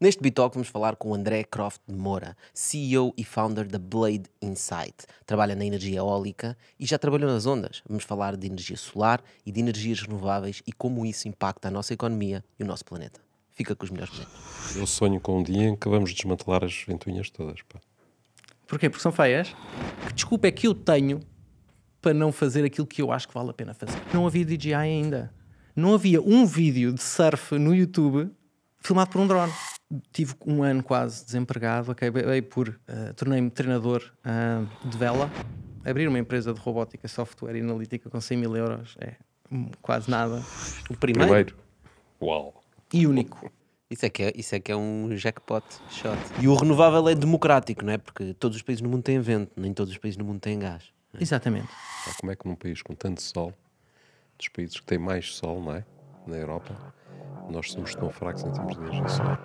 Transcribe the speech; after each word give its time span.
Neste 0.00 0.22
Bitalk 0.22 0.54
vamos 0.54 0.68
falar 0.68 0.94
com 0.94 1.10
o 1.10 1.14
André 1.14 1.42
Croft 1.42 1.80
de 1.88 1.96
Moura, 1.96 2.36
CEO 2.54 3.12
e 3.16 3.24
founder 3.24 3.66
da 3.66 3.80
Blade 3.80 4.30
Insight. 4.40 4.94
Trabalha 5.26 5.56
na 5.56 5.64
energia 5.64 5.98
eólica 5.98 6.56
e 6.78 6.86
já 6.86 6.96
trabalhou 6.96 7.28
nas 7.28 7.46
ondas. 7.46 7.82
Vamos 7.84 8.04
falar 8.04 8.36
de 8.36 8.46
energia 8.46 8.76
solar 8.76 9.20
e 9.44 9.50
de 9.50 9.58
energias 9.58 10.00
renováveis 10.00 10.62
e 10.64 10.72
como 10.72 11.04
isso 11.04 11.26
impacta 11.26 11.66
a 11.66 11.70
nossa 11.72 11.94
economia 11.94 12.44
e 12.60 12.62
o 12.62 12.66
nosso 12.66 12.84
planeta. 12.84 13.20
Fica 13.50 13.74
com 13.74 13.84
os 13.84 13.90
melhores 13.90 14.12
momentos. 14.12 14.76
Eu 14.76 14.86
sonho 14.86 15.20
com 15.20 15.40
um 15.40 15.42
dia 15.42 15.64
em 15.64 15.74
que 15.74 15.88
vamos 15.88 16.14
desmantelar 16.14 16.62
as 16.62 16.84
ventoinhas 16.86 17.28
todas. 17.28 17.60
Pá. 17.62 17.80
Porquê? 18.68 18.88
Porque 18.88 19.02
são 19.02 19.10
feias? 19.10 19.48
Que 20.06 20.12
desculpa 20.12 20.46
é 20.46 20.52
que 20.52 20.68
eu 20.68 20.76
tenho 20.76 21.18
para 22.00 22.14
não 22.14 22.30
fazer 22.30 22.64
aquilo 22.64 22.86
que 22.86 23.02
eu 23.02 23.10
acho 23.10 23.26
que 23.26 23.34
vale 23.34 23.50
a 23.50 23.52
pena 23.52 23.74
fazer? 23.74 24.00
Não 24.14 24.28
havia 24.28 24.44
DJI 24.44 24.74
ainda. 24.74 25.34
Não 25.74 25.92
havia 25.92 26.22
um 26.22 26.46
vídeo 26.46 26.92
de 26.92 27.02
surf 27.02 27.58
no 27.58 27.74
YouTube 27.74 28.30
filmado 28.80 29.10
por 29.10 29.20
um 29.20 29.26
drone. 29.26 29.52
Tive 30.12 30.34
um 30.46 30.62
ano 30.62 30.82
quase 30.82 31.24
desempregado, 31.24 31.90
acabei 31.90 32.42
por, 32.42 32.68
uh, 32.68 33.14
tornei-me 33.14 33.50
treinador 33.50 34.02
uh, 34.20 34.88
de 34.88 34.98
vela, 34.98 35.30
abrir 35.84 36.06
uma 36.08 36.18
empresa 36.18 36.52
de 36.52 36.60
robótica, 36.60 37.08
software 37.08 37.56
e 37.56 37.60
analítica 37.60 38.10
com 38.10 38.20
100 38.20 38.36
mil 38.36 38.56
euros 38.56 38.96
é 39.00 39.14
quase 39.80 40.10
nada. 40.10 40.42
O 40.90 40.96
primeiro? 40.96 41.26
Primeiro. 41.26 41.56
Uau. 42.20 42.62
E 42.92 43.06
único. 43.06 43.50
Isso 43.90 44.04
é, 44.04 44.10
que 44.10 44.22
é, 44.22 44.32
isso 44.34 44.54
é 44.54 44.60
que 44.60 44.70
é 44.70 44.76
um 44.76 45.16
jackpot 45.16 45.64
shot. 45.88 46.18
E 46.42 46.46
o 46.46 46.54
renovável 46.54 47.08
é 47.08 47.14
democrático, 47.14 47.82
não 47.82 47.92
é? 47.94 47.96
Porque 47.96 48.34
todos 48.34 48.56
os 48.58 48.62
países 48.62 48.82
no 48.82 48.88
mundo 48.90 49.02
têm 49.02 49.18
vento, 49.18 49.50
nem 49.56 49.72
todos 49.72 49.90
os 49.90 49.98
países 49.98 50.18
no 50.18 50.26
mundo 50.26 50.40
têm 50.40 50.58
gás. 50.58 50.92
É? 51.14 51.22
Exatamente. 51.22 51.68
Como 52.20 52.30
é 52.30 52.36
que 52.36 52.46
num 52.46 52.54
país 52.54 52.82
com 52.82 52.94
tanto 52.94 53.22
sol, 53.22 53.54
dos 54.36 54.48
países 54.48 54.78
que 54.78 54.84
têm 54.84 54.98
mais 54.98 55.34
sol, 55.34 55.62
não 55.62 55.72
é? 55.72 55.84
Na 56.26 56.36
Europa, 56.36 56.94
nós 57.50 57.72
somos 57.72 57.94
tão 57.94 58.10
fracos 58.10 58.42
em 58.44 58.50
termos 58.50 58.74
de 58.74 58.80
energia 58.82 59.08
solar. 59.08 59.38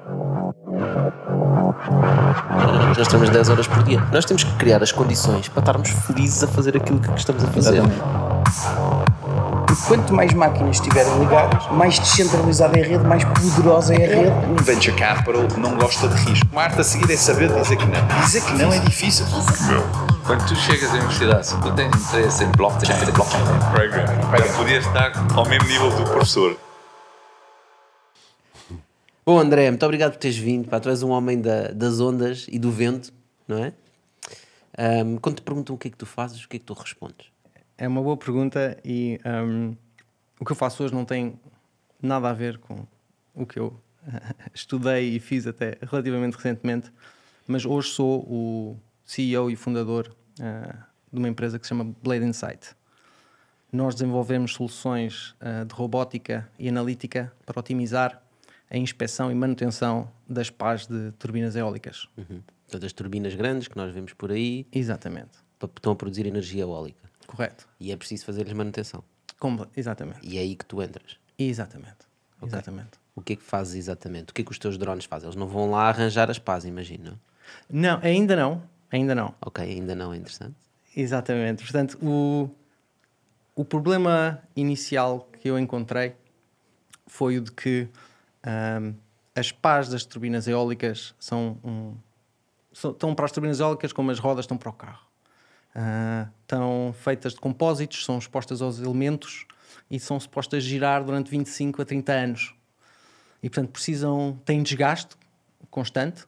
Nós 2.97 3.07
temos 3.07 3.29
10 3.29 3.49
horas 3.49 3.67
por 3.67 3.83
dia. 3.83 3.99
Nós 4.11 4.25
temos 4.25 4.43
que 4.43 4.53
criar 4.55 4.83
as 4.83 4.91
condições 4.91 5.47
para 5.47 5.59
estarmos 5.59 5.89
felizes 5.89 6.43
a 6.43 6.47
fazer 6.47 6.75
aquilo 6.77 6.99
que 6.99 7.11
estamos 7.17 7.43
a 7.43 7.47
fazer. 7.47 7.81
E 9.71 9.75
quanto 9.87 10.13
mais 10.13 10.33
máquinas 10.33 10.75
estiverem 10.75 11.17
ligadas, 11.19 11.67
mais 11.71 11.97
descentralizada 11.97 12.77
é 12.77 12.83
a 12.83 12.85
rede, 12.85 13.03
mais 13.03 13.23
poderosa 13.23 13.95
é 13.95 14.05
a 14.05 14.15
rede. 14.15 14.31
Um 14.47 14.55
venture 14.63 14.95
capital 14.95 15.47
não 15.57 15.75
gosta 15.75 16.07
de 16.07 16.15
risco. 16.25 16.47
O 16.51 16.59
arte 16.59 16.81
a 16.81 16.83
seguir 16.83 17.11
é 17.11 17.17
saber 17.17 17.51
dizer 17.51 17.77
que 17.77 17.85
não. 17.85 18.21
Dizer 18.21 18.41
que 18.43 18.53
não 18.53 18.71
é 18.71 18.79
difícil. 18.79 19.25
Quando 20.25 20.45
tu 20.47 20.55
chegas 20.55 20.89
à 20.91 20.93
universidade, 20.93 21.47
se 21.47 21.57
tu 21.59 21.71
tens 21.71 21.93
interesse 21.95 22.43
em 22.43 22.51
blockchain, 22.51 23.11
blockchain 23.11 23.43
podias 24.55 24.85
estar 24.85 25.11
ao 25.35 25.45
mesmo 25.47 25.67
nível 25.67 25.89
do 25.91 26.03
professor. 26.03 26.55
Bom, 29.25 29.39
André, 29.39 29.69
muito 29.69 29.85
obrigado 29.85 30.11
por 30.11 30.17
teres 30.17 30.35
vindo. 30.35 30.67
Pá, 30.67 30.81
tu 30.81 30.89
és 30.89 31.01
um 31.01 31.09
homem 31.09 31.39
da, 31.39 31.69
das 31.69 32.01
ondas 32.01 32.45
e 32.49 32.59
do 32.59 32.69
vento, 32.69 33.13
não 33.47 33.57
é? 33.57 33.73
Um, 35.01 35.15
quando 35.15 35.37
te 35.37 35.41
perguntam 35.43 35.73
o 35.73 35.79
que 35.79 35.87
é 35.87 35.91
que 35.91 35.95
tu 35.95 36.05
fazes, 36.05 36.43
o 36.43 36.49
que 36.49 36.57
é 36.57 36.59
que 36.59 36.65
tu 36.65 36.73
respondes? 36.73 37.27
É 37.77 37.87
uma 37.87 38.01
boa 38.01 38.17
pergunta 38.17 38.77
e 38.83 39.17
um, 39.25 39.77
o 40.41 40.43
que 40.43 40.51
eu 40.51 40.55
faço 40.57 40.83
hoje 40.83 40.93
não 40.93 41.05
tem 41.05 41.39
nada 42.01 42.29
a 42.29 42.33
ver 42.33 42.57
com 42.57 42.85
o 43.33 43.45
que 43.45 43.57
eu 43.57 43.79
estudei 44.53 45.15
e 45.15 45.21
fiz 45.21 45.47
até 45.47 45.77
relativamente 45.81 46.35
recentemente, 46.35 46.91
mas 47.47 47.63
hoje 47.63 47.91
sou 47.91 48.23
o 48.23 48.77
CEO 49.05 49.49
e 49.49 49.55
fundador 49.55 50.13
uh, 50.41 50.77
de 51.09 51.17
uma 51.17 51.29
empresa 51.29 51.57
que 51.57 51.65
se 51.65 51.69
chama 51.69 51.95
Blade 52.03 52.25
Insight. 52.25 52.75
Nós 53.71 53.95
desenvolvemos 53.95 54.53
soluções 54.53 55.33
uh, 55.39 55.63
de 55.65 55.73
robótica 55.73 56.49
e 56.59 56.67
analítica 56.67 57.31
para 57.45 57.57
otimizar 57.57 58.21
a 58.73 58.77
inspeção 58.77 59.31
e 59.31 59.35
manutenção 59.35 60.09
das 60.27 60.49
pás 60.49 60.87
de 60.87 61.11
turbinas 61.19 61.55
eólicas. 61.55 62.09
Uhum. 62.17 62.41
Todas 62.67 62.87
as 62.87 62.93
turbinas 62.93 63.35
grandes 63.35 63.67
que 63.67 63.77
nós 63.77 63.93
vemos 63.93 64.13
por 64.13 64.31
aí. 64.31 64.65
Exatamente. 64.71 65.37
Estão 65.61 65.93
a 65.93 65.95
produzir 65.95 66.25
energia 66.25 66.63
eólica. 66.63 67.07
Correto. 67.27 67.69
E 67.79 67.91
é 67.91 67.95
preciso 67.95 68.25
fazer-lhes 68.25 68.51
manutenção. 68.51 69.03
Como, 69.39 69.67
exatamente. 69.77 70.19
E 70.23 70.39
é 70.39 70.41
aí 70.41 70.55
que 70.55 70.65
tu 70.65 70.81
entras. 70.81 71.17
Exatamente. 71.37 72.07
Okay. 72.37 72.49
Exatamente. 72.49 72.99
O 73.15 73.21
que 73.21 73.33
é 73.33 73.35
que 73.35 73.43
fazes 73.43 73.75
exatamente? 73.75 74.31
O 74.31 74.33
que 74.33 74.41
é 74.41 74.45
que 74.45 74.51
os 74.51 74.57
teus 74.57 74.75
drones 74.75 75.05
fazem? 75.05 75.27
Eles 75.27 75.35
não 75.35 75.47
vão 75.47 75.69
lá 75.69 75.87
arranjar 75.89 76.31
as 76.31 76.39
pás, 76.39 76.65
imagino, 76.65 77.11
não? 77.11 77.19
Não, 77.69 77.99
ainda 78.01 78.35
não. 78.35 78.63
Ainda 78.91 79.13
não. 79.13 79.35
Ok, 79.39 79.63
ainda 79.63 79.93
não 79.93 80.11
é 80.11 80.17
interessante. 80.17 80.55
Exatamente. 80.95 81.63
Portanto, 81.63 81.97
o, 82.01 82.49
o 83.55 83.63
problema 83.63 84.41
inicial 84.55 85.29
que 85.39 85.47
eu 85.47 85.59
encontrei 85.59 86.15
foi 87.05 87.37
o 87.37 87.41
de 87.41 87.51
que 87.51 87.87
um, 88.45 88.93
as 89.35 89.51
pás 89.51 89.89
das 89.89 90.05
turbinas 90.05 90.47
eólicas 90.47 91.15
são, 91.19 91.57
um, 91.63 91.95
são, 92.71 92.91
estão 92.91 93.15
para 93.15 93.25
as 93.25 93.31
turbinas 93.31 93.59
eólicas 93.59 93.91
como 93.91 94.11
as 94.11 94.19
rodas 94.19 94.43
estão 94.43 94.57
para 94.57 94.69
o 94.69 94.73
carro. 94.73 95.07
Uh, 95.75 96.29
estão 96.41 96.93
feitas 96.99 97.33
de 97.33 97.39
compósitos, 97.39 98.05
são 98.05 98.17
expostas 98.17 98.61
aos 98.61 98.79
elementos 98.79 99.47
e 99.89 99.99
são 99.99 100.19
supostas 100.19 100.63
girar 100.63 101.03
durante 101.03 101.31
25 101.31 101.81
a 101.81 101.85
30 101.85 102.11
anos. 102.11 102.55
E 103.41 103.49
portanto 103.49 103.71
precisam, 103.71 104.39
têm 104.45 104.61
desgaste 104.61 105.15
constante 105.69 106.25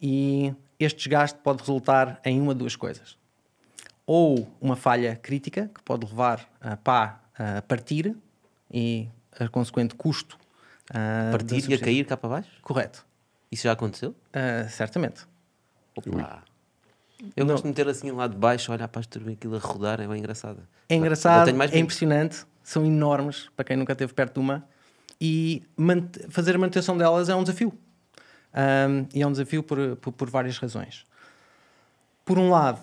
e 0.00 0.54
este 0.78 0.98
desgaste 0.98 1.38
pode 1.38 1.60
resultar 1.60 2.20
em 2.24 2.40
uma 2.40 2.54
de 2.54 2.58
duas 2.58 2.76
coisas. 2.76 3.16
Ou 4.04 4.48
uma 4.60 4.76
falha 4.76 5.16
crítica, 5.16 5.70
que 5.74 5.82
pode 5.82 6.04
levar 6.04 6.46
a 6.60 6.76
pá 6.76 7.20
a 7.34 7.62
partir 7.62 8.14
e 8.70 9.08
a 9.38 9.48
consequente 9.48 9.94
custo 9.94 10.38
Uh, 10.90 11.32
Partir 11.32 11.70
e 11.70 11.74
a 11.74 11.78
cair 11.78 12.04
cá 12.04 12.16
para 12.16 12.28
baixo? 12.28 12.50
Correto. 12.62 13.06
Isso 13.50 13.64
já 13.64 13.72
aconteceu? 13.72 14.10
Uh, 14.10 14.68
certamente. 14.70 15.26
Opa. 15.94 16.42
Eu 17.36 17.44
não. 17.44 17.54
gosto 17.54 17.62
de 17.62 17.68
meter 17.68 17.88
assim 17.88 18.10
lá 18.10 18.26
de 18.26 18.36
baixo, 18.36 18.72
olhar 18.72 18.88
para 18.88 19.00
as 19.00 19.06
turbinas, 19.06 19.36
aquilo 19.36 19.56
a 19.56 19.58
rodar, 19.58 20.00
é 20.00 20.08
bem 20.08 20.18
engraçado. 20.18 20.66
É 20.88 20.94
engraçado, 20.96 21.50
é 21.50 21.78
impressionante, 21.78 22.44
são 22.64 22.84
enormes, 22.84 23.48
para 23.54 23.64
quem 23.64 23.76
nunca 23.76 23.92
esteve 23.92 24.12
perto 24.12 24.34
de 24.34 24.40
uma, 24.40 24.66
e 25.20 25.62
fazer 26.30 26.56
a 26.56 26.58
manutenção 26.58 26.98
delas 26.98 27.28
é 27.28 27.34
um 27.34 27.42
desafio. 27.44 27.72
Um, 28.52 29.06
e 29.14 29.22
é 29.22 29.26
um 29.26 29.30
desafio 29.30 29.62
por, 29.62 29.96
por, 29.96 30.12
por, 30.12 30.28
várias 30.28 30.58
razões. 30.58 31.06
Por 32.24 32.38
um 32.38 32.50
lado, 32.50 32.80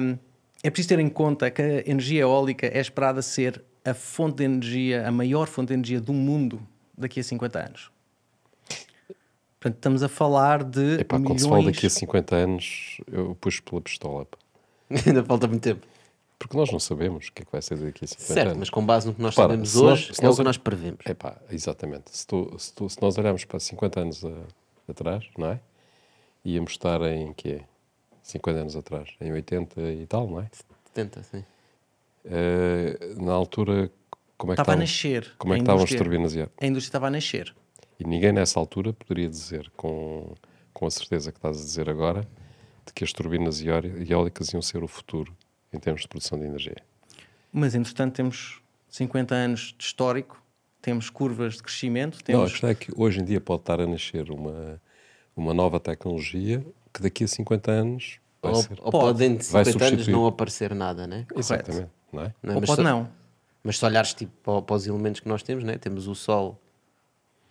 um, 0.00 0.16
é 0.62 0.70
preciso 0.70 0.90
ter 0.90 1.00
em 1.00 1.08
conta 1.08 1.50
que 1.50 1.60
a 1.60 1.90
energia 1.90 2.22
eólica 2.22 2.66
é 2.66 2.78
esperada 2.78 3.20
ser 3.22 3.62
a 3.84 3.92
fonte 3.92 4.36
de 4.36 4.44
energia, 4.44 5.06
a 5.06 5.10
maior 5.10 5.48
fonte 5.48 5.68
de 5.68 5.74
energia 5.74 6.00
do 6.00 6.12
mundo 6.12 6.64
daqui 6.98 7.20
a 7.20 7.24
50 7.24 7.58
anos. 7.58 7.90
Portanto, 9.60 9.76
estamos 9.76 10.02
a 10.02 10.08
falar 10.08 10.62
de. 10.62 11.00
Epá, 11.00 11.18
milhões... 11.18 11.28
Quando 11.28 11.40
se 11.40 11.48
fala 11.48 11.64
daqui 11.64 11.86
a 11.86 11.90
50 11.90 12.36
anos, 12.36 13.00
eu 13.10 13.36
puxo 13.40 13.62
pela 13.62 13.80
pistola. 13.80 14.26
Ainda 15.06 15.24
falta 15.24 15.48
muito 15.48 15.62
tempo. 15.62 15.86
Porque 16.38 16.56
nós 16.56 16.70
não 16.70 16.78
sabemos 16.78 17.26
o 17.26 17.32
que 17.32 17.42
é 17.42 17.44
que 17.44 17.50
vai 17.50 17.60
ser 17.60 17.76
daqui 17.76 18.04
a 18.04 18.08
50 18.08 18.32
certo, 18.32 18.46
anos. 18.46 18.58
mas 18.58 18.70
com 18.70 18.86
base 18.86 19.08
no 19.08 19.14
que 19.14 19.20
nós 19.20 19.34
Para, 19.34 19.44
sabemos 19.44 19.74
hoje, 19.74 20.08
nós, 20.08 20.18
é 20.18 20.22
nós, 20.22 20.34
o 20.34 20.38
que 20.38 20.44
nós 20.44 20.56
prevemos. 20.56 21.00
Epá, 21.04 21.36
exatamente. 21.50 22.16
Se, 22.16 22.24
tu, 22.24 22.54
se, 22.56 22.72
tu, 22.72 22.88
se, 22.88 23.02
nós 23.02 23.18
olharmos 23.18 23.44
para 23.44 23.58
50 23.58 24.00
anos 24.00 24.24
a, 24.24 24.30
atrás, 24.88 25.24
não 25.36 25.48
é? 25.48 25.60
Íamos 26.44 26.70
estar 26.70 27.02
em 27.02 27.32
quê? 27.32 27.62
50 28.22 28.60
anos 28.60 28.76
atrás, 28.76 29.10
em 29.20 29.32
80 29.32 29.80
e 29.80 30.06
tal, 30.06 30.28
não 30.28 30.40
é? 30.40 30.48
70, 30.84 31.22
sim. 31.24 31.44
Uh, 32.24 33.24
na 33.24 33.32
altura, 33.32 33.90
como 34.38 34.52
é 34.52 34.54
que 34.54 34.62
estava 34.62 34.76
a 34.76 34.80
nascer. 34.80 35.34
Como 35.36 35.52
é 35.52 35.56
que 35.56 35.62
estavam 35.62 35.82
as 35.82 35.90
turbinas 35.90 36.32
A 36.36 36.66
indústria 36.66 36.88
estava 36.88 37.08
a 37.08 37.10
nascer. 37.10 37.54
E 37.98 38.04
ninguém 38.04 38.32
nessa 38.32 38.60
altura 38.60 38.92
poderia 38.92 39.28
dizer 39.28 39.70
com, 39.76 40.32
com 40.72 40.86
a 40.86 40.90
certeza 40.90 41.32
que 41.32 41.38
estás 41.38 41.60
a 41.60 41.64
dizer 41.64 41.90
agora 41.90 42.20
de 42.86 42.92
que 42.94 43.02
as 43.02 43.12
turbinas 43.12 43.60
eólicas 43.60 44.52
iam 44.52 44.62
ser 44.62 44.82
o 44.84 44.88
futuro 44.88 45.36
em 45.72 45.78
termos 45.80 46.02
de 46.02 46.08
produção 46.08 46.38
de 46.38 46.46
energia. 46.46 46.76
Mas, 47.52 47.74
entretanto, 47.74 48.14
temos 48.14 48.62
50 48.88 49.34
anos 49.34 49.74
de 49.76 49.84
histórico, 49.84 50.40
temos 50.80 51.10
curvas 51.10 51.54
de 51.54 51.62
crescimento. 51.64 52.22
Temos... 52.22 52.38
Não, 52.40 52.46
a 52.46 52.50
questão 52.50 52.70
é 52.70 52.74
que 52.74 52.92
hoje 52.96 53.20
em 53.20 53.24
dia 53.24 53.40
pode 53.40 53.62
estar 53.62 53.80
a 53.80 53.86
nascer 53.86 54.30
uma, 54.30 54.80
uma 55.36 55.52
nova 55.52 55.80
tecnologia 55.80 56.64
que 56.94 57.02
daqui 57.02 57.24
a 57.24 57.28
50 57.28 57.70
anos 57.72 58.20
vai 58.40 58.52
ou, 58.52 58.62
ser. 58.62 58.78
Ou 58.80 58.92
pode, 58.92 59.18
dentro 59.18 59.38
de 59.38 59.44
50 59.44 59.84
anos 59.84 60.08
não 60.08 60.26
aparecer 60.26 60.74
nada, 60.74 61.06
né? 61.08 61.26
Exatamente. 61.34 61.90
Não 62.12 62.22
é? 62.22 62.34
Não 62.40 62.52
é? 62.52 62.56
Ou 62.56 62.62
pode 62.62 62.82
não. 62.82 63.17
Mas 63.62 63.78
se 63.78 63.84
olhares 63.84 64.14
tipo, 64.14 64.32
para, 64.42 64.62
para, 64.62 64.76
os 64.76 64.86
elementos 64.86 65.20
que 65.20 65.28
nós 65.28 65.42
temos, 65.42 65.64
né? 65.64 65.76
temos 65.78 66.06
o 66.06 66.14
Sol 66.14 66.60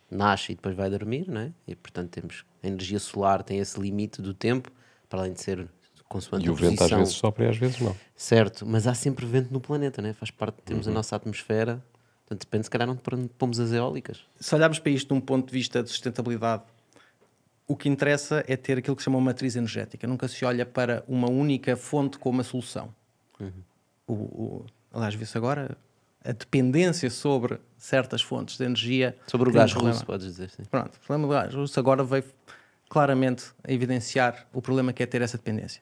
nasce 0.10 0.54
e 0.54 0.56
depois 0.56 0.76
vai 0.76 0.90
dormir, 0.90 1.28
né? 1.28 1.54
e 1.68 1.76
portanto 1.76 2.10
temos 2.10 2.46
a 2.64 2.68
energia 2.68 3.00
solar, 3.00 3.44
tem 3.44 3.60
esse 3.60 3.80
limite 3.80 4.22
do 4.22 4.34
tempo, 4.34 4.72
para 5.10 5.20
além 5.20 5.34
de 5.34 5.42
ser 5.42 5.68
consoante 6.08 6.46
E 6.46 6.50
o 6.50 6.56
vento 6.56 6.82
às 6.84 6.90
vezes 6.90 7.14
sopra 7.14 7.46
e 7.46 7.50
às 7.50 7.58
vezes 7.58 7.80
não. 7.80 7.96
Certo, 8.16 8.66
mas 8.66 8.88
há 8.88 8.94
sempre 8.94 9.26
vento 9.26 9.52
no 9.52 9.60
planeta, 9.60 10.02
né? 10.02 10.14
faz 10.14 10.32
parte, 10.32 10.62
temos 10.64 10.88
uhum. 10.88 10.94
a 10.94 10.96
nossa 10.96 11.16
atmosfera, 11.16 11.84
portanto 12.26 12.46
depende 12.46 12.64
se 12.64 12.70
calhar 12.70 12.88
não 12.88 12.96
pomos 13.38 13.60
as 13.60 13.72
eólicas. 13.72 14.26
Se 14.40 14.56
olharmos 14.56 14.80
para 14.80 14.92
isto 14.92 15.10
de 15.10 15.14
um 15.14 15.22
ponto 15.22 15.48
de 15.48 15.54
vista 15.54 15.84
de 15.84 15.90
sustentabilidade, 15.90 16.64
o 17.68 17.76
que 17.76 17.90
interessa 17.90 18.44
é 18.48 18.56
ter 18.56 18.78
aquilo 18.78 18.96
que 18.96 19.02
se 19.02 19.06
chama 19.06 19.18
uma 19.18 19.26
matriz 19.26 19.58
energética. 19.58 20.08
Nunca 20.08 20.28
se 20.30 20.46
olha 20.46 20.66
para 20.66 21.04
uma 21.06 21.30
única 21.30 21.76
fonte 21.76 22.18
como 22.18 22.40
a 22.40 22.44
solução. 22.44 22.96
Uhum. 23.40 23.52
O, 24.08 24.14
o, 24.14 24.66
aliás, 24.94 25.14
vê-se 25.16 25.38
agora, 25.38 25.78
a 26.28 26.34
dependência 26.34 27.10
sobre 27.10 27.58
certas 27.78 28.22
fontes 28.22 28.58
de 28.58 28.66
energia. 28.66 29.16
Sobre 29.28 29.48
o 29.48 29.52
um 29.52 29.56
gás 29.56 29.72
problema. 29.72 29.94
russo, 29.94 30.06
podes 30.06 30.26
dizer. 30.26 30.50
Sim. 30.50 30.64
Pronto, 30.70 30.96
o 30.96 31.00
problema 31.00 31.26
do 31.26 31.34
gás 31.34 31.54
russo 31.54 31.80
agora 31.80 32.04
veio 32.04 32.26
claramente 32.90 33.46
a 33.64 33.72
evidenciar 33.72 34.46
o 34.52 34.62
problema 34.62 34.92
que 34.92 35.02
é 35.02 35.06
ter 35.06 35.22
essa 35.22 35.38
dependência. 35.38 35.82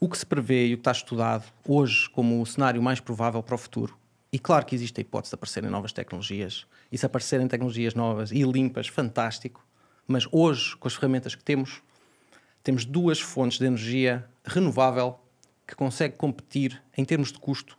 O 0.00 0.08
que 0.08 0.18
se 0.18 0.26
prevê 0.26 0.66
e 0.66 0.74
o 0.74 0.78
que 0.78 0.80
está 0.80 0.90
estudado 0.90 1.44
hoje 1.66 2.10
como 2.10 2.42
o 2.42 2.46
cenário 2.46 2.82
mais 2.82 2.98
provável 2.98 3.40
para 3.40 3.54
o 3.54 3.58
futuro, 3.58 3.96
e 4.32 4.38
claro 4.38 4.66
que 4.66 4.74
existe 4.74 4.98
a 4.98 5.02
hipótese 5.02 5.30
de 5.30 5.36
aparecerem 5.36 5.70
novas 5.70 5.92
tecnologias, 5.92 6.66
e 6.90 6.98
se 6.98 7.06
aparecerem 7.06 7.46
tecnologias 7.46 7.94
novas 7.94 8.32
e 8.32 8.42
limpas, 8.42 8.88
fantástico, 8.88 9.64
mas 10.08 10.26
hoje, 10.32 10.76
com 10.76 10.88
as 10.88 10.94
ferramentas 10.94 11.36
que 11.36 11.44
temos, 11.44 11.82
temos 12.64 12.84
duas 12.84 13.20
fontes 13.20 13.58
de 13.60 13.66
energia 13.66 14.28
renovável 14.44 15.20
que 15.64 15.76
consegue 15.76 16.16
competir 16.16 16.82
em 16.96 17.04
termos 17.04 17.30
de 17.30 17.38
custo 17.38 17.78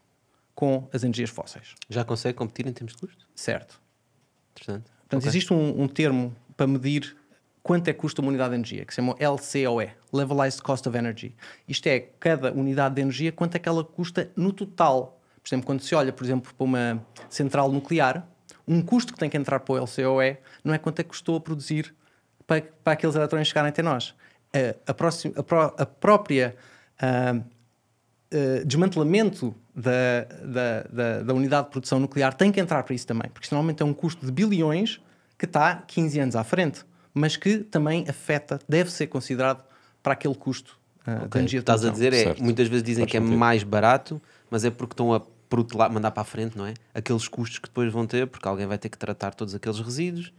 com 0.55 0.87
as 0.93 1.03
energias 1.03 1.29
fósseis. 1.29 1.75
Já 1.89 2.03
consegue 2.03 2.37
competir 2.37 2.67
em 2.67 2.73
termos 2.73 2.93
de 2.93 2.99
custo? 2.99 3.27
Certo. 3.35 3.81
Portanto, 4.53 4.85
Ok. 5.11 5.27
existe 5.27 5.53
um, 5.53 5.81
um 5.83 5.87
termo 5.87 6.35
para 6.55 6.67
medir 6.67 7.15
quanto 7.61 7.87
é 7.87 7.93
que 7.93 7.99
custa 7.99 8.21
uma 8.21 8.29
unidade 8.29 8.49
de 8.51 8.55
energia, 8.55 8.85
que 8.85 8.93
se 8.93 8.97
chama 8.97 9.15
LCOE, 9.19 9.91
Levelized 10.11 10.61
Cost 10.61 10.87
of 10.87 10.97
Energy. 10.97 11.35
Isto 11.67 11.87
é, 11.87 11.99
cada 12.19 12.51
unidade 12.51 12.95
de 12.95 13.01
energia, 13.01 13.31
quanto 13.31 13.55
é 13.55 13.59
que 13.59 13.67
ela 13.69 13.83
custa 13.83 14.29
no 14.35 14.51
total. 14.51 15.19
Por 15.41 15.47
exemplo, 15.49 15.65
quando 15.65 15.81
se 15.81 15.95
olha, 15.95 16.11
por 16.13 16.23
exemplo, 16.23 16.53
para 16.53 16.63
uma 16.63 17.05
central 17.29 17.71
nuclear, 17.71 18.27
um 18.67 18.81
custo 18.81 19.11
que 19.13 19.19
tem 19.19 19.29
que 19.29 19.37
entrar 19.37 19.59
para 19.61 19.73
o 19.73 19.77
LCOE 19.83 20.37
não 20.63 20.73
é 20.73 20.77
quanto 20.77 20.99
é 20.99 21.03
que 21.03 21.09
custou 21.09 21.35
a 21.37 21.41
produzir 21.41 21.93
para, 22.45 22.61
para 22.83 22.93
aqueles 22.93 23.15
eletrões 23.15 23.47
chegarem 23.47 23.69
até 23.69 23.81
nós. 23.81 24.13
A, 24.53 24.91
a, 24.91 24.93
próxima- 24.93 25.33
a 25.37 25.43
pró- 25.43 25.75
a 25.77 25.85
própria 25.85 26.55
ah, 27.01 27.41
eh, 28.33 28.63
desmantelamento 28.65 29.55
da, 29.75 30.25
da, 30.43 30.83
da, 30.91 31.23
da 31.23 31.33
unidade 31.33 31.65
de 31.67 31.71
produção 31.71 31.99
nuclear 31.99 32.33
tem 32.33 32.51
que 32.51 32.59
entrar 32.59 32.83
para 32.83 32.93
isso 32.95 33.07
também, 33.07 33.29
porque 33.31 33.45
isto 33.45 33.53
normalmente 33.53 33.81
é 33.81 33.85
um 33.85 33.93
custo 33.93 34.25
de 34.25 34.31
bilhões 34.31 34.99
que 35.37 35.45
está 35.45 35.75
15 35.87 36.19
anos 36.19 36.35
à 36.35 36.43
frente, 36.43 36.83
mas 37.13 37.35
que 37.37 37.59
também 37.59 38.05
afeta, 38.09 38.59
deve 38.67 38.91
ser 38.91 39.07
considerado 39.07 39.63
para 40.01 40.13
aquele 40.13 40.35
custo 40.35 40.77
ah, 41.05 41.15
de 41.15 41.25
Ok, 41.25 41.39
energia 41.41 41.59
de 41.59 41.63
Estás 41.63 41.85
a 41.85 41.89
dizer 41.89 42.13
é, 42.13 42.23
Certo. 42.23 42.43
muitas 42.43 42.67
vezes 42.67 42.83
dizem 42.83 43.03
Faz 43.03 43.11
que 43.11 43.17
é 43.17 43.21
sentido. 43.21 43.37
mais 43.37 43.63
barato, 43.63 44.21
mas 44.49 44.65
é 44.65 44.69
porque 44.69 44.93
estão 44.93 45.13
a 45.13 45.21
protelar, 45.49 45.91
mandar 45.91 46.11
para 46.11 46.21
a 46.21 46.25
frente, 46.25 46.57
não 46.57 46.65
é? 46.65 46.73
Aqueles 46.93 47.27
custos 47.27 47.59
que 47.59 47.67
depois 47.67 47.91
vão 47.93 48.07
ter, 48.07 48.25
porque 48.27 48.47
alguém 48.47 48.65
vai 48.65 48.77
ter 48.77 48.89
que 48.89 48.97
tratar 48.97 49.33
todos 49.35 49.53
aqueles 49.53 49.79
resíduos. 49.79 50.33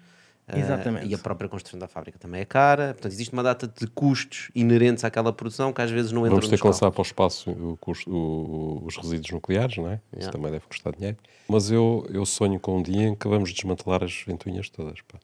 Ah, 0.47 0.59
Exatamente. 0.59 1.07
e 1.07 1.15
a 1.15 1.19
própria 1.19 1.49
construção 1.49 1.79
da 1.81 1.89
fábrica 1.89 2.19
também 2.19 2.43
é 2.43 2.45
cara. 2.45 2.93
Portanto, 2.95 3.13
existe 3.13 3.33
uma 3.33 3.43
data 3.43 3.67
de 3.67 3.87
custos 3.87 4.51
inerentes 4.55 5.03
àquela 5.05 5.33
produção 5.33 5.73
que 5.73 5.81
às 5.81 5.91
vezes 5.91 6.13
não 6.13 6.21
entram 6.23 6.37
Vamos 6.37 6.49
ter 6.49 6.59
que 6.61 6.67
lançar 6.67 6.91
para 6.91 7.01
o 7.01 7.03
espaço 7.03 7.51
o 7.51 7.77
custo- 7.81 8.11
o- 8.11 8.85
os 8.85 8.97
resíduos 8.97 9.31
nucleares, 9.31 9.77
não 9.79 9.89
é? 9.89 9.95
Isso 9.95 10.03
Yeah. 10.17 10.33
também 10.33 10.53
deve 10.53 10.67
custar 10.67 10.95
dinheiro. 10.95 11.17
Mas 11.49 11.71
eu, 11.71 12.07
eu 12.11 12.27
sonho 12.27 12.61
com 12.61 12.79
um 12.79 12.83
dia 12.83 13.09
em 13.09 13.15
que 13.15 13.27
vamos 13.27 13.53
desmantelar 13.53 14.05
as 14.05 14.23
ventoinhas 14.27 14.69
todas, 14.69 15.01
pá. 15.03 15.19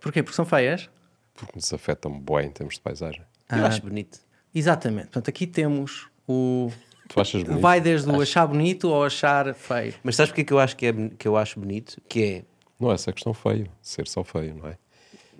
Porquê? 0.00 0.22
Porque 0.22 0.36
são 0.36 0.44
feias? 0.44 0.88
Porque 1.34 1.52
nos 1.56 1.72
afetam 1.72 2.18
bem 2.20 2.46
em 2.46 2.50
termos 2.50 2.74
de 2.76 2.80
paisagem. 2.80 3.22
Eu 3.50 3.64
Ah. 3.64 3.66
acho 3.68 3.82
bonito. 3.82 4.20
Exatamente. 4.54 5.06
Portanto, 5.06 5.28
aqui 5.28 5.46
temos 5.46 6.06
o... 6.28 6.70
Tu 7.08 7.20
achas 7.20 7.42
bonito? 7.42 7.60
Vai 7.60 7.80
desde 7.80 8.08
o 8.10 8.20
achar 8.20 8.46
bonito 8.46 8.92
ao 8.92 9.04
achar 9.04 9.54
feio. 9.54 9.94
Mas 10.04 10.14
sabes 10.14 10.30
porque 10.30 10.42
é 10.42 10.44
que 10.44 10.52
eu 10.52 10.58
acho 10.60 10.76
que, 10.76 10.86
é, 10.86 10.92
que 11.18 11.26
eu 11.26 11.36
acho 11.36 11.58
bonito? 11.58 12.00
Que 12.08 12.22
é 12.22 12.44
Não 12.78 12.90
é 12.90 12.94
essa 12.94 13.12
questão 13.12 13.34
feio, 13.34 13.68
ser 13.82 14.06
só 14.06 14.22
feio, 14.22 14.54
não 14.54 14.68
é? 14.68 14.78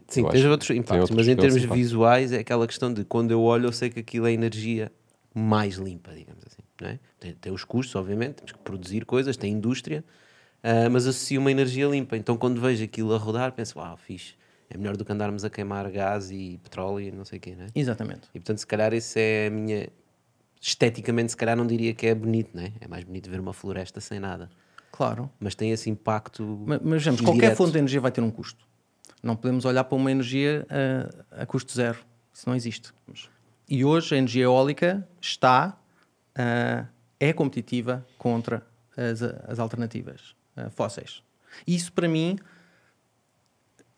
Sim, 0.09 0.23
Eu 0.23 0.29
tens 0.31 0.41
acho 0.41 0.51
outros 0.51 0.71
impactos, 0.71 1.11
outros 1.11 1.17
mas 1.17 1.29
em 1.29 1.37
termos 1.37 1.55
simpático. 1.55 1.75
visuais 1.75 2.33
é 2.33 2.39
aquela 2.39 2.67
questão 2.67 2.93
de 2.93 3.05
quando 3.05 3.31
eu 3.31 3.43
olho 3.43 3.67
eu 3.67 3.73
sei 3.73 3.91
que 3.91 4.01
aquilo 4.01 4.27
é 4.27 4.33
energia 4.33 4.91
mais 5.35 5.77
limpa, 5.77 6.13
digamos 6.15 6.43
assim. 6.47 6.63
Não 6.81 6.89
é? 6.89 6.99
tem, 7.21 7.35
tem 7.35 7.53
os 7.53 7.65
custos, 7.65 7.95
obviamente, 7.95 8.37
temos 8.37 8.53
que 8.53 8.59
produzir 8.59 9.05
coisas, 9.05 9.37
tem 9.37 9.53
indústria, 9.53 10.05
ah, 10.63 10.89
mas 10.91 11.07
associo 11.07 11.41
uma 11.41 11.51
energia 11.51 11.87
limpa. 11.87 12.17
Então 12.17 12.37
quando 12.37 12.61
vejo 12.61 12.83
aquilo 12.83 13.15
a 13.15 13.19
rodar, 13.19 13.53
penso, 13.53 13.79
uau, 13.79 13.97
fixe, 13.97 14.35
é 14.71 14.77
melhor 14.79 14.97
do 14.97 15.05
que 15.05 15.13
andarmos 15.13 15.45
a 15.45 15.51
queimar 15.51 15.91
gás 15.91 16.31
e 16.31 16.59
petróleo 16.63 17.09
e 17.09 17.11
não 17.11 17.25
sei 17.25 17.39
o 17.39 17.41
quê, 17.41 17.55
não 17.57 17.65
é? 17.65 17.69
Exatamente. 17.75 18.29
E 18.35 18.39
portanto, 18.41 18.59
se 18.59 18.67
calhar, 18.67 18.93
isso 18.95 19.19
é 19.19 19.47
a 19.47 19.51
minha. 19.51 19.89
Esteticamente, 20.61 21.31
se 21.33 21.37
calhar, 21.37 21.57
não 21.57 21.67
diria 21.67 21.95
que 21.95 22.07
é 22.07 22.15
bonito, 22.15 22.51
não 22.55 22.63
é? 22.65 22.73
É 22.81 22.89
mais 22.89 23.05
bonito 23.05 23.31
ver 23.31 23.39
uma 23.41 23.53
floresta 23.53 24.01
sem 24.01 24.19
nada. 24.19 24.51
Claro. 24.91 25.31
Mas 25.39 25.55
tem 25.55 25.71
esse 25.71 25.89
impacto. 25.89 26.65
Mas, 26.67 26.81
mas 26.83 26.93
vejamos, 26.93 27.21
qualquer 27.21 27.55
fonte 27.55 27.73
de 27.73 27.79
energia 27.79 28.01
vai 28.01 28.11
ter 28.11 28.21
um 28.21 28.31
custo. 28.31 28.67
Não 29.23 29.37
podemos 29.37 29.65
olhar 29.65 29.85
para 29.85 29.97
uma 29.97 30.11
energia 30.11 30.67
ah, 30.71 31.43
a 31.43 31.47
custo 31.47 31.73
zero. 31.73 31.99
Isso 32.33 32.49
não 32.49 32.55
existe. 32.55 32.93
E 33.69 33.85
hoje 33.85 34.15
a 34.15 34.19
energia 34.19 34.45
eólica 34.45 35.07
está, 35.21 35.77
ah, 36.35 36.87
é 37.19 37.33
competitiva 37.33 38.07
contra 38.17 38.67
as, 38.97 39.23
as 39.23 39.59
alternativas 39.59 40.35
ah, 40.57 40.71
fósseis. 40.71 41.23
Isso 41.67 41.93
para 41.93 42.09
mim, 42.09 42.39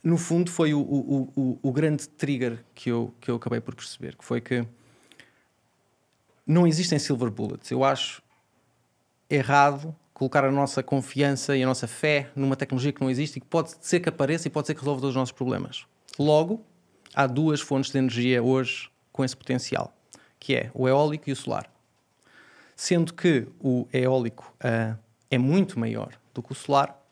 no 0.02 0.16
fundo, 0.16 0.50
foi 0.50 0.72
o, 0.72 0.80
o, 0.80 1.32
o, 1.36 1.58
o 1.62 1.72
grande 1.72 2.08
trigger 2.08 2.64
que 2.74 2.90
eu, 2.90 3.14
que 3.20 3.30
eu 3.30 3.36
acabei 3.36 3.60
por 3.60 3.74
perceber, 3.74 4.16
que 4.16 4.24
foi 4.24 4.40
que 4.40 4.66
não 6.46 6.66
existem 6.66 6.98
silver 6.98 7.30
bullets. 7.30 7.70
Eu 7.70 7.84
acho 7.84 8.22
errado 9.28 9.94
colocar 10.20 10.44
a 10.44 10.52
nossa 10.52 10.82
confiança 10.82 11.56
e 11.56 11.62
a 11.62 11.66
nossa 11.66 11.86
fé 11.86 12.28
numa 12.36 12.54
tecnologia 12.54 12.92
que 12.92 13.00
não 13.00 13.08
existe 13.08 13.38
e 13.38 13.40
que 13.40 13.46
pode 13.46 13.72
ser 13.80 14.00
que 14.00 14.08
apareça 14.10 14.48
e 14.48 14.50
pode 14.50 14.66
ser 14.66 14.74
que 14.74 14.80
resolva 14.80 15.00
todos 15.00 15.14
os 15.14 15.18
nossos 15.18 15.32
problemas. 15.32 15.86
Logo, 16.18 16.62
há 17.14 17.26
duas 17.26 17.62
fontes 17.62 17.90
de 17.90 17.96
energia 17.96 18.42
hoje 18.42 18.90
com 19.10 19.24
esse 19.24 19.34
potencial, 19.34 19.94
que 20.38 20.54
é 20.54 20.70
o 20.74 20.86
eólico 20.86 21.30
e 21.30 21.32
o 21.32 21.36
solar. 21.36 21.72
Sendo 22.76 23.14
que 23.14 23.46
o 23.58 23.88
eólico 23.90 24.54
ah, 24.62 24.94
é 25.30 25.38
muito 25.38 25.80
maior 25.80 26.10
do 26.34 26.42
que 26.42 26.52
o 26.52 26.54
solar 26.54 27.02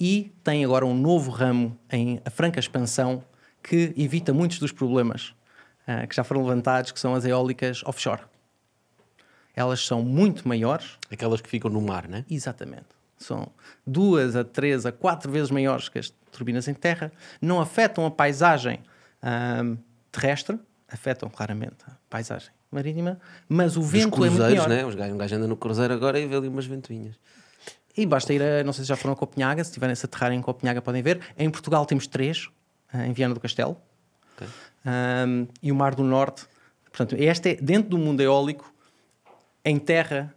e 0.00 0.32
tem 0.42 0.64
agora 0.64 0.86
um 0.86 0.94
novo 0.94 1.30
ramo 1.30 1.78
em 1.92 2.18
a 2.24 2.30
franca 2.30 2.58
expansão 2.58 3.22
que 3.62 3.92
evita 3.94 4.32
muitos 4.32 4.58
dos 4.58 4.72
problemas 4.72 5.34
ah, 5.86 6.06
que 6.06 6.16
já 6.16 6.24
foram 6.24 6.40
levantados, 6.40 6.92
que 6.92 6.98
são 6.98 7.14
as 7.14 7.26
eólicas 7.26 7.82
offshore. 7.84 8.22
Elas 9.56 9.84
são 9.86 10.02
muito 10.02 10.46
maiores, 10.48 10.98
Aquelas 11.10 11.40
que 11.40 11.48
ficam 11.48 11.70
no 11.70 11.80
mar, 11.80 12.08
não 12.08 12.18
é? 12.18 12.24
Exatamente. 12.30 12.86
São 13.16 13.48
duas 13.86 14.34
a 14.36 14.42
três 14.44 14.84
a 14.84 14.92
quatro 14.92 15.30
vezes 15.30 15.50
maiores 15.50 15.88
que 15.88 15.98
as 15.98 16.12
turbinas 16.32 16.66
em 16.66 16.74
terra, 16.74 17.12
não 17.40 17.60
afetam 17.60 18.04
a 18.04 18.10
paisagem 18.10 18.80
ahm, 19.22 19.76
terrestre, 20.10 20.58
afetam 20.88 21.28
claramente 21.30 21.76
a 21.86 21.92
paisagem 22.10 22.50
marítima, 22.70 23.20
mas 23.48 23.76
o 23.76 23.80
Dos 23.80 23.90
vento 23.90 24.16
é 24.16 24.28
muito 24.28 24.36
cruzeiros, 24.36 24.66
maior. 24.66 24.68
né? 24.68 24.84
Os 24.84 24.94
gajos- 24.96 25.14
Um 25.14 25.18
gajo 25.18 25.36
anda 25.36 25.46
no 25.46 25.56
cruzeiro 25.56 25.94
agora 25.94 26.18
e 26.18 26.26
vê 26.26 26.34
ali 26.36 26.48
umas 26.48 26.66
ventoinhas. 26.66 27.14
E 27.96 28.04
basta 28.04 28.34
ir 28.34 28.42
a, 28.42 28.64
não 28.64 28.72
sei 28.72 28.82
se 28.82 28.88
já 28.88 28.96
foram 28.96 29.12
a 29.14 29.16
Copenhaga, 29.16 29.62
se 29.62 29.70
estiverem 29.70 29.92
a 29.92 29.96
se 29.96 30.04
aterrar 30.04 30.32
em 30.32 30.42
Copenhaga 30.42 30.82
podem 30.82 31.00
ver. 31.00 31.20
Em 31.38 31.48
Portugal 31.48 31.86
temos 31.86 32.08
três, 32.08 32.48
ah, 32.92 33.06
em 33.06 33.12
Viana 33.12 33.32
do 33.32 33.38
Castelo. 33.38 33.76
Ok. 34.36 34.48
Ahm, 34.84 35.46
e 35.62 35.70
o 35.70 35.74
Mar 35.76 35.94
do 35.94 36.02
Norte. 36.02 36.46
Portanto, 36.86 37.14
este 37.16 37.50
é, 37.50 37.54
dentro 37.54 37.90
do 37.90 37.98
mundo 37.98 38.20
eólico, 38.20 38.73
em 39.64 39.78
terra, 39.78 40.34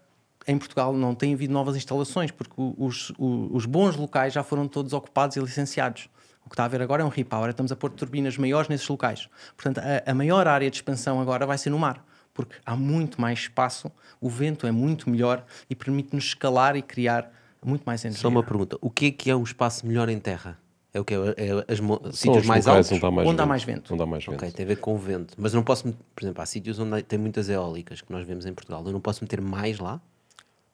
em 0.48 0.58
Portugal, 0.58 0.94
não 0.94 1.14
tem 1.14 1.34
havido 1.34 1.52
novas 1.52 1.76
instalações, 1.76 2.32
porque 2.32 2.54
os, 2.58 3.12
os 3.18 3.66
bons 3.66 3.96
locais 3.96 4.34
já 4.34 4.44
foram 4.44 4.68
todos 4.68 4.94
ocupados 4.94 5.36
e 5.36 5.40
licenciados. 5.40 6.10
O 6.46 6.50
que 6.50 6.54
está 6.54 6.64
a 6.64 6.66
haver 6.66 6.82
agora 6.82 7.04
é 7.04 7.06
um 7.06 7.10
repower, 7.10 7.50
estamos 7.50 7.72
a 7.74 7.76
pôr 7.76 7.92
turbinas 7.92 8.38
maiores 8.38 8.70
nesses 8.70 8.88
locais. 8.88 9.28
Portanto, 9.58 9.80
a, 9.80 10.10
a 10.10 10.14
maior 10.14 10.48
área 10.48 10.70
de 10.70 10.78
expansão 10.78 11.20
agora 11.20 11.46
vai 11.46 11.58
ser 11.58 11.70
no 11.70 11.78
mar, 11.78 12.06
porque 12.34 12.56
há 12.66 12.76
muito 12.76 13.20
mais 13.20 13.40
espaço, 13.40 13.92
o 14.22 14.30
vento 14.30 14.66
é 14.66 14.72
muito 14.72 15.10
melhor 15.10 15.46
e 15.70 15.76
permite-nos 15.76 16.26
escalar 16.26 16.78
e 16.78 16.82
criar 16.82 17.30
muito 17.66 17.84
mais 17.84 18.06
energia. 18.06 18.22
Só 18.22 18.30
uma 18.30 18.44
pergunta: 18.44 18.78
o 18.80 18.90
que 18.90 19.08
é 19.08 19.12
que 19.12 19.30
é 19.30 19.36
um 19.36 19.44
espaço 19.44 19.86
melhor 19.86 20.08
em 20.08 20.20
terra? 20.20 20.58
É 20.94 21.00
o 21.00 21.06
que 21.06 21.14
é, 21.14 21.18
é 21.18 21.72
as 21.74 21.80
mo- 21.80 22.02
sítios 22.12 22.38
os 22.42 22.46
mais 22.46 22.66
locais 22.66 22.92
altos? 22.92 22.92
Onde 22.92 23.06
há 23.06 23.12
mais 23.12 23.28
Onde 23.28 23.40
há 23.40 23.44
vento. 23.44 23.50
mais 23.50 23.64
vento. 23.64 23.94
Onde 23.94 24.04
há 24.04 24.06
mais 24.06 24.26
vento. 24.26 24.36
Ok, 24.36 24.52
tem 24.52 24.64
a 24.66 24.68
ver 24.68 24.78
com 24.78 24.96
o 24.96 24.98
vento. 24.98 25.34
Mas 25.38 25.54
não 25.54 25.64
posso, 25.64 25.84
por 26.16 26.24
exemplo, 26.24 26.42
há 26.42 26.46
sítios 26.46 26.80
onde 26.80 27.04
tem 27.04 27.20
muitas 27.20 27.50
eólicas 27.50 28.02
que 28.02 28.12
nós 28.12 28.26
vemos 28.26 28.46
em 28.46 28.54
Portugal. 28.54 28.84
Eu 28.86 28.92
não 28.94 29.02
posso 29.02 29.24
meter 29.24 29.42
mais 29.42 29.80
lá? 29.80 30.02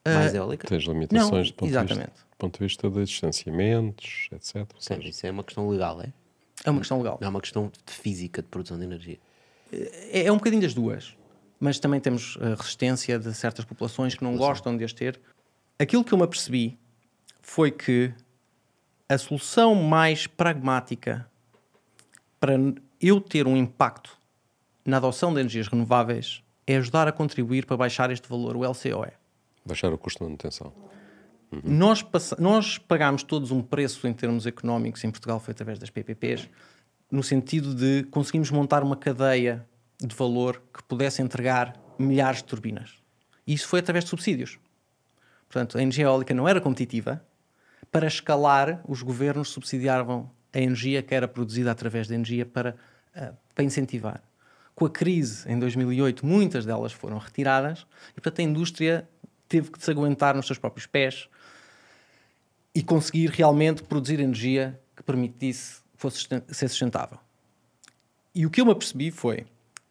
Mais 0.06 0.34
eólicas? 0.36 0.70
Tens 0.70 0.84
limitações 0.84 1.32
Não, 1.32 1.44
do 1.44 1.54
ponto, 1.54 1.70
exatamente. 1.70 2.10
vista, 2.12 2.26
do 2.32 2.38
ponto 2.38 2.58
de 2.60 2.66
vista 2.66 2.90
de 2.90 3.06
distanciamentos, 3.06 4.28
etc. 4.34 4.56
Sim, 4.56 4.96
seja, 4.96 5.08
isso 5.10 5.26
é 5.28 5.32
uma 5.32 5.44
questão 5.44 5.68
legal, 5.70 6.02
é? 6.02 6.12
É 6.66 6.70
uma 6.70 6.80
questão 6.80 6.98
legal. 6.98 7.18
Não 7.22 7.26
é 7.28 7.30
uma 7.30 7.42
questão 7.42 7.72
de 7.86 7.94
física 7.94 8.42
de 8.42 8.48
produção 8.50 8.78
de 8.78 8.84
energia. 8.84 9.18
É, 9.72 10.26
é 10.26 10.32
um 10.32 10.36
bocadinho 10.38 10.62
das 10.62 10.74
duas, 10.74 11.16
mas 11.60 11.80
também 11.80 12.00
temos 12.00 12.38
a 12.42 12.50
resistência 12.56 13.18
de 13.18 13.34
certas 13.34 13.66
populações 13.66 14.14
que 14.14 14.24
não 14.24 14.36
gostam 14.38 14.76
de 14.78 14.84
as 14.84 14.94
ter. 14.94 15.20
Aquilo 15.80 16.04
que 16.04 16.14
eu 16.14 16.18
me 16.18 16.24
apercebi 16.26 16.78
foi 17.42 17.72
que 17.72 18.14
a 19.10 19.18
solução 19.18 19.76
mais 19.76 20.28
pragmática 20.28 21.28
para 22.40 22.54
eu 23.00 23.20
ter 23.22 23.48
um 23.48 23.56
impacto 23.56 24.18
na 24.86 24.98
adoção 24.98 25.34
de 25.34 25.40
energias 25.40 25.68
renováveis 25.68 26.44
é 26.66 26.78
ajudar 26.78 27.08
a 27.08 27.12
contribuir 27.12 27.66
para 27.66 27.78
baixar 27.78 28.12
este 28.12 28.28
valor, 28.28 28.56
o 28.56 28.64
LCOE. 28.64 29.12
baixar 29.66 29.94
o 29.94 29.98
custo 29.98 30.20
de 30.20 30.26
manutenção. 30.26 30.74
Nós, 31.64 32.02
passa- 32.02 32.36
nós 32.40 32.78
pagámos 32.78 33.22
todos 33.24 33.52
um 33.52 33.62
preço 33.62 34.08
em 34.08 34.14
termos 34.14 34.48
económicos 34.48 35.04
em 35.04 35.12
Portugal, 35.12 35.40
foi 35.40 35.52
através 35.52 35.78
das 35.78 35.90
PPPs, 35.90 36.50
no 37.12 37.22
sentido 37.22 37.76
de 37.76 38.04
conseguimos 38.10 38.50
montar 38.50 38.82
uma 38.84 38.96
cadeia 38.98 39.66
de 40.00 40.16
valor 40.16 40.62
que 40.74 40.82
pudesse 40.84 41.22
entregar 41.22 41.80
milhares 42.00 42.40
de 42.40 42.46
turbinas. 42.46 42.96
E 43.46 43.54
isso 43.54 43.68
foi 43.68 43.80
através 43.82 44.04
de 44.04 44.10
subsídios. 44.10 44.58
Portanto, 45.48 45.78
a 45.78 45.82
energia 45.82 46.06
eólica 46.06 46.34
não 46.34 46.48
era 46.48 46.60
competitiva 46.60 47.24
para 47.92 48.08
escalar, 48.08 48.82
os 48.88 49.02
governos 49.02 49.50
subsidiavam 49.50 50.30
a 50.52 50.60
energia 50.60 51.02
que 51.02 51.14
era 51.14 51.28
produzida 51.28 51.72
através 51.72 52.08
da 52.08 52.16
energia 52.16 52.46
para, 52.46 52.76
uh, 53.16 53.36
para 53.54 53.64
incentivar. 53.64 54.22
Com 54.76 54.86
a 54.86 54.90
crise 54.90 55.50
em 55.50 55.60
2008, 55.60 56.26
muitas 56.26 56.66
delas 56.66 56.92
foram 56.92 57.18
retiradas 57.18 57.86
e, 58.12 58.22
portanto, 58.22 58.40
a 58.40 58.44
indústria 58.44 59.08
teve 59.48 59.72
que 59.72 59.84
se 59.84 59.92
aguentar 59.92 60.36
nos 60.36 60.48
seus 60.48 60.58
próprios 60.58 60.86
pés 60.88 61.28
e 62.74 62.82
conseguir 62.82 63.30
realmente 63.30 63.84
produzir 63.84 64.20
energia 64.20 64.80
que 64.96 65.04
permitisse 65.04 65.84
fosse 65.96 66.28
ser 66.50 66.68
sustentável. 66.68 67.18
E 68.36 68.46
o 68.46 68.50
que 68.50 68.60
eu 68.60 68.66
me 68.66 68.72
apercebi 68.72 69.12
foi. 69.12 69.46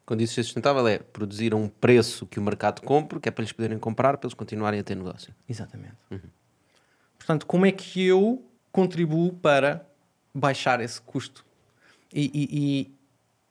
Quando 0.05 0.21
isso 0.21 0.33
ser 0.33 0.43
sustentável 0.43 0.85
é 0.87 0.99
produzir 0.99 1.53
a 1.53 1.55
um 1.55 1.69
preço 1.69 2.25
que 2.27 2.39
o 2.39 2.41
mercado 2.41 2.81
compre, 2.81 3.19
que 3.19 3.29
é 3.29 3.31
para 3.31 3.41
eles 3.41 3.53
poderem 3.53 3.79
comprar, 3.79 4.17
para 4.17 4.27
eles 4.27 4.33
continuarem 4.33 4.79
a 4.79 4.83
ter 4.83 4.95
negócio. 4.95 5.33
Exatamente. 5.47 5.95
Uhum. 6.11 6.19
Portanto, 7.23 7.45
como 7.45 7.65
é 7.65 7.71
que 7.71 8.05
eu 8.05 8.43
contribuo 8.69 9.31
para 9.31 9.87
baixar 10.33 10.81
esse 10.81 11.01
custo? 11.01 11.45
E, 12.11 12.29
e, 12.33 12.93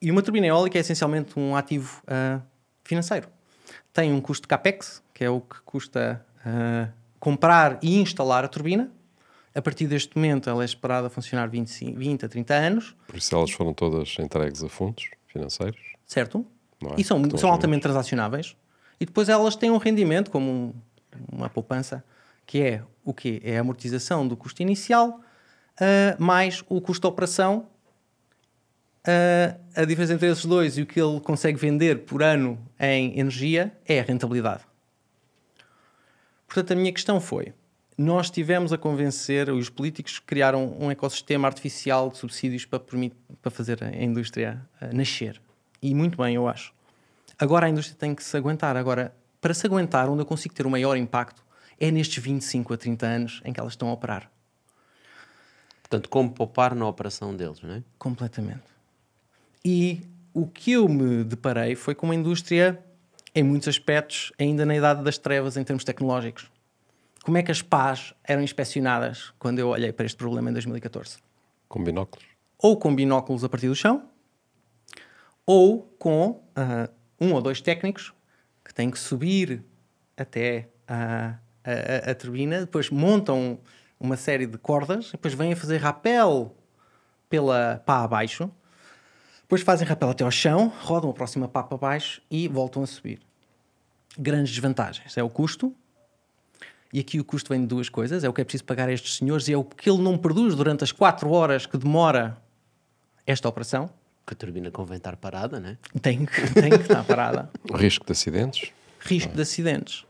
e 0.00 0.11
uma 0.11 0.21
turbina 0.21 0.47
eólica 0.47 0.79
é 0.79 0.81
essencialmente 0.81 1.38
um 1.38 1.57
ativo 1.57 2.02
uh, 2.02 2.43
financeiro. 2.85 3.29
Tem 3.95 4.12
um 4.12 4.21
custo 4.21 4.43
de 4.43 4.49
capex, 4.49 5.02
que 5.14 5.25
é 5.25 5.31
o 5.31 5.41
que 5.41 5.59
custa 5.62 6.25
uh, 6.41 6.93
comprar 7.19 7.79
e 7.83 7.99
instalar 7.99 8.45
a 8.45 8.49
turbina, 8.49 8.91
a 9.55 9.62
partir 9.62 9.87
deste 9.87 10.17
momento, 10.17 10.50
ela 10.50 10.62
é 10.62 10.64
esperada 10.64 11.07
a 11.07 11.11
funcionar 11.11 11.49
25, 11.49 11.99
20 11.99 12.25
a 12.25 12.29
30 12.29 12.55
anos. 12.55 12.97
Por 13.07 13.17
isso, 13.17 13.35
elas 13.35 13.50
foram 13.50 13.73
todas 13.73 14.17
entregues 14.19 14.62
a 14.62 14.69
fundos 14.69 15.11
financeiros. 15.26 15.81
Certo. 16.07 16.45
É? 16.85 17.00
E 17.00 17.05
são, 17.05 17.23
são 17.37 17.50
altamente 17.50 17.83
transacionáveis. 17.83 18.55
E 19.00 19.07
depois 19.07 19.29
elas 19.29 19.57
têm 19.57 19.71
um 19.71 19.79
rendimento, 19.79 20.31
como 20.31 20.50
um, 20.50 20.75
uma 21.31 21.49
poupança, 21.50 22.05
que 22.52 22.61
é 22.61 22.82
o 23.02 23.14
quê? 23.14 23.40
É 23.42 23.56
a 23.56 23.62
amortização 23.62 24.28
do 24.28 24.37
custo 24.37 24.61
inicial 24.61 25.23
uh, 25.80 26.23
mais 26.23 26.62
o 26.68 26.82
custo 26.82 27.09
de 27.09 27.11
operação. 27.11 27.66
Uh, 29.09 29.59
a 29.75 29.87
diferença 29.87 30.12
entre 30.12 30.28
esses 30.28 30.44
dois 30.44 30.76
e 30.76 30.82
o 30.82 30.87
que 30.87 31.00
ele 31.00 31.18
consegue 31.21 31.59
vender 31.59 32.04
por 32.04 32.23
ano 32.23 32.59
em 32.78 33.18
energia 33.18 33.75
é 33.88 34.00
a 34.00 34.02
rentabilidade. 34.02 34.64
Portanto, 36.47 36.75
a 36.75 36.76
minha 36.76 36.92
questão 36.92 37.23
foi: 37.23 37.54
nós 37.97 38.28
tivemos 38.28 38.71
a 38.71 38.76
convencer, 38.76 39.49
os 39.49 39.71
políticos 39.71 40.18
criaram 40.18 40.76
um 40.78 40.90
ecossistema 40.90 41.49
artificial 41.49 42.11
de 42.11 42.18
subsídios 42.18 42.66
para, 42.66 42.78
para 42.78 43.50
fazer 43.50 43.82
a 43.82 44.04
indústria 44.04 44.61
uh, 44.78 44.94
nascer. 44.94 45.40
E 45.80 45.94
muito 45.94 46.18
bem, 46.18 46.35
eu 46.35 46.47
acho. 46.47 46.75
Agora 47.38 47.64
a 47.64 47.71
indústria 47.71 47.97
tem 47.99 48.14
que 48.14 48.23
se 48.23 48.37
aguentar. 48.37 48.76
Agora, 48.76 49.16
para 49.40 49.54
se 49.54 49.66
aguentar, 49.66 50.11
onde 50.11 50.21
eu 50.21 50.26
consigo 50.26 50.54
ter 50.54 50.66
o 50.66 50.71
maior 50.71 50.99
impacto 50.99 51.42
é 51.85 51.91
nestes 51.91 52.23
25 52.23 52.73
a 52.73 52.77
30 52.77 53.07
anos 53.07 53.43
em 53.45 53.53
que 53.53 53.61
elas 53.61 53.73
estão 53.73 53.89
a 53.89 53.93
operar. 53.93 54.31
Portanto, 55.83 56.09
como 56.09 56.31
poupar 56.31 56.75
na 56.75 56.87
operação 56.87 57.37
deles, 57.37 57.61
não 57.61 57.75
é? 57.75 57.83
Completamente. 57.99 58.62
E 59.65 60.01
o 60.33 60.47
que 60.47 60.73
eu 60.73 60.89
me 60.89 61.25
deparei 61.25 61.75
foi 61.75 61.95
com 61.95 62.07
uma 62.07 62.15
indústria, 62.15 62.83
em 63.35 63.43
muitos 63.43 63.69
aspectos, 63.69 64.33
ainda 64.39 64.65
na 64.65 64.75
idade 64.75 65.03
das 65.03 65.19
trevas 65.19 65.57
em 65.57 65.65
termos 65.65 65.85
tecnológicos 65.85 66.51
como 67.23 67.39
é 67.39 67.43
que 67.43 67.53
as 67.53 67.62
pás 67.62 68.12
eram 68.25 68.43
inspecionadas 68.43 69.33
quando 69.39 69.61
eu 69.61 69.69
olhei 69.69 69.93
para 69.93 70.05
este 70.05 70.17
problema 70.17 70.51
em 70.51 70.53
2014? 70.53 71.19
Com 71.69 71.83
binóculos? 71.85 72.27
Ou 72.59 72.77
com 72.77 72.95
binóculos 72.95 73.45
a 73.45 73.49
partir 73.49 73.69
do 73.69 73.77
chão, 73.77 74.09
ou 75.47 75.83
com 75.99 76.31
uh, 76.31 76.93
um 77.21 77.33
ou 77.33 77.41
dois 77.41 77.61
técnicos 77.61 78.12
que 78.65 78.75
têm 78.75 78.91
que 78.91 78.99
subir 78.99 79.65
até 80.17 80.69
a, 80.87 81.39
a, 81.64 82.11
a, 82.11 82.14
turbina, 82.14 82.61
depois 82.61 82.90
montam 82.90 83.59
uma 83.99 84.16
série 84.16 84.47
de 84.47 84.59
cordas, 84.59 85.11
depois 85.12 85.35
vêm 85.35 85.52
a 85.52 85.57
fazer 85.57 85.78
rapel 85.78 86.54
pela 87.28 87.83
pá 87.87 88.02
abaixo, 88.02 88.50
depois 89.42 89.62
fazem 89.62 89.87
rapel 89.87 90.11
até 90.11 90.25
ao 90.25 90.31
chão, 90.31 90.73
rodam 90.81 91.11
a 91.11 91.12
próxima 91.12 91.49
pá 91.49 91.62
para 91.62 91.78
baixo 91.78 92.23
e 92.31 92.49
voltam 92.49 92.83
a 92.83 92.87
subir. 92.87 93.21
Grandes 94.19 94.52
desvantagens. 94.52 95.16
É 95.16 95.23
o 95.23 95.31
custo, 95.31 95.75
e 96.92 97.00
aqui 97.00 97.19
o 97.19 97.25
custo 97.25 97.49
vem 97.49 97.62
de 97.62 97.66
duas 97.66 97.88
coisas: 97.88 98.23
é 98.23 98.28
o 98.28 98.33
que 98.33 98.40
é 98.40 98.45
preciso 98.45 98.64
pagar 98.64 98.88
a 98.88 98.92
estes 98.92 99.16
senhores 99.16 99.49
e 99.49 99.52
é 99.52 99.57
o 99.57 99.64
que 99.64 99.88
ele 99.88 100.02
não 100.02 100.19
produz 100.19 100.54
durante 100.54 100.85
as 100.85 100.92
4 100.92 101.31
horas 101.31 101.64
que 101.64 101.78
demora 101.78 102.37
esta 103.26 103.49
operação. 103.49 103.88
Que 104.26 104.35
a 104.35 104.37
turbina 104.37 104.71
convém 104.71 104.99
estar 104.99 105.16
parada, 105.16 105.59
né? 105.59 105.78
Tem 106.00 106.25
que, 106.25 106.54
tem 106.54 106.71
que 106.71 106.83
estar 106.83 107.02
parada. 107.04 107.50
Risco 107.75 108.04
de 108.04 108.12
acidentes. 108.12 108.71
Risco 109.00 109.35
de 109.35 109.42
acidentes. 109.42 110.04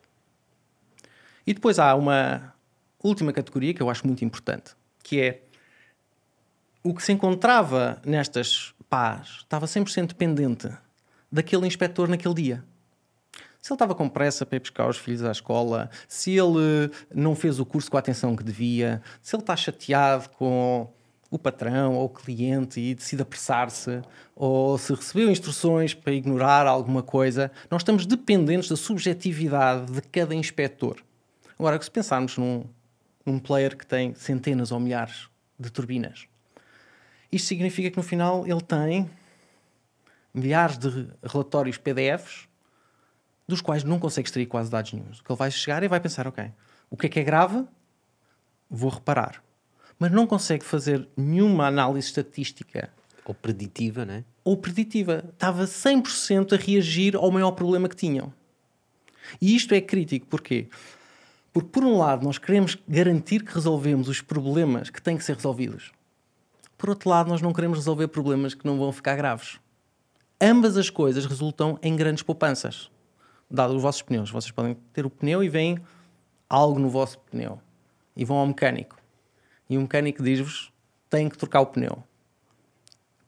E 1.46 1.54
depois 1.54 1.78
há 1.78 1.94
uma 1.94 2.54
última 3.02 3.32
categoria 3.32 3.74
que 3.74 3.82
eu 3.82 3.90
acho 3.90 4.06
muito 4.06 4.24
importante, 4.24 4.74
que 5.02 5.20
é 5.20 5.42
o 6.82 6.94
que 6.94 7.02
se 7.02 7.12
encontrava 7.12 8.00
nestas 8.04 8.74
pás 8.88 9.38
estava 9.40 9.66
100% 9.66 10.08
dependente 10.08 10.68
daquele 11.30 11.66
inspetor 11.66 12.08
naquele 12.08 12.34
dia 12.34 12.64
se 13.62 13.72
ele 13.72 13.76
estava 13.76 13.94
com 13.94 14.08
pressa 14.08 14.44
para 14.44 14.56
ir 14.56 14.60
buscar 14.60 14.88
os 14.88 14.98
filhos 14.98 15.22
à 15.22 15.30
escola, 15.30 15.88
se 16.08 16.32
ele 16.32 16.90
não 17.14 17.36
fez 17.36 17.60
o 17.60 17.64
curso 17.64 17.88
com 17.88 17.96
a 17.96 18.00
atenção 18.00 18.34
que 18.34 18.42
devia, 18.42 19.00
se 19.22 19.36
ele 19.36 19.42
está 19.44 19.54
chateado 19.54 20.28
com 20.30 20.92
o 21.30 21.38
patrão 21.38 21.94
ou 21.94 22.06
o 22.06 22.08
cliente 22.08 22.80
e 22.80 22.92
decide 22.92 23.22
apressar-se, 23.22 24.02
ou 24.34 24.76
se 24.76 24.92
recebeu 24.92 25.30
instruções 25.30 25.94
para 25.94 26.12
ignorar 26.12 26.66
alguma 26.66 27.04
coisa, 27.04 27.52
nós 27.70 27.82
estamos 27.82 28.04
dependentes 28.04 28.68
da 28.68 28.76
subjetividade 28.76 29.92
de 29.92 30.02
cada 30.02 30.34
inspetor. 30.34 30.96
Agora, 31.62 31.80
se 31.80 31.88
pensarmos 31.88 32.36
num, 32.36 32.64
num 33.24 33.38
player 33.38 33.76
que 33.76 33.86
tem 33.86 34.16
centenas 34.16 34.72
ou 34.72 34.80
milhares 34.80 35.28
de 35.56 35.70
turbinas, 35.70 36.26
isto 37.30 37.46
significa 37.46 37.88
que 37.88 37.96
no 37.96 38.02
final 38.02 38.44
ele 38.44 38.60
tem 38.60 39.08
milhares 40.34 40.76
de 40.76 41.06
relatórios 41.22 41.78
PDFs 41.78 42.48
dos 43.46 43.60
quais 43.60 43.84
não 43.84 44.00
consegue 44.00 44.26
extrair 44.26 44.46
quase 44.46 44.72
dados 44.72 44.92
nenhum. 44.92 45.06
O 45.06 45.22
que 45.22 45.30
ele 45.30 45.38
vai 45.38 45.52
chegar 45.52 45.84
e 45.84 45.86
vai 45.86 46.00
pensar, 46.00 46.26
ok, 46.26 46.50
o 46.90 46.96
que 46.96 47.06
é 47.06 47.08
que 47.08 47.20
é 47.20 47.22
grave? 47.22 47.64
Vou 48.68 48.90
reparar. 48.90 49.40
Mas 50.00 50.10
não 50.10 50.26
consegue 50.26 50.64
fazer 50.64 51.08
nenhuma 51.16 51.68
análise 51.68 52.08
estatística. 52.08 52.90
Ou 53.24 53.34
preditiva, 53.34 54.04
né? 54.04 54.24
Ou 54.42 54.56
preditiva. 54.56 55.24
Estava 55.32 55.62
100% 55.62 56.54
a 56.54 56.56
reagir 56.56 57.14
ao 57.14 57.30
maior 57.30 57.52
problema 57.52 57.88
que 57.88 57.94
tinham. 57.94 58.34
E 59.40 59.54
isto 59.54 59.72
é 59.72 59.80
crítico, 59.80 60.26
porquê? 60.26 60.66
Porque, 60.68 61.01
por 61.60 61.84
um 61.84 61.98
lado, 61.98 62.24
nós 62.24 62.38
queremos 62.38 62.78
garantir 62.88 63.44
que 63.44 63.54
resolvemos 63.54 64.08
os 64.08 64.22
problemas 64.22 64.88
que 64.88 65.02
têm 65.02 65.18
que 65.18 65.24
ser 65.24 65.36
resolvidos. 65.36 65.92
Por 66.78 66.88
outro 66.88 67.10
lado, 67.10 67.28
nós 67.28 67.42
não 67.42 67.52
queremos 67.52 67.78
resolver 67.78 68.08
problemas 68.08 68.54
que 68.54 68.66
não 68.66 68.78
vão 68.78 68.90
ficar 68.90 69.16
graves. 69.16 69.60
Ambas 70.40 70.76
as 70.76 70.88
coisas 70.88 71.26
resultam 71.26 71.78
em 71.82 71.94
grandes 71.94 72.22
poupanças 72.22 72.90
dado 73.52 73.76
os 73.76 73.82
vossos 73.82 74.02
pneus. 74.02 74.30
Vocês 74.30 74.50
podem 74.50 74.74
ter 74.92 75.04
o 75.04 75.10
pneu 75.10 75.44
e 75.44 75.48
vem 75.48 75.78
algo 76.48 76.80
no 76.80 76.88
vosso 76.88 77.18
pneu. 77.18 77.60
E 78.16 78.24
vão 78.24 78.38
ao 78.38 78.46
mecânico. 78.46 78.96
E 79.68 79.76
o 79.76 79.80
mecânico 79.82 80.22
diz-vos: 80.22 80.72
têm 81.10 81.28
que 81.28 81.36
trocar 81.36 81.60
o 81.60 81.66
pneu. 81.66 82.02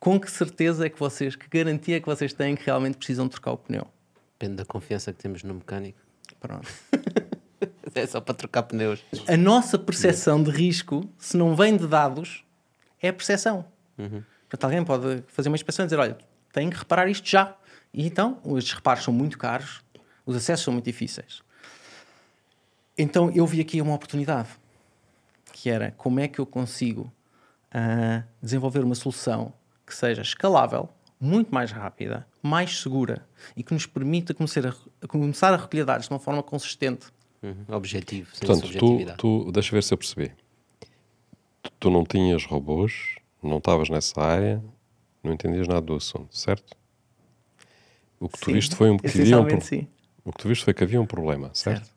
Com 0.00 0.18
que 0.18 0.30
certeza 0.30 0.86
é 0.86 0.90
que 0.90 0.98
vocês, 0.98 1.36
que 1.36 1.48
garantia 1.48 1.96
é 1.96 2.00
que 2.00 2.06
vocês 2.06 2.32
têm 2.32 2.56
que 2.56 2.64
realmente 2.64 2.96
precisam 2.96 3.28
trocar 3.28 3.52
o 3.52 3.58
pneu? 3.58 3.86
Depende 4.38 4.56
da 4.56 4.64
confiança 4.64 5.12
que 5.12 5.22
temos 5.22 5.42
no 5.42 5.54
mecânico. 5.54 5.98
Pronto. 6.40 6.68
é 7.94 8.06
só 8.06 8.20
para 8.20 8.34
trocar 8.34 8.64
pneus. 8.64 9.02
A 9.26 9.36
nossa 9.36 9.78
percepção 9.78 10.42
de 10.42 10.50
risco, 10.50 11.08
se 11.18 11.36
não 11.36 11.54
vem 11.54 11.76
de 11.76 11.86
dados, 11.86 12.44
é 13.00 13.08
a 13.08 13.12
percepção. 13.12 13.64
Uhum. 13.98 14.22
Portanto, 14.48 14.64
alguém 14.64 14.84
pode 14.84 15.22
fazer 15.28 15.48
uma 15.48 15.56
inspeção 15.56 15.84
e 15.84 15.86
dizer: 15.86 15.98
olha, 15.98 16.18
tem 16.52 16.70
que 16.70 16.76
reparar 16.76 17.08
isto 17.08 17.28
já. 17.28 17.56
E 17.92 18.06
então, 18.06 18.40
estes 18.56 18.72
reparos 18.74 19.04
são 19.04 19.14
muito 19.14 19.38
caros, 19.38 19.82
os 20.26 20.36
acessos 20.36 20.64
são 20.64 20.72
muito 20.72 20.84
difíceis. 20.84 21.42
Então 22.96 23.30
eu 23.34 23.46
vi 23.46 23.60
aqui 23.60 23.80
uma 23.80 23.94
oportunidade, 23.94 24.48
que 25.52 25.68
era 25.68 25.92
como 25.92 26.20
é 26.20 26.28
que 26.28 26.38
eu 26.38 26.46
consigo 26.46 27.12
uh, 27.74 28.22
desenvolver 28.40 28.84
uma 28.84 28.94
solução 28.94 29.52
que 29.84 29.94
seja 29.94 30.22
escalável, 30.22 30.88
muito 31.20 31.52
mais 31.52 31.72
rápida, 31.72 32.26
mais 32.42 32.80
segura 32.80 33.26
e 33.56 33.62
que 33.62 33.74
nos 33.74 33.86
permita 33.86 34.32
começar 34.32 34.66
a, 34.66 34.74
a 35.02 35.08
começar 35.08 35.52
a 35.52 35.56
recolher 35.56 35.84
dados 35.84 36.06
de 36.06 36.12
uma 36.12 36.20
forma 36.20 36.42
consistente. 36.42 37.06
Uhum. 37.44 37.76
Objetivo, 37.76 38.34
sem 38.34 38.46
Portanto, 38.46 38.78
tu, 38.78 39.16
tu, 39.44 39.52
deixa 39.52 39.76
ver 39.76 39.82
se 39.82 39.92
eu 39.92 39.98
percebi. 39.98 40.32
Tu, 41.62 41.70
tu 41.78 41.90
não 41.90 42.02
tinhas 42.02 42.46
robôs, 42.46 43.16
não 43.42 43.58
estavas 43.58 43.90
nessa 43.90 44.18
área, 44.18 44.64
não 45.22 45.34
entendias 45.34 45.68
nada 45.68 45.82
do 45.82 45.94
assunto, 45.94 46.34
certo? 46.34 46.74
O 48.18 48.30
que 48.30 48.38
sim, 48.38 48.44
tu 48.46 48.52
viste 48.52 48.74
foi 48.74 48.88
um 48.88 48.96
bocadinho. 48.96 49.60
Sim. 49.60 49.86
O 50.24 50.32
que 50.32 50.38
tu 50.38 50.48
viste 50.48 50.64
foi 50.64 50.72
que 50.72 50.82
havia 50.82 50.98
um 50.98 51.04
problema, 51.04 51.50
certo? 51.52 51.84
certo? 51.84 51.94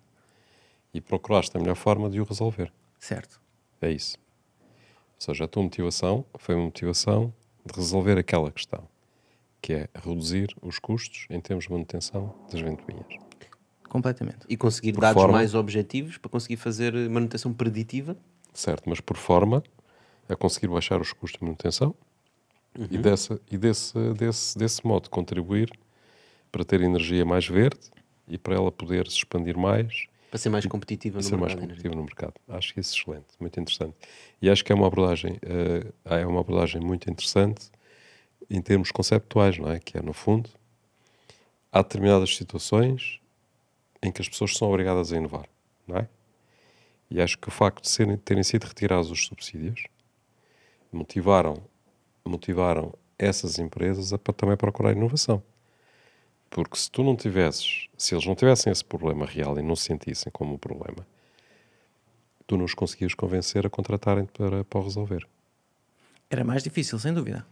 E 0.94 1.00
procuraste 1.00 1.56
a 1.56 1.62
melhor 1.62 1.76
forma 1.76 2.10
de 2.10 2.20
o 2.20 2.26
resolver. 2.26 2.70
Certo. 3.00 3.40
É 3.82 3.90
isso. 3.90 4.18
Ou 5.16 5.22
seja, 5.22 5.46
a 5.46 5.48
tua 5.48 5.64
motivação 5.64 6.26
foi 6.36 6.56
uma 6.56 6.66
motivação 6.66 7.34
de 7.66 7.74
resolver 7.74 8.18
aquela 8.18 8.52
questão, 8.52 8.86
que 9.62 9.72
é 9.72 9.90
reduzir 9.96 10.54
os 10.62 10.78
custos 10.78 11.26
em 11.30 11.40
termos 11.40 11.66
de 11.66 11.72
manutenção 11.72 12.36
das 12.52 12.60
ventoinhas. 12.60 13.27
Completamente. 13.90 14.40
E 14.50 14.58
conseguir 14.58 14.94
Por 14.94 15.02
dados 15.02 15.22
forma... 15.22 15.38
mais 15.38 15.56
objetivos 15.56 16.18
para 16.18 16.30
conseguir 16.30 16.58
fazer 16.58 16.94
manutenção 17.10 17.54
preditiva? 17.54 18.16
certo, 18.54 18.90
mas 18.90 19.00
por 19.00 19.18
forma 19.18 19.64
a 20.28 20.36
conseguir 20.36 20.68
baixar 20.68 21.00
os 21.00 21.14
custos 21.14 21.40
de 21.40 21.46
manutenção 21.46 21.94
e, 22.90 22.98
dessa, 22.98 23.40
e 23.52 23.58
desse, 23.58 23.94
desse, 24.14 24.58
desse 24.58 24.86
modo 24.86 25.10
contribuir 25.10 25.70
para 26.52 26.66
ter 26.66 26.82
energia 26.82 27.24
mais 27.24 27.48
verde 27.48 27.80
e 28.28 28.38
para 28.38 28.56
ela 28.56 28.72
poder 28.72 29.08
se 29.08 29.18
expandir 29.18 29.58
mais 29.58 30.08
Para 30.32 30.40
ser 30.40 30.50
mais 30.50 30.66
competitiva 30.66 31.20
e 31.20 31.24
no 31.24 31.24
ser 31.24 31.38
mais 31.38 31.54
mercado 31.54 31.64
energia. 31.66 31.90
competitiva 31.90 31.96
no 31.96 32.04
mercado. 32.04 32.34
Acho 32.48 32.74
que 32.74 32.80
isso 32.80 32.96
é 32.98 33.00
excelente, 33.02 33.28
muito 33.40 33.60
interessante. 33.60 33.96
E 34.42 34.50
acho 34.50 34.66
que 34.66 34.72
é 34.72 34.76
uma 34.76 34.88
abordagem, 34.88 35.38
eh, 35.44 35.88
é 36.06 36.26
uma 36.26 36.42
abordagem 36.42 36.82
muito 36.82 37.10
interessante 37.10 37.70
em 38.50 38.62
termos 38.62 38.92
conceptuais, 38.92 39.58
não 39.58 39.72
é? 39.72 39.80
Que 39.80 39.98
é, 39.98 40.02
no 40.02 40.14
fundo, 40.14 40.50
há 41.72 41.82
determinadas 41.82 42.36
situações 42.36 43.20
em 44.02 44.12
que 44.12 44.22
as 44.22 44.30
pessoas 44.30 44.56
são 44.56 44.70
obrigadas 44.70 45.12
a 45.12 45.18
inovar, 45.18 45.48
não 45.88 45.98
é? 45.98 46.08
E 47.10 47.22
acho 47.22 47.38
que 47.38 47.48
o 47.48 47.52
facto 47.52 47.82
de 47.82 47.90
serem, 47.90 48.18
terem 48.18 48.44
sido 48.44 48.66
retirados 48.66 49.10
os 49.10 49.26
subsídios 49.26 49.84
motivaram, 50.92 51.64
motivaram 52.26 52.94
essas 53.18 53.58
empresas 53.60 54.14
a 54.14 54.18
também 54.18 54.58
procurar 54.58 54.92
inovação. 54.92 55.42
Porque 56.50 56.78
se 56.78 56.90
tu 56.90 57.04
não 57.04 57.16
tivesses, 57.16 57.88
se 57.98 58.14
eles 58.14 58.26
não 58.26 58.36
tivessem 58.36 58.72
esse 58.72 58.84
problema 58.84 59.26
real 59.26 59.58
e 59.58 59.62
não 59.62 59.76
se 59.76 59.86
sentissem 59.86 60.32
como 60.32 60.54
um 60.54 60.58
problema, 60.58 61.06
tu 62.46 62.58
não 62.58 62.66
os 62.66 62.74
conseguias 62.74 63.14
convencer 63.14 63.66
a 63.66 63.70
contratarem 63.70 64.26
para, 64.26 64.64
para 64.64 64.80
o 64.80 64.84
resolver. 64.84 65.28
Era 66.30 66.44
mais 66.44 66.64
difícil, 66.64 66.98
sem 67.00 67.14
dúvida. 67.14 67.46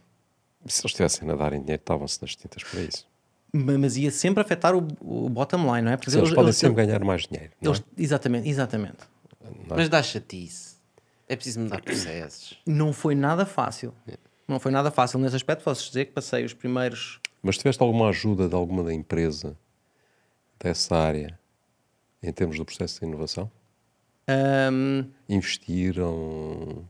Se 0.66 0.80
eles 0.80 0.92
estivessem 0.92 1.30
a 1.30 1.34
dar 1.34 1.52
em 1.52 1.60
dinheiro, 1.60 1.80
estavam-se 1.80 2.20
nas 2.20 2.34
tintas 2.34 2.64
para 2.64 2.80
isso. 2.80 3.06
Ma- 3.52 3.78
Mas 3.78 3.96
ia 3.96 4.10
sempre 4.10 4.42
afetar 4.42 4.74
o, 4.74 4.86
o 5.00 5.28
bottom 5.28 5.58
line, 5.74 5.82
não 5.82 5.92
é? 5.92 5.96
Porque 5.96 6.10
Se 6.10 6.18
eles, 6.18 6.32
podem 6.32 6.52
sempre 6.52 6.84
ganhar 6.84 7.02
mais 7.04 7.26
dinheiro. 7.26 7.52
Não 7.60 7.72
eles- 7.72 7.84
Exatamente, 7.96 8.48
exatamente. 8.48 8.98
Mas 9.68 9.88
dá 9.88 10.02
chatice. 10.02 10.76
É 11.28 11.34
preciso 11.36 11.60
mudar 11.60 11.80
processos. 11.82 12.58
Não 12.66 12.92
foi 12.92 13.14
nada 13.14 13.44
fácil. 13.46 13.92
Não 14.46 14.60
foi 14.60 14.70
nada 14.70 14.90
fácil 14.90 15.18
nesse 15.18 15.34
aspecto. 15.36 15.64
Posso 15.64 15.86
dizer 15.88 16.04
que 16.06 16.12
passei 16.12 16.44
os 16.44 16.52
primeiros. 16.54 17.20
é? 17.24 17.28
Mas 17.42 17.56
tiveste 17.58 17.82
alguma 17.82 18.08
ajuda 18.08 18.48
de 18.48 18.54
alguma 18.54 18.82
da 18.84 18.92
empresa 18.92 19.56
dessa 20.60 20.96
área 20.96 21.38
em 22.22 22.32
termos 22.32 22.56
do 22.56 22.64
processo 22.64 23.00
de 23.00 23.06
inovação? 23.06 23.50
Ahm, 24.28 25.04
Investiram 25.28 26.84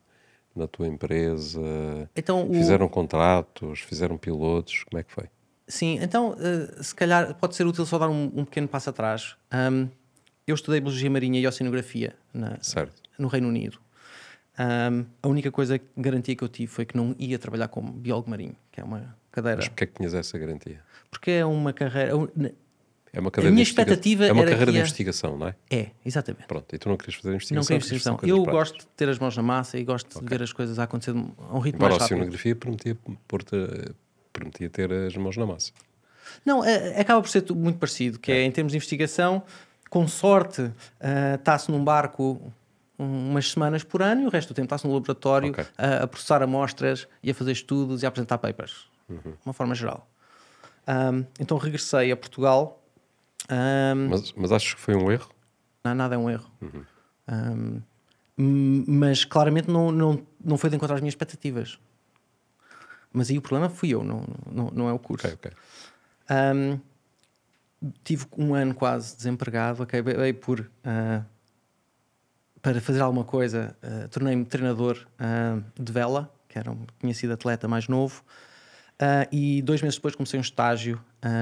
na 0.55 0.67
tua 0.67 0.87
empresa? 0.87 1.61
então, 2.17 2.49
o- 2.49 2.55
Fizeram 2.55 2.89
contratos? 2.89 3.81
Fizeram 3.81 4.17
pilotos? 4.17 4.85
Como 4.85 4.99
é 5.01 5.03
que 5.03 5.13
foi? 5.13 5.25
Sim, 5.69 5.99
então 6.01 6.37
eh, 6.39 6.83
se 6.83 6.95
calhar 6.95 7.35
pode 7.35 7.57
ser 7.57 7.67
útil 7.67 7.85
só 7.87 7.99
dar 7.99 8.09
um, 8.09 8.25
um 8.35 8.45
pequeno 8.45 8.69
passo 8.69 8.91
atrás. 8.91 9.35
Ahm, 9.51 9.89
eu 10.47 10.55
estudei 10.55 10.81
Biologia 10.81 11.11
Marinha 11.11 11.41
e 11.41 11.47
Oceanografia 11.47 12.15
na, 12.33 12.57
no 13.19 13.27
Reino 13.29 13.49
Unido. 13.49 13.79
Ahm, 14.59 15.05
a 15.23 15.29
única 15.29 15.51
coisa, 15.51 15.81
garantia 15.97 16.37
que 16.37 16.45
eu 16.45 16.49
tive 16.49 16.69
foi 16.73 16.85
que 16.87 16.97
não 16.97 17.15
ia 17.19 17.39
trabalhar 17.39 17.69
como 17.69 17.91
biólogo 17.93 18.31
marinho, 18.31 18.55
que 18.71 18.81
é 18.81 18.85
uma 18.85 19.17
cadeira. 19.33 19.57
Mas 19.59 19.69
porquê 19.69 19.85
é 19.85 19.87
que 19.89 19.95
tinhas 19.95 20.15
essa 20.15 20.39
garantia? 20.39 20.81
Porque 21.11 21.31
é 21.33 21.45
uma 21.45 21.73
carreira. 21.73 22.17
um- 22.17 22.29
É 23.13 23.19
uma 23.21 23.31
carreira 23.31 23.53
minha 23.53 23.65
de 23.65 23.71
investiga- 23.71 23.83
expectativa 23.93 24.25
É 24.27 24.33
uma 24.33 24.45
carreira 24.45 24.67
que 24.67 24.73
de 24.73 24.79
investigação, 24.79 25.37
não 25.39 25.49
é? 25.49 25.55
É, 25.71 25.91
exatamente. 26.05 26.47
Pronto, 26.47 26.75
e 26.75 26.79
tu 26.79 26.89
não 26.89 26.97
querias 26.97 27.17
fazer 27.17 27.29
Não 27.31 27.35
investigação? 27.37 27.67
queria 27.67 27.81
querias 27.81 28.03
fazer 28.03 28.11
investigação. 28.11 28.39
Eu 28.39 28.45
práticas. 28.45 28.71
gosto 28.73 28.79
de 28.89 28.95
ter 28.95 29.09
as 29.09 29.19
mãos 29.19 29.37
na 29.37 29.43
massa 29.43 29.79
e 29.79 29.85
gosto 29.85 30.21
de 30.21 30.27
ver 30.29 30.43
as 30.43 30.53
coisas 30.53 30.79
a 30.79 30.85
acontecer 30.85 31.11
a 31.11 31.15
um 31.15 31.59
ritmo 31.59 31.79
Embora 31.79 31.95
a 31.95 31.99
mais 31.99 32.03
rápido. 32.03 32.17
oceanografia 32.17 32.55
permitia, 32.57 32.97
pôr-te- 33.27 33.95
permitia 34.39 34.69
ter 34.71 34.93
as 34.93 35.17
mãos 35.17 35.37
na 35.37 35.47
massa. 35.47 35.73
Não, 36.45 36.65
é- 36.65 37.01
acaba 37.01 37.21
por 37.23 37.29
ser 37.29 37.45
muito 37.53 37.79
parecido, 37.79 38.19
que 38.19 38.31
é, 38.33 38.43
em 38.45 38.51
termos 38.51 38.73
de 38.73 38.77
investigação, 38.77 39.43
com 39.89 40.07
sorte, 40.09 40.71
está-se 41.35 41.71
num 41.71 41.83
barco 41.83 42.53
um- 42.99 43.31
umas 43.31 43.51
semanas 43.51 43.83
por 43.85 44.03
ano 44.03 44.23
e 44.23 44.27
o 44.27 44.31
resto 44.31 44.49
do 44.49 44.55
tempo 44.57 44.67
está-se 44.67 44.87
no 44.87 44.93
laboratório 44.95 45.51
Ok. 45.51 45.65
a, 45.77 46.03
a 46.05 46.07
processar 46.07 46.43
amostras 46.43 47.07
e 47.23 47.31
a 47.31 47.35
fazer 47.35 47.53
estudos 47.53 48.03
e 48.03 48.07
a 48.07 48.09
apresentar 48.09 48.39
papers, 48.39 48.87
Uhum. 49.09 49.19
de 49.21 49.37
uma 49.45 49.53
forma 49.53 49.75
geral. 49.75 50.09
Ahm, 50.87 51.25
então 51.39 51.57
regressei 51.59 52.11
a 52.13 52.17
Portugal. 52.17 52.83
Ahm, 53.49 54.09
Mas, 54.11 54.33
mas 54.33 54.53
achas 54.53 54.75
que 54.75 54.81
foi 54.81 54.95
um 54.97 55.11
erro? 55.13 55.29
não, 55.85 55.95
nada 55.95 56.15
é 56.15 56.19
um 56.19 56.29
erro. 56.31 56.51
Ahm, 57.29 57.81
m- 58.39 58.85
mas 58.89 59.25
claramente 59.25 59.69
não, 59.71 59.93
não, 59.93 60.21
não 60.45 60.57
foi 60.59 60.69
de 60.71 60.77
encontrar 60.77 60.97
as 60.97 61.01
minhas 61.01 61.13
expectativas. 61.13 61.79
Mas 63.17 63.31
aí 63.31 63.39
o 63.39 63.41
problema 63.41 63.71
fui 63.71 63.89
eu, 63.89 64.05
não, 64.05 64.23
não, 64.53 64.71
não 64.71 64.89
é 64.91 64.93
o 64.93 64.99
curso. 64.99 65.27
Ok, 65.27 65.51
ok. 65.51 65.53
Um, 66.31 66.79
tive 68.05 68.27
um 68.37 68.55
ano 68.55 68.75
quase 68.75 69.17
desempregado, 69.17 69.83
acabei 69.83 70.35
por 70.35 70.71
ah, 70.85 71.23
para 72.61 72.79
fazer 72.79 73.01
alguma 73.01 73.25
coisa, 73.25 73.75
ah, 73.83 74.07
tornei-me 74.09 74.45
treinador 74.45 75.07
ah, 75.19 75.59
de 75.81 75.91
vela, 75.91 76.31
que 76.47 76.59
era 76.59 76.71
um, 76.71 76.85
tinha 77.01 77.15
sido 77.15 77.33
atleta 77.33 77.67
mais 77.67 77.89
novo, 77.89 78.23
e 79.33 79.63
dois 79.63 79.81
meses 79.81 79.97
depois 79.97 80.15
comecei 80.15 80.39
um 80.39 80.43
estágio 80.43 80.99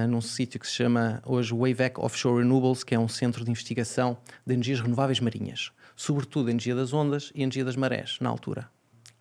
num 0.08 0.20
sítio 0.20 0.58
que 0.58 0.66
se 0.66 0.72
chama 0.72 1.22
hoje 1.24 1.54
Wavec 1.54 2.00
Offshore 2.00 2.42
Renewables, 2.42 2.82
que 2.82 2.96
é 2.96 2.98
um 2.98 3.06
centro 3.06 3.44
de 3.44 3.50
investigação 3.50 4.16
de 4.44 4.54
energias 4.54 4.80
renováveis 4.80 5.20
marinhas, 5.20 5.70
sobretudo 5.94 6.50
energia 6.50 6.74
das 6.74 6.92
ondas 6.92 7.30
e 7.32 7.42
energia 7.44 7.64
das 7.64 7.76
marés, 7.76 8.18
na 8.20 8.28
altura. 8.28 8.68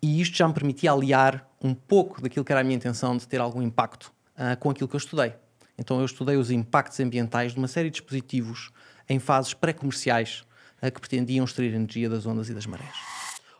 E 0.04 0.20
isto 0.20 0.36
já 0.36 0.46
me 0.46 0.52
permitia 0.52 0.92
aliar 0.92 1.48
um 1.62 1.72
pouco 1.72 2.20
daquilo 2.20 2.44
que 2.44 2.52
era 2.52 2.60
a 2.60 2.64
minha 2.64 2.76
intenção 2.76 3.16
de 3.16 3.26
ter 3.26 3.40
algum 3.40 3.62
impacto 3.62 4.12
ah, 4.36 4.54
com 4.54 4.68
aquilo 4.68 4.86
que 4.86 4.94
eu 4.94 4.98
estudei. 4.98 5.32
Então 5.78 5.98
eu 5.98 6.04
estudei 6.04 6.36
os 6.36 6.50
impactos 6.50 7.00
ambientais 7.00 7.52
de 7.52 7.58
uma 7.58 7.66
série 7.66 7.88
de 7.88 7.94
dispositivos 8.00 8.70
em 9.08 9.18
fases 9.18 9.54
pré-comerciais 9.54 10.44
ah, 10.82 10.90
que 10.90 11.00
pretendiam 11.00 11.42
extrair 11.42 11.72
energia 11.72 12.10
das 12.10 12.26
ondas 12.26 12.50
e 12.50 12.54
das 12.54 12.66
marés. 12.66 12.94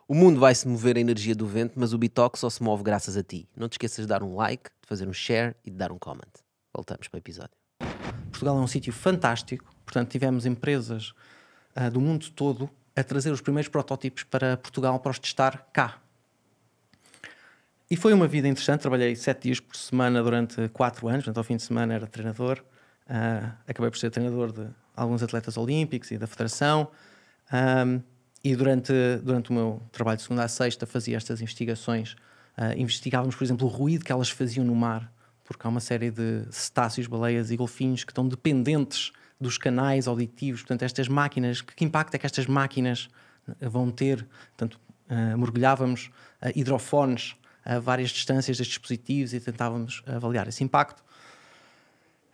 O 0.06 0.14
mundo 0.14 0.38
vai 0.38 0.54
se 0.54 0.68
mover 0.68 0.98
a 0.98 1.00
energia 1.00 1.34
do 1.34 1.46
vento, 1.46 1.72
mas 1.76 1.94
o 1.94 1.98
Bitox 1.98 2.40
só 2.40 2.50
se 2.50 2.62
move 2.62 2.82
graças 2.82 3.16
a 3.16 3.22
ti. 3.22 3.48
Não 3.56 3.66
te 3.66 3.72
esqueças 3.72 4.04
de 4.04 4.08
dar 4.10 4.22
um 4.22 4.36
like, 4.36 4.64
de 4.82 4.86
fazer 4.86 5.08
um 5.08 5.14
share 5.14 5.56
e 5.64 5.70
de 5.70 5.78
dar 5.78 5.90
um 5.90 5.98
comment. 5.98 6.30
Voltamos 6.74 7.08
para 7.08 7.16
o 7.16 7.20
episódio. 7.20 7.56
Portugal 8.30 8.58
é 8.58 8.60
um 8.60 8.66
sítio 8.66 8.92
fantástico, 8.92 9.74
portanto 9.82 10.10
tivemos 10.10 10.44
empresas 10.44 11.14
ah, 11.74 11.88
do 11.88 12.02
mundo 12.02 12.28
todo 12.32 12.68
a 12.94 13.02
trazer 13.02 13.30
os 13.30 13.40
primeiros 13.40 13.70
protótipos 13.70 14.24
para 14.24 14.58
Portugal 14.58 15.00
para 15.00 15.10
os 15.10 15.18
testar 15.18 15.70
cá. 15.72 16.03
E 17.90 17.96
foi 17.96 18.12
uma 18.14 18.26
vida 18.26 18.48
interessante, 18.48 18.80
trabalhei 18.80 19.14
sete 19.14 19.42
dias 19.42 19.60
por 19.60 19.76
semana 19.76 20.22
durante 20.22 20.68
quatro 20.70 21.06
anos, 21.06 21.24
portanto 21.24 21.38
ao 21.38 21.44
fim 21.44 21.56
de 21.56 21.62
semana 21.62 21.94
era 21.94 22.06
treinador, 22.06 22.62
Ah, 23.06 23.56
acabei 23.68 23.90
por 23.90 23.98
ser 23.98 24.10
treinador 24.10 24.50
de 24.50 24.66
alguns 24.96 25.22
atletas 25.22 25.58
olímpicos 25.58 26.10
e 26.10 26.16
da 26.16 26.26
federação, 26.26 26.88
Ahm, 27.52 28.00
e 28.42 28.56
durante, 28.56 28.92
durante 29.22 29.50
o 29.50 29.52
meu 29.52 29.82
trabalho 29.92 30.16
de 30.16 30.22
segunda 30.22 30.42
a 30.44 30.48
sexta 30.48 30.86
fazia 30.86 31.16
estas 31.16 31.40
investigações, 31.42 32.16
Ah, 32.56 32.74
investigávamos 32.74 33.34
por 33.36 33.44
exemplo 33.44 33.66
o 33.66 33.70
ruído 33.70 34.04
que 34.04 34.12
elas 34.12 34.30
faziam 34.30 34.64
no 34.64 34.74
mar, 34.74 35.12
porque 35.44 35.66
há 35.66 35.70
uma 35.70 35.80
série 35.80 36.10
de 36.10 36.46
cetáceos, 36.50 37.06
baleias 37.06 37.50
e 37.50 37.56
golfinhos 37.56 38.04
que 38.04 38.12
estão 38.12 38.26
dependentes 38.26 39.12
dos 39.38 39.58
canais 39.58 40.08
auditivos. 40.08 40.62
Portanto, 40.62 40.84
estas 40.84 41.08
máquinas, 41.08 41.60
que, 41.60 41.74
que 41.74 41.84
impacto 41.84 42.14
é 42.14 42.18
que 42.18 42.24
estas 42.26 42.46
máquinas 42.46 43.08
vão 43.60 43.90
ter? 43.90 44.26
Portanto, 44.56 44.80
eh, 45.10 45.36
mergulhávamos 45.36 46.10
hidrofones 46.54 47.36
a 47.64 47.78
várias 47.78 48.10
distâncias 48.10 48.58
destes 48.58 48.76
dispositivos 48.76 49.32
e 49.32 49.40
tentávamos 49.40 50.02
avaliar 50.06 50.46
esse 50.48 50.62
impacto. 50.62 51.02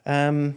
Um, 0.07 0.55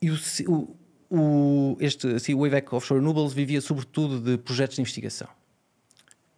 e 0.00 0.10
o, 0.10 0.76
o, 1.10 1.76
este 1.80 2.08
assim, 2.08 2.34
o 2.34 2.40
Wavec 2.40 2.74
Offshore 2.74 3.00
Renewables 3.00 3.32
vivia 3.32 3.60
sobretudo 3.60 4.20
de 4.20 4.36
projetos 4.36 4.76
de 4.76 4.82
investigação. 4.82 5.28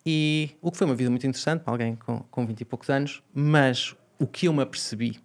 E 0.04 0.50
o 0.60 0.70
que 0.70 0.78
foi 0.78 0.86
uma 0.86 0.94
vida 0.94 1.10
muito 1.10 1.26
interessante 1.26 1.62
para 1.62 1.72
alguém 1.72 1.96
com, 1.96 2.20
com 2.30 2.46
20 2.46 2.60
e 2.60 2.64
poucos 2.64 2.88
anos, 2.90 3.22
mas 3.34 3.96
o 4.18 4.26
que 4.26 4.46
eu 4.46 4.52
me 4.52 4.62
apercebi 4.62 5.18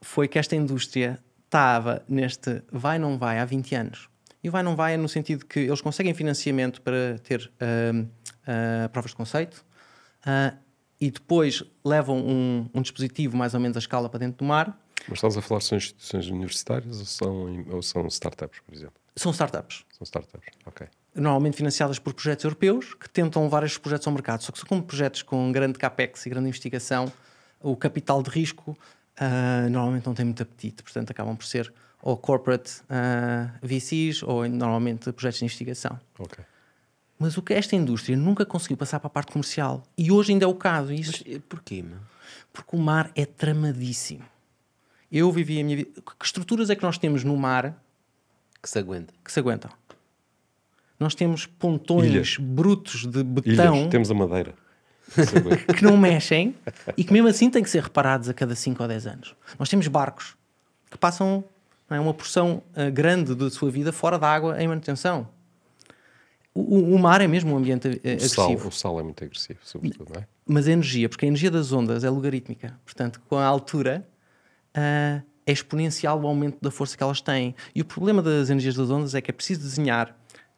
foi 0.00 0.28
que 0.28 0.38
esta 0.38 0.54
indústria 0.54 1.18
estava 1.46 2.04
neste 2.08 2.62
vai 2.70 2.98
não 2.98 3.18
vai 3.18 3.38
há 3.38 3.44
20 3.44 3.74
anos. 3.74 4.08
E 4.42 4.48
vai 4.48 4.62
não 4.62 4.76
vai 4.76 4.94
é 4.94 4.96
no 4.96 5.08
sentido 5.08 5.44
que 5.44 5.58
eles 5.58 5.80
conseguem 5.80 6.14
financiamento 6.14 6.80
para 6.80 7.18
ter 7.18 7.50
ahm, 7.60 8.06
ah, 8.46 8.88
provas 8.92 9.10
de 9.10 9.16
conceito 9.16 9.64
ah, 10.24 10.54
e 11.00 11.10
depois 11.10 11.62
levam 11.84 12.18
um, 12.18 12.68
um 12.74 12.82
dispositivo 12.82 13.36
mais 13.36 13.54
ou 13.54 13.60
menos 13.60 13.76
a 13.76 13.80
escala 13.80 14.08
para 14.08 14.20
dentro 14.20 14.38
do 14.38 14.44
mar. 14.44 14.78
Mas 15.08 15.18
estás 15.18 15.36
a 15.36 15.42
falar 15.42 15.60
são 15.60 15.78
instituições 15.78 16.28
universitárias 16.28 16.98
ou 16.98 17.04
são, 17.04 17.64
ou 17.70 17.82
são 17.82 18.06
startups, 18.08 18.60
por 18.60 18.74
exemplo? 18.74 18.94
São 19.14 19.32
startups. 19.32 19.84
São 19.92 20.04
startups, 20.04 20.48
ok. 20.66 20.86
normalmente 21.14 21.56
financiadas 21.56 21.98
por 21.98 22.12
projetos 22.12 22.44
europeus 22.44 22.94
que 22.94 23.08
tentam 23.08 23.42
levar 23.44 23.62
estes 23.62 23.78
projetos 23.78 24.06
ao 24.06 24.12
mercado. 24.12 24.42
Só 24.42 24.52
que 24.52 24.58
são 24.58 24.68
como 24.68 24.82
projetos 24.82 25.22
com 25.22 25.50
grande 25.52 25.78
capex 25.78 26.26
e 26.26 26.30
grande 26.30 26.48
investigação, 26.48 27.10
o 27.60 27.76
capital 27.76 28.22
de 28.22 28.30
risco 28.30 28.76
ah, 29.18 29.68
normalmente 29.70 30.06
não 30.06 30.14
tem 30.14 30.24
muito 30.24 30.42
apetite, 30.42 30.82
portanto 30.82 31.10
acabam 31.10 31.36
por 31.36 31.46
ser 31.46 31.72
ou 32.02 32.16
corporate 32.16 32.82
ah, 32.90 33.50
VCs 33.62 34.22
ou 34.22 34.46
normalmente 34.48 35.10
projetos 35.12 35.38
de 35.38 35.44
investigação. 35.44 35.98
Ok. 36.18 36.44
Mas 37.18 37.36
o 37.36 37.42
que 37.42 37.54
esta 37.54 37.74
indústria 37.74 38.16
nunca 38.16 38.44
conseguiu 38.44 38.76
passar 38.76 39.00
para 39.00 39.06
a 39.06 39.10
parte 39.10 39.32
comercial 39.32 39.82
e 39.96 40.10
hoje 40.12 40.32
ainda 40.32 40.44
é 40.44 40.48
o 40.48 40.54
caso. 40.54 40.92
Isso 40.92 41.22
Mas 41.26 41.36
eh, 41.36 41.40
porquê, 41.48 41.82
meu? 41.82 41.98
porque 42.52 42.76
o 42.76 42.78
mar 42.78 43.10
é 43.14 43.24
tramadíssimo. 43.24 44.24
Eu 45.10 45.30
vivi 45.30 45.60
a 45.60 45.64
minha 45.64 45.76
vida. 45.76 45.90
Que 46.18 46.24
estruturas 46.24 46.68
é 46.70 46.74
que 46.76 46.82
nós 46.82 46.98
temos 46.98 47.22
no 47.24 47.36
mar 47.36 47.74
Que 48.62 48.68
se 48.68 48.78
aguenta. 48.78 49.14
que 49.24 49.30
se 49.32 49.38
aguentam? 49.40 49.70
Nós 50.98 51.14
temos 51.14 51.46
pontões 51.46 52.06
Ilhas. 52.10 52.36
brutos 52.38 53.06
de 53.06 53.20
Ilhas, 53.20 53.30
betão 53.30 53.88
temos 53.88 54.10
a 54.10 54.14
madeira. 54.14 54.54
Que 55.76 55.84
não 55.84 55.96
mexem 55.96 56.54
e 56.96 57.04
que 57.04 57.12
mesmo 57.12 57.28
assim 57.28 57.48
têm 57.50 57.62
que 57.62 57.70
ser 57.70 57.82
reparados 57.82 58.28
a 58.28 58.34
cada 58.34 58.54
5 58.54 58.82
ou 58.82 58.88
10 58.88 59.06
anos. 59.06 59.36
Nós 59.58 59.68
temos 59.68 59.86
barcos 59.88 60.34
que 60.90 60.98
passam 60.98 61.44
é, 61.88 62.00
uma 62.00 62.12
porção 62.14 62.62
ah, 62.74 62.90
grande 62.90 63.34
da 63.34 63.48
sua 63.50 63.70
vida 63.70 63.92
fora 63.92 64.18
da 64.18 64.28
água 64.28 64.60
em 64.60 64.66
manutenção. 64.66 65.28
O, 66.58 66.94
o- 66.94 66.98
mar 66.98 67.20
é 67.20 67.26
mesmo 67.26 67.52
um 67.52 67.58
ambiente 67.58 67.86
ah, 67.88 68.16
o, 68.16 68.20
sal, 68.28 68.44
agressivo. 68.46 68.68
o 68.68 68.72
sal 68.72 69.00
é 69.00 69.02
muito 69.02 69.22
agressivo, 69.22 69.58
sobretudo, 69.62 70.12
não 70.14 70.22
é? 70.22 70.26
Mas 70.46 70.66
a 70.66 70.72
energia, 70.72 71.08
porque 71.08 71.24
a 71.26 71.28
energia 71.28 71.50
das 71.50 71.72
ondas 71.72 72.02
é 72.02 72.08
logarítmica. 72.10 72.78
Portanto, 72.84 73.20
com 73.28 73.36
a 73.36 73.44
altura 73.44 74.08
ah, 74.74 75.20
é 75.44 75.52
exponencial 75.52 76.20
o 76.20 76.26
aumento 76.26 76.58
da 76.60 76.70
força 76.70 76.96
que 76.96 77.02
elas 77.02 77.20
têm. 77.20 77.54
E 77.74 77.80
o 77.82 77.84
problema 77.84 78.22
das 78.22 78.48
energias 78.50 78.74
das 78.74 78.90
ondas 78.90 79.14
é 79.14 79.20
que 79.20 79.30
é 79.30 79.34
preciso 79.34 79.60
desenhar 79.60 80.16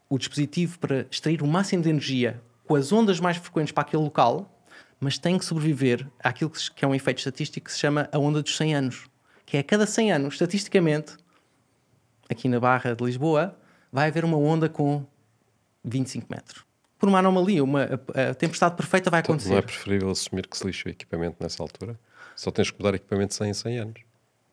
o 0.08 0.16
dispositivo 0.18 0.78
para 0.78 1.06
extrair 1.10 1.42
o 1.42 1.46
máximo 1.46 1.82
de 1.82 1.90
energia 1.90 2.40
com 2.64 2.74
as 2.76 2.92
ondas 2.92 3.18
mais 3.18 3.36
frequentes 3.36 3.72
para 3.72 3.82
aquele 3.82 4.02
local, 4.02 4.54
mas 5.00 5.18
tem 5.18 5.38
que 5.38 5.44
sobreviver 5.44 6.06
àquilo 6.22 6.50
que 6.50 6.84
é 6.84 6.88
um 6.88 6.94
efeito 6.94 7.18
estatístico 7.18 7.66
que 7.66 7.72
se 7.72 7.78
chama 7.78 8.08
a 8.12 8.18
onda 8.18 8.42
dos 8.42 8.56
100 8.56 8.74
anos. 8.74 9.06
Que 9.44 9.56
é 9.56 9.60
a 9.60 9.64
cada 9.64 9.86
100 9.86 10.12
anos, 10.12 10.34
estatisticamente, 10.34 11.16
aqui 12.28 12.48
na 12.48 12.60
Barra 12.60 12.94
de 12.94 13.02
Lisboa, 13.04 13.58
vai 13.92 14.08
haver 14.08 14.24
uma 14.24 14.36
onda 14.36 14.68
com 14.68 15.06
25 15.84 16.26
metros. 16.30 16.64
Por 16.98 17.08
uma 17.08 17.18
anomalia, 17.20 17.62
uma, 17.62 17.84
a, 18.14 18.30
a 18.30 18.34
tempestade 18.34 18.74
perfeita 18.76 19.10
vai 19.10 19.20
acontecer. 19.20 19.50
Não 19.50 19.58
é 19.58 19.62
preferível 19.62 20.10
assumir 20.10 20.46
que 20.46 20.56
se 20.58 20.66
lixa 20.66 20.88
o 20.88 20.90
equipamento 20.90 21.36
nessa 21.40 21.62
altura? 21.62 21.98
Só 22.34 22.50
tens 22.50 22.70
que 22.70 22.78
mudar 22.78 22.94
equipamento 22.96 23.28
de 23.30 23.34
100 23.36 23.50
em 23.50 23.54
100 23.54 23.78
anos. 23.78 24.00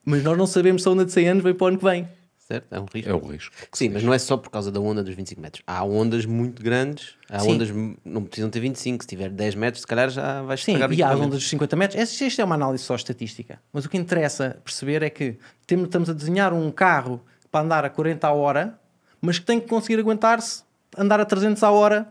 Mas 0.03 0.23
nós 0.23 0.37
não 0.37 0.45
sabemos 0.45 0.83
se 0.83 0.87
a 0.87 0.91
onda 0.91 1.05
de 1.05 1.11
100 1.11 1.27
anos 1.29 1.43
vem 1.43 1.53
para 1.55 1.65
o 1.65 1.67
ano 1.69 1.77
que 1.79 1.83
vem. 1.83 2.07
Certo? 2.37 2.71
É 2.71 2.79
um 2.79 2.85
risco. 2.85 3.09
É 3.09 3.15
um 3.15 3.27
risco. 3.27 3.55
Sim, 3.73 3.89
mas 3.89 4.03
não 4.03 4.13
é 4.13 4.19
só 4.19 4.37
por 4.37 4.51
causa 4.51 4.71
da 4.71 4.79
onda 4.79 5.03
dos 5.03 5.15
25 5.15 5.41
metros. 5.41 5.63
Há 5.65 5.83
ondas 5.83 6.27
muito 6.27 6.61
grandes, 6.61 7.15
há 7.27 7.39
Sim. 7.39 7.53
ondas 7.53 7.69
não 8.05 8.23
precisam 8.23 8.51
ter 8.51 8.59
25, 8.59 9.03
se 9.03 9.07
tiver 9.07 9.29
10 9.29 9.55
metros, 9.55 9.81
se 9.81 9.87
calhar 9.87 10.11
já 10.11 10.43
vais 10.43 10.63
Sim, 10.63 10.77
e 10.91 11.01
há 11.01 11.15
ondas 11.15 11.39
dos 11.39 11.49
50 11.49 11.75
metros. 11.75 11.99
Esta 11.99 12.23
esta 12.23 12.41
é 12.43 12.45
uma 12.45 12.53
análise 12.53 12.83
só 12.83 12.93
estatística. 12.95 13.59
Mas 13.73 13.85
o 13.85 13.89
que 13.89 13.97
interessa 13.97 14.59
perceber 14.63 15.01
é 15.01 15.09
que 15.09 15.39
temos- 15.65 15.85
estamos 15.85 16.07
a 16.07 16.13
desenhar 16.13 16.53
um 16.53 16.69
carro 16.69 17.19
para 17.51 17.65
andar 17.65 17.83
a 17.83 17.89
40 17.89 18.27
a 18.27 18.31
hora, 18.33 18.79
mas 19.19 19.39
que 19.39 19.45
tem 19.45 19.59
que 19.59 19.67
conseguir 19.67 19.99
aguentar-se, 19.99 20.63
andar 20.97 21.19
a 21.19 21.25
300 21.25 21.61
a 21.63 21.71
hora, 21.71 22.07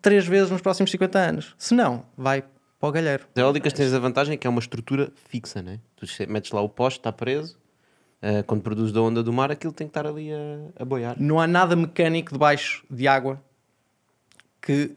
três 0.00 0.26
vezes 0.26 0.50
nos 0.50 0.60
próximos 0.60 0.90
50 0.90 1.18
anos. 1.18 1.54
Se 1.58 1.74
não, 1.74 2.04
vai 2.16 2.42
para 2.78 2.88
o 2.88 2.92
galheiro. 2.92 3.24
As 3.34 3.40
eólicas 3.40 3.72
tens 3.72 3.92
a 3.92 3.98
vantagem 3.98 4.36
que 4.36 4.46
é 4.46 4.50
uma 4.50 4.60
estrutura 4.60 5.10
fixa, 5.28 5.62
né? 5.62 5.80
Tu 5.96 6.06
metes 6.28 6.50
lá 6.52 6.60
o 6.60 6.68
poste, 6.68 6.98
está 6.98 7.12
preso. 7.12 7.56
eh, 8.22 8.42
quando 8.42 8.62
produz 8.62 8.92
da 8.92 9.00
onda 9.00 9.22
do 9.22 9.32
mar, 9.32 9.50
aquilo 9.50 9.72
tem 9.72 9.86
que 9.86 9.90
estar 9.90 10.06
ali 10.06 10.32
a, 10.32 10.82
a 10.82 10.84
boiar. 10.84 11.16
Não 11.18 11.38
há 11.40 11.46
nada 11.46 11.76
mecânico 11.76 12.32
debaixo 12.32 12.84
de 12.90 13.06
água 13.06 13.42
que 14.60 14.96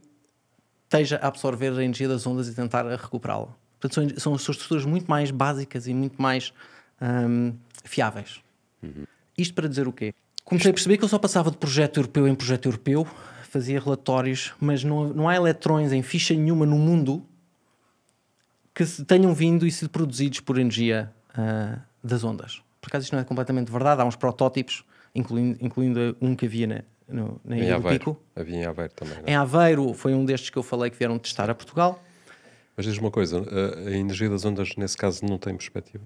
esteja 0.85 1.17
a 1.17 1.27
absorver 1.27 1.71
a 1.77 1.83
energia 1.83 2.07
das 2.07 2.25
ondas 2.25 2.47
e 2.47 2.55
tentar 2.55 2.85
recuperá-la. 2.85 3.55
Portanto, 3.79 4.19
são, 4.19 4.37
são, 4.37 4.51
estruturas 4.51 4.83
muito 4.85 5.07
mais 5.07 5.31
básicas 5.31 5.87
e 5.87 5.93
muito 5.93 6.21
mais 6.21 6.51
hum, 7.01 7.53
fiáveis. 7.83 8.41
Isto 9.37 9.53
para 9.53 9.69
dizer 9.69 9.87
o 9.87 9.93
quê? 9.93 10.13
Comecei 10.49 10.71
a 10.71 10.73
perceber 10.73 10.97
que 10.97 11.03
eu 11.03 11.07
só 11.07 11.19
passava 11.19 11.51
de 11.51 11.57
projeto 11.57 11.97
europeu 11.97 12.27
em 12.27 12.33
projeto 12.33 12.67
europeu, 12.67 13.07
fazia 13.43 13.79
relatórios, 13.79 14.51
mas 14.59 14.83
não, 14.83 15.07
não 15.09 15.29
há 15.29 15.35
eletrões 15.35 15.91
em 15.93 16.01
ficha 16.01 16.33
nenhuma 16.33 16.65
no 16.65 16.75
mundo 16.75 17.23
que 18.73 18.83
se 18.83 19.05
tenham 19.05 19.31
vindo 19.31 19.67
e 19.67 19.71
sido 19.71 19.89
produzidos 19.89 20.39
por 20.39 20.57
energia 20.57 21.13
ah, 21.38 21.77
das 22.03 22.23
ondas. 22.23 22.63
Por 22.81 22.88
acaso 22.88 23.03
isto 23.03 23.13
não 23.13 23.19
é 23.19 23.23
completamente 23.23 23.71
verdade, 23.71 24.01
há 24.01 24.05
uns 24.05 24.15
protótipos, 24.15 24.83
incluindo, 25.13 25.57
incluindo 25.62 26.17
um 26.19 26.35
que 26.35 26.47
havia 26.47 26.65
na, 26.65 26.81
no, 27.07 27.39
na 27.45 27.55
Em 27.55 27.59
Ilha 27.59 27.69
do 27.69 27.75
Aveiro. 27.75 27.99
Pico. 27.99 28.21
Havia 28.35 28.55
em 28.55 28.65
Aveiro 28.65 28.93
também. 28.93 29.17
não 29.17 29.23
é? 29.27 29.31
Em 29.31 29.35
Aveiro 29.35 29.93
foi 29.93 30.15
um 30.15 30.25
destes 30.25 30.49
que 30.49 30.57
eu 30.57 30.63
falei 30.63 30.89
que 30.89 30.97
vieram 30.97 31.19
testar 31.19 31.47
a 31.47 31.53
Portugal. 31.53 32.03
Mas 32.75 32.88
diz 32.88 32.97
uma 32.97 33.12
coisa, 33.12 33.38
a, 33.39 33.89
a 33.89 33.91
energia 33.91 34.27
das 34.29 34.45
ondas 34.45 34.75
nesse 34.77 34.97
caso 34.97 35.23
não 35.25 35.38
tem 35.38 35.55
perspectiva. 35.55 36.03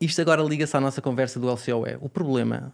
Isto 0.00 0.20
agora 0.20 0.42
liga-se 0.42 0.76
à 0.76 0.80
nossa 0.80 1.00
conversa 1.00 1.38
do 1.38 1.48
LCOE. 1.48 1.98
O 2.00 2.08
problema, 2.08 2.72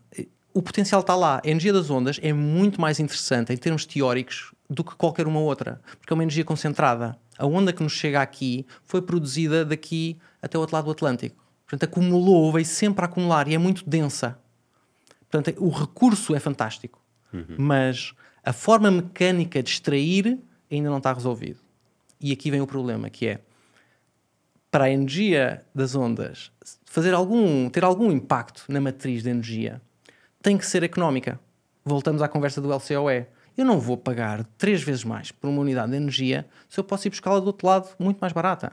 o 0.54 0.62
potencial 0.62 1.00
está 1.00 1.14
lá. 1.14 1.40
A 1.44 1.48
energia 1.48 1.72
das 1.72 1.90
ondas 1.90 2.18
é 2.22 2.32
muito 2.32 2.80
mais 2.80 3.00
interessante 3.00 3.52
em 3.52 3.56
termos 3.56 3.84
teóricos 3.86 4.52
do 4.68 4.84
que 4.84 4.94
qualquer 4.94 5.26
uma 5.26 5.40
outra, 5.40 5.80
porque 5.98 6.12
é 6.12 6.14
uma 6.14 6.22
energia 6.22 6.44
concentrada. 6.44 7.18
A 7.38 7.46
onda 7.46 7.72
que 7.72 7.82
nos 7.82 7.92
chega 7.92 8.20
aqui 8.20 8.66
foi 8.84 9.02
produzida 9.02 9.64
daqui 9.64 10.18
até 10.40 10.56
o 10.56 10.60
outro 10.60 10.76
lado 10.76 10.86
do 10.86 10.90
Atlântico. 10.90 11.42
Portanto, 11.64 11.84
acumulou, 11.84 12.52
veio 12.52 12.66
sempre 12.66 13.04
a 13.04 13.08
acumular 13.08 13.48
e 13.48 13.54
é 13.54 13.58
muito 13.58 13.88
densa. 13.88 14.38
Portanto, 15.30 15.56
o 15.58 15.70
recurso 15.70 16.34
é 16.34 16.40
fantástico, 16.40 17.00
mas 17.58 18.12
a 18.44 18.52
forma 18.52 18.90
mecânica 18.90 19.62
de 19.62 19.70
extrair 19.70 20.38
ainda 20.70 20.90
não 20.90 20.98
está 20.98 21.12
resolvido. 21.12 21.60
E 22.20 22.30
aqui 22.32 22.50
vem 22.50 22.60
o 22.60 22.66
problema, 22.66 23.08
que 23.08 23.26
é 23.26 23.40
para 24.70 24.84
a 24.84 24.90
energia 24.90 25.64
das 25.74 25.94
ondas 25.94 26.50
fazer 26.84 27.14
algum, 27.14 27.68
ter 27.70 27.84
algum 27.84 28.12
impacto 28.12 28.64
na 28.68 28.80
matriz 28.80 29.22
de 29.22 29.30
energia, 29.30 29.80
tem 30.42 30.58
que 30.58 30.66
ser 30.66 30.82
económica. 30.82 31.38
Voltamos 31.84 32.20
à 32.20 32.28
conversa 32.28 32.60
do 32.60 32.68
LCOE. 32.74 33.26
Eu 33.56 33.64
não 33.64 33.78
vou 33.78 33.96
pagar 33.96 34.44
três 34.58 34.82
vezes 34.82 35.04
mais 35.04 35.30
por 35.30 35.48
uma 35.48 35.60
unidade 35.60 35.90
de 35.90 35.96
energia 35.96 36.46
se 36.68 36.80
eu 36.80 36.84
posso 36.84 37.06
ir 37.06 37.10
buscá-la 37.10 37.38
do 37.40 37.46
outro 37.46 37.66
lado 37.66 37.88
muito 37.98 38.18
mais 38.18 38.32
barata. 38.32 38.72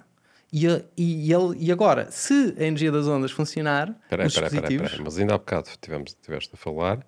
E, 0.52 0.66
e, 0.98 1.32
e 1.58 1.72
agora, 1.72 2.10
se 2.10 2.56
a 2.58 2.64
energia 2.64 2.92
das 2.92 3.08
ondas 3.08 3.32
funcionar, 3.32 3.90
Espera 4.04 4.24
aí, 4.24 4.28
espera 4.28 4.68
aí. 4.68 5.02
Mas 5.04 5.18
ainda 5.20 5.36
há 5.36 5.38
bocado 5.38 5.70
tivemos, 5.80 6.18
tiveste 6.22 6.52
a 6.54 6.58
falar 6.58 7.06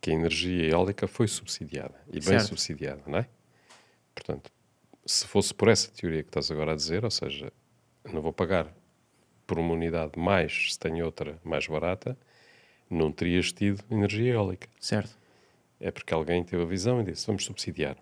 que 0.00 0.10
a 0.10 0.14
energia 0.14 0.70
eólica 0.70 1.06
foi 1.06 1.28
subsidiada. 1.28 1.94
E 2.08 2.14
bem 2.14 2.22
Certo. 2.22 2.48
subsidiada, 2.48 3.02
não 3.06 3.18
é? 3.18 3.28
Portanto, 4.14 4.50
se 5.04 5.26
fosse 5.26 5.54
por 5.54 5.68
essa 5.68 5.90
teoria 5.92 6.22
que 6.22 6.28
estás 6.28 6.50
agora 6.50 6.72
a 6.72 6.74
dizer, 6.76 7.04
ou 7.04 7.10
seja, 7.10 7.52
não 8.12 8.20
vou 8.20 8.32
pagar 8.32 8.66
por 9.46 9.58
uma 9.58 9.72
unidade 9.72 10.18
mais 10.18 10.72
se 10.72 10.78
tenho 10.78 11.04
outra 11.04 11.38
mais 11.44 11.66
barata, 11.68 12.18
não 12.90 13.10
terias 13.12 13.52
tido 13.52 13.82
energia 13.90 14.32
eólica. 14.34 14.68
Certo. 14.80 15.16
É 15.80 15.90
porque 15.90 16.12
alguém 16.14 16.42
teve 16.42 16.62
a 16.62 16.66
visão 16.66 17.00
e 17.00 17.04
disse, 17.04 17.26
vamos 17.26 17.44
subsidiar. 17.44 17.96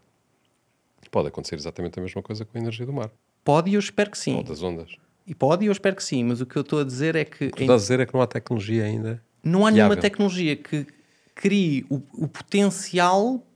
Pode 1.11 1.29
acontecer 1.29 1.55
exatamente 1.57 1.99
a 1.99 2.03
mesma 2.03 2.23
coisa 2.23 2.45
com 2.45 2.57
a 2.59 2.61
energia 2.61 2.85
do 2.85 2.93
mar, 2.93 3.11
Pode 3.45 3.71
e 3.71 3.75
eu 3.75 3.79
espero 3.81 4.11
que 4.11 4.19
sim. 4.19 4.37
ou 4.37 4.43
das 4.43 4.63
ondas. 4.63 4.97
E 5.27 5.35
pode 5.35 5.65
e 5.65 5.69
eu 5.69 5.73
espero 5.73 5.95
que 5.95 6.03
sim, 6.03 6.25
mas 6.25 6.41
o 6.41 6.47
que 6.47 6.57
eu 6.57 6.63
estou 6.63 6.81
a 6.81 6.85
dizer 6.85 7.15
é 7.15 7.25
que 7.25 7.47
O 7.47 7.51
que 7.51 7.57
tu 7.59 7.61
estás 7.63 7.83
a 7.83 7.85
dizer 7.85 8.01
é 8.01 8.07
que 8.07 8.13
não 8.15 8.21
há 8.23 8.27
tecnologia 8.27 8.85
ainda 8.85 9.23
não 9.43 9.67
há 9.67 9.71
nenhuma 9.71 9.91
fiável. 9.91 10.03
tecnologia 10.03 10.57
que 10.57 10.87
crie 11.35 11.85
o, 11.91 11.97
o 12.15 12.27
potencial 12.27 13.47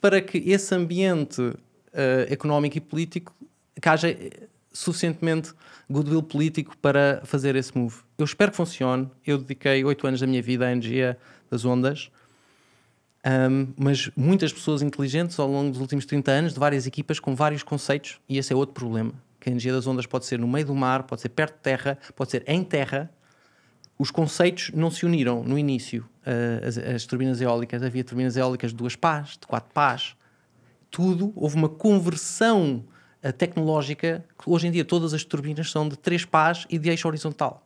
para 0.00 0.20
que 0.20 0.38
esse 0.38 0.74
ambiente 0.74 1.40
eh, 1.92 2.26
económico 2.30 2.76
e 2.78 2.80
político 2.80 3.34
que 3.80 3.88
haja 3.88 4.16
suficientemente 4.76 5.52
goodwill 5.88 6.22
político 6.22 6.76
para 6.78 7.22
fazer 7.24 7.56
esse 7.56 7.76
move. 7.76 7.96
Eu 8.18 8.24
espero 8.24 8.50
que 8.50 8.56
funcione. 8.56 9.08
Eu 9.26 9.38
dediquei 9.38 9.84
oito 9.84 10.06
anos 10.06 10.20
da 10.20 10.26
minha 10.26 10.42
vida 10.42 10.66
à 10.66 10.72
energia 10.72 11.18
das 11.50 11.64
ondas. 11.64 12.10
Um, 13.26 13.72
mas 13.76 14.10
muitas 14.16 14.52
pessoas 14.52 14.82
inteligentes 14.82 15.38
ao 15.40 15.48
longo 15.48 15.72
dos 15.72 15.80
últimos 15.80 16.06
30 16.06 16.30
anos, 16.30 16.54
de 16.54 16.60
várias 16.60 16.86
equipas, 16.86 17.18
com 17.18 17.34
vários 17.34 17.62
conceitos, 17.64 18.20
e 18.28 18.38
esse 18.38 18.52
é 18.52 18.56
outro 18.56 18.74
problema. 18.74 19.12
Que 19.40 19.48
a 19.48 19.50
energia 19.50 19.72
das 19.72 19.86
ondas 19.86 20.06
pode 20.06 20.26
ser 20.26 20.38
no 20.38 20.46
meio 20.46 20.66
do 20.66 20.74
mar, 20.74 21.02
pode 21.04 21.22
ser 21.22 21.30
perto 21.30 21.54
de 21.54 21.62
terra, 21.62 21.98
pode 22.14 22.30
ser 22.30 22.44
em 22.46 22.62
terra. 22.62 23.10
Os 23.98 24.10
conceitos 24.10 24.70
não 24.74 24.90
se 24.90 25.04
uniram 25.04 25.42
no 25.42 25.58
início. 25.58 26.08
Uh, 26.24 26.66
as, 26.66 26.78
as 26.78 27.04
turbinas 27.04 27.40
eólicas, 27.40 27.82
havia 27.82 28.04
turbinas 28.04 28.36
eólicas 28.36 28.70
de 28.70 28.76
duas 28.76 28.94
pás, 28.94 29.30
de 29.30 29.46
quatro 29.46 29.70
pás. 29.72 30.14
Tudo, 30.88 31.32
houve 31.34 31.56
uma 31.56 31.68
conversão 31.68 32.84
tecnológica, 33.32 34.24
que 34.38 34.48
hoje 34.50 34.66
em 34.66 34.70
dia 34.70 34.84
todas 34.84 35.12
as 35.14 35.24
turbinas 35.24 35.70
são 35.70 35.88
de 35.88 35.96
três 35.96 36.24
pás 36.24 36.66
e 36.70 36.78
de 36.78 36.88
eixo 36.90 37.06
horizontal. 37.08 37.62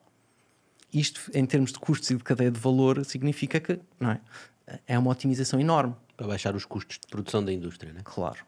Isto, 0.92 1.30
em 1.34 1.46
termos 1.46 1.72
de 1.72 1.78
custos 1.78 2.10
e 2.10 2.16
de 2.16 2.24
cadeia 2.24 2.50
de 2.50 2.58
valor, 2.58 3.04
significa 3.04 3.60
que 3.60 3.78
não 3.98 4.10
é? 4.10 4.20
é 4.86 4.98
uma 4.98 5.10
otimização 5.10 5.60
enorme. 5.60 5.94
Para 6.16 6.26
baixar 6.26 6.54
os 6.54 6.64
custos 6.64 6.98
de 6.98 7.06
produção 7.06 7.44
da 7.44 7.52
indústria, 7.52 7.92
né? 7.92 8.00
Claro. 8.04 8.38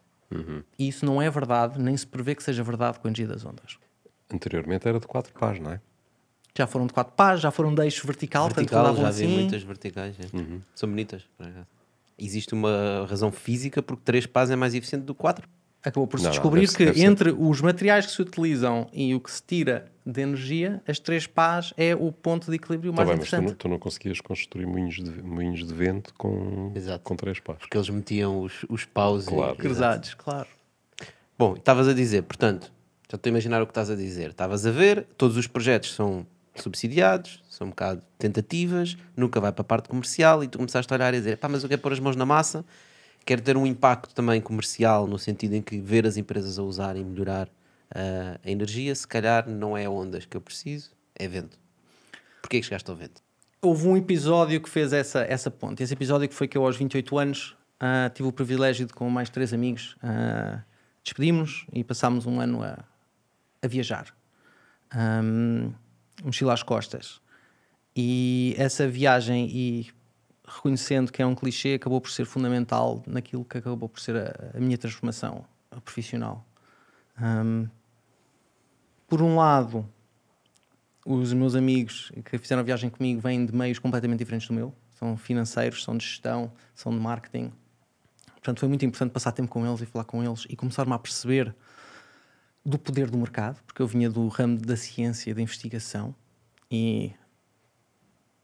E 0.79 0.87
isso 0.87 1.05
não 1.05 1.21
é 1.21 1.29
verdade, 1.29 1.79
nem 1.79 1.95
se 1.95 2.07
prevê 2.07 2.33
que 2.33 2.41
seja 2.41 2.63
verdade 2.63 2.99
com 2.99 3.07
a 3.07 3.09
energia 3.09 3.27
das 3.27 3.45
ondas. 3.45 3.77
Anteriormente 4.33 4.87
era 4.87 4.99
de 4.99 5.05
quatro 5.05 5.31
pás, 5.33 5.59
não 5.59 5.71
é? 5.71 5.79
Já 6.57 6.65
foram 6.67 6.87
de 6.87 6.93
quatro 6.93 7.13
pás, 7.13 7.39
já 7.39 7.51
foram 7.51 7.73
de 7.73 7.81
eixo 7.83 8.05
vertical, 8.05 8.45
portanto 8.47 8.69
Vertical, 8.69 8.95
já 8.95 9.07
assim. 9.07 9.27
vi 9.27 9.33
muitas 9.33 9.63
verticais. 9.63 10.15
é. 10.19 10.23
São 10.75 10.89
bonitas. 10.89 11.23
Existe 12.17 12.53
uma 12.53 13.05
razão 13.07 13.31
física 13.31 13.81
porque 13.81 14.03
3 14.03 14.25
pás 14.27 14.49
é 14.49 14.55
mais 14.55 14.73
eficiente 14.75 15.03
do 15.03 15.13
que 15.15 15.21
4. 15.21 15.47
Acabou 15.85 16.07
por 16.07 16.17
se 16.17 16.23
Não, 16.23 16.29
não, 16.29 16.31
descobrir 16.31 16.61
deve 16.61 16.71
ser- 16.71 16.77
que 16.77 16.85
deve 16.85 16.99
ser. 16.99 17.05
entre 17.05 17.31
os 17.37 17.59
materiais 17.61 18.05
que 18.05 18.11
se 18.13 18.21
utilizam 18.21 18.87
e 18.93 19.13
o 19.13 19.19
que 19.19 19.29
se 19.29 19.43
tira 19.45 19.91
de 20.05 20.21
energia, 20.21 20.81
as 20.87 20.97
três 20.97 21.27
pás 21.27 21.73
é 21.77 21.93
o 21.93 22.09
ponto 22.11 22.49
de 22.49 22.55
equilíbrio 22.55 22.91
Tá 22.93 22.97
mais 22.97 23.09
bem, 23.09 23.17
mas 23.17 23.29
tu 23.29 23.35
interessante. 23.35 23.49
não, 23.51 23.57
tu 23.57 23.67
não 23.67 23.79
conseguias 23.79 24.21
construir 24.21 24.65
moinhos 24.65 24.95
de, 24.95 25.21
moinhos 25.21 25.65
de 25.67 25.73
vento 25.73 26.13
com, 26.17 26.71
Exato. 26.73 27.03
com 27.03 27.15
três 27.17 27.39
pás. 27.41 27.59
Porque 27.59 27.75
eles 27.77 27.89
metiam 27.89 28.41
os, 28.41 28.65
os 28.69 28.85
paus 28.85 29.25
Claro. 29.25 29.55
e. 29.55 29.57
Cruzados, 29.57 30.13
claro. 30.13 30.47
Bom, 31.37 31.55
estavas 31.55 31.87
a 31.89 31.93
dizer, 31.93 32.23
portanto, 32.23 32.71
já 33.11 33.15
estou 33.15 33.29
a 33.29 33.31
imaginar 33.31 33.61
o 33.61 33.65
que 33.65 33.71
estás 33.71 33.89
a 33.89 33.95
dizer. 33.95 34.29
Estavas 34.29 34.65
a 34.65 34.71
ver, 34.71 35.05
todos 35.17 35.35
os 35.35 35.47
projetos 35.47 35.93
são 35.93 36.25
subsidiados, 36.55 37.43
são 37.49 37.67
um 37.67 37.69
bocado 37.71 38.01
tentativas, 38.17 38.95
nunca 39.17 39.39
vai 39.41 39.51
para 39.51 39.61
a 39.61 39.65
parte 39.65 39.89
comercial 39.89 40.43
e 40.43 40.47
tu 40.47 40.57
começaste 40.59 40.91
a 40.93 40.95
olhar 40.95 41.13
e 41.13 41.17
dizer, 41.17 41.37
pá, 41.37 41.49
mas 41.49 41.63
eu 41.63 41.67
quero 41.69 41.81
pôr 41.81 41.91
as 41.91 41.99
mãos 41.99 42.15
na 42.15 42.25
massa 42.25 42.63
quero 43.25 43.41
ter 43.41 43.57
um 43.57 43.65
impacto 43.65 44.13
também 44.13 44.41
comercial, 44.41 45.07
no 45.07 45.17
sentido 45.17 45.53
em 45.55 45.61
que 45.61 45.79
ver 45.79 46.05
as 46.05 46.17
empresas 46.17 46.59
a 46.59 46.63
usar 46.63 46.95
e 46.95 47.03
melhorar 47.03 47.47
uh, 47.47 48.39
a 48.43 48.49
energia, 48.49 48.93
se 48.93 49.07
calhar 49.07 49.49
não 49.49 49.77
é 49.77 49.87
ondas 49.87 50.25
que 50.25 50.35
eu 50.35 50.41
preciso, 50.41 50.91
é 51.15 51.27
vento. 51.27 51.57
Porquê 52.41 52.59
que 52.59 52.65
chegaste 52.65 52.89
ao 52.89 52.95
vento? 52.95 53.21
Houve 53.61 53.87
um 53.87 53.95
episódio 53.95 54.59
que 54.59 54.69
fez 54.69 54.91
essa, 54.91 55.21
essa 55.21 55.49
ponte. 55.49 55.81
Esse 55.81 55.93
episódio 55.93 56.27
que 56.27 56.35
foi 56.35 56.47
que 56.47 56.57
eu, 56.57 56.65
aos 56.65 56.75
28 56.75 57.17
anos, 57.17 57.55
uh, 57.81 58.09
tive 58.13 58.27
o 58.27 58.31
privilégio 58.31 58.85
de, 58.85 58.93
com 58.93 59.09
mais 59.09 59.29
três 59.29 59.53
amigos, 59.53 59.95
uh, 60.03 60.61
despedimos 61.03 61.65
e 61.71 61.83
passámos 61.83 62.25
um 62.25 62.39
ano 62.41 62.61
a, 62.61 62.83
a 63.61 63.67
viajar. 63.67 64.13
Um, 64.93 65.73
mochila 66.23 66.53
às 66.53 66.61
costas. 66.61 67.21
E 67.95 68.55
essa 68.57 68.87
viagem, 68.87 69.49
e 69.49 69.87
reconhecendo 70.47 71.11
que 71.11 71.21
é 71.21 71.25
um 71.25 71.35
clichê, 71.35 71.75
acabou 71.75 72.01
por 72.01 72.11
ser 72.11 72.25
fundamental 72.25 73.01
naquilo 73.07 73.45
que 73.45 73.57
acabou 73.57 73.87
por 73.87 73.99
ser 73.99 74.15
a, 74.15 74.57
a 74.57 74.59
minha 74.59 74.77
transformação 74.77 75.45
profissional. 75.83 76.45
Um, 77.21 77.67
por 79.07 79.21
um 79.21 79.35
lado, 79.35 79.87
os 81.05 81.33
meus 81.33 81.55
amigos 81.55 82.11
que 82.25 82.37
fizeram 82.37 82.61
a 82.61 82.63
viagem 82.63 82.89
comigo 82.89 83.21
vêm 83.21 83.45
de 83.45 83.53
meios 83.53 83.79
completamente 83.79 84.19
diferentes 84.19 84.47
do 84.47 84.53
meu. 84.53 84.73
São 84.97 85.17
financeiros, 85.17 85.83
são 85.83 85.97
de 85.97 86.05
gestão, 86.05 86.51
são 86.73 86.91
de 86.91 86.99
marketing. 86.99 87.51
Portanto, 88.33 88.59
foi 88.59 88.69
muito 88.69 88.85
importante 88.85 89.11
passar 89.11 89.31
tempo 89.31 89.49
com 89.49 89.65
eles 89.65 89.81
e 89.81 89.85
falar 89.85 90.05
com 90.05 90.23
eles 90.23 90.45
e 90.49 90.55
começar-me 90.55 90.93
a 90.93 90.99
perceber 90.99 91.55
do 92.65 92.79
poder 92.79 93.09
do 93.09 93.17
mercado, 93.17 93.61
porque 93.65 93.81
eu 93.81 93.87
vinha 93.87 94.09
do 94.09 94.27
ramo 94.27 94.57
da 94.57 94.77
ciência, 94.77 95.33
da 95.35 95.41
investigação 95.41 96.15
e, 96.71 97.11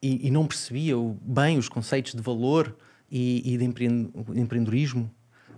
e, 0.02 0.28
e 0.28 0.32
não 0.32 0.48
percebia 0.48 0.96
bem 1.22 1.58
os 1.58 1.68
conceitos 1.68 2.14
de 2.14 2.22
valor 2.22 2.76
e, 3.12 3.54
e 3.54 3.58
de 3.58 3.66
empreendedorismo, 3.66 5.10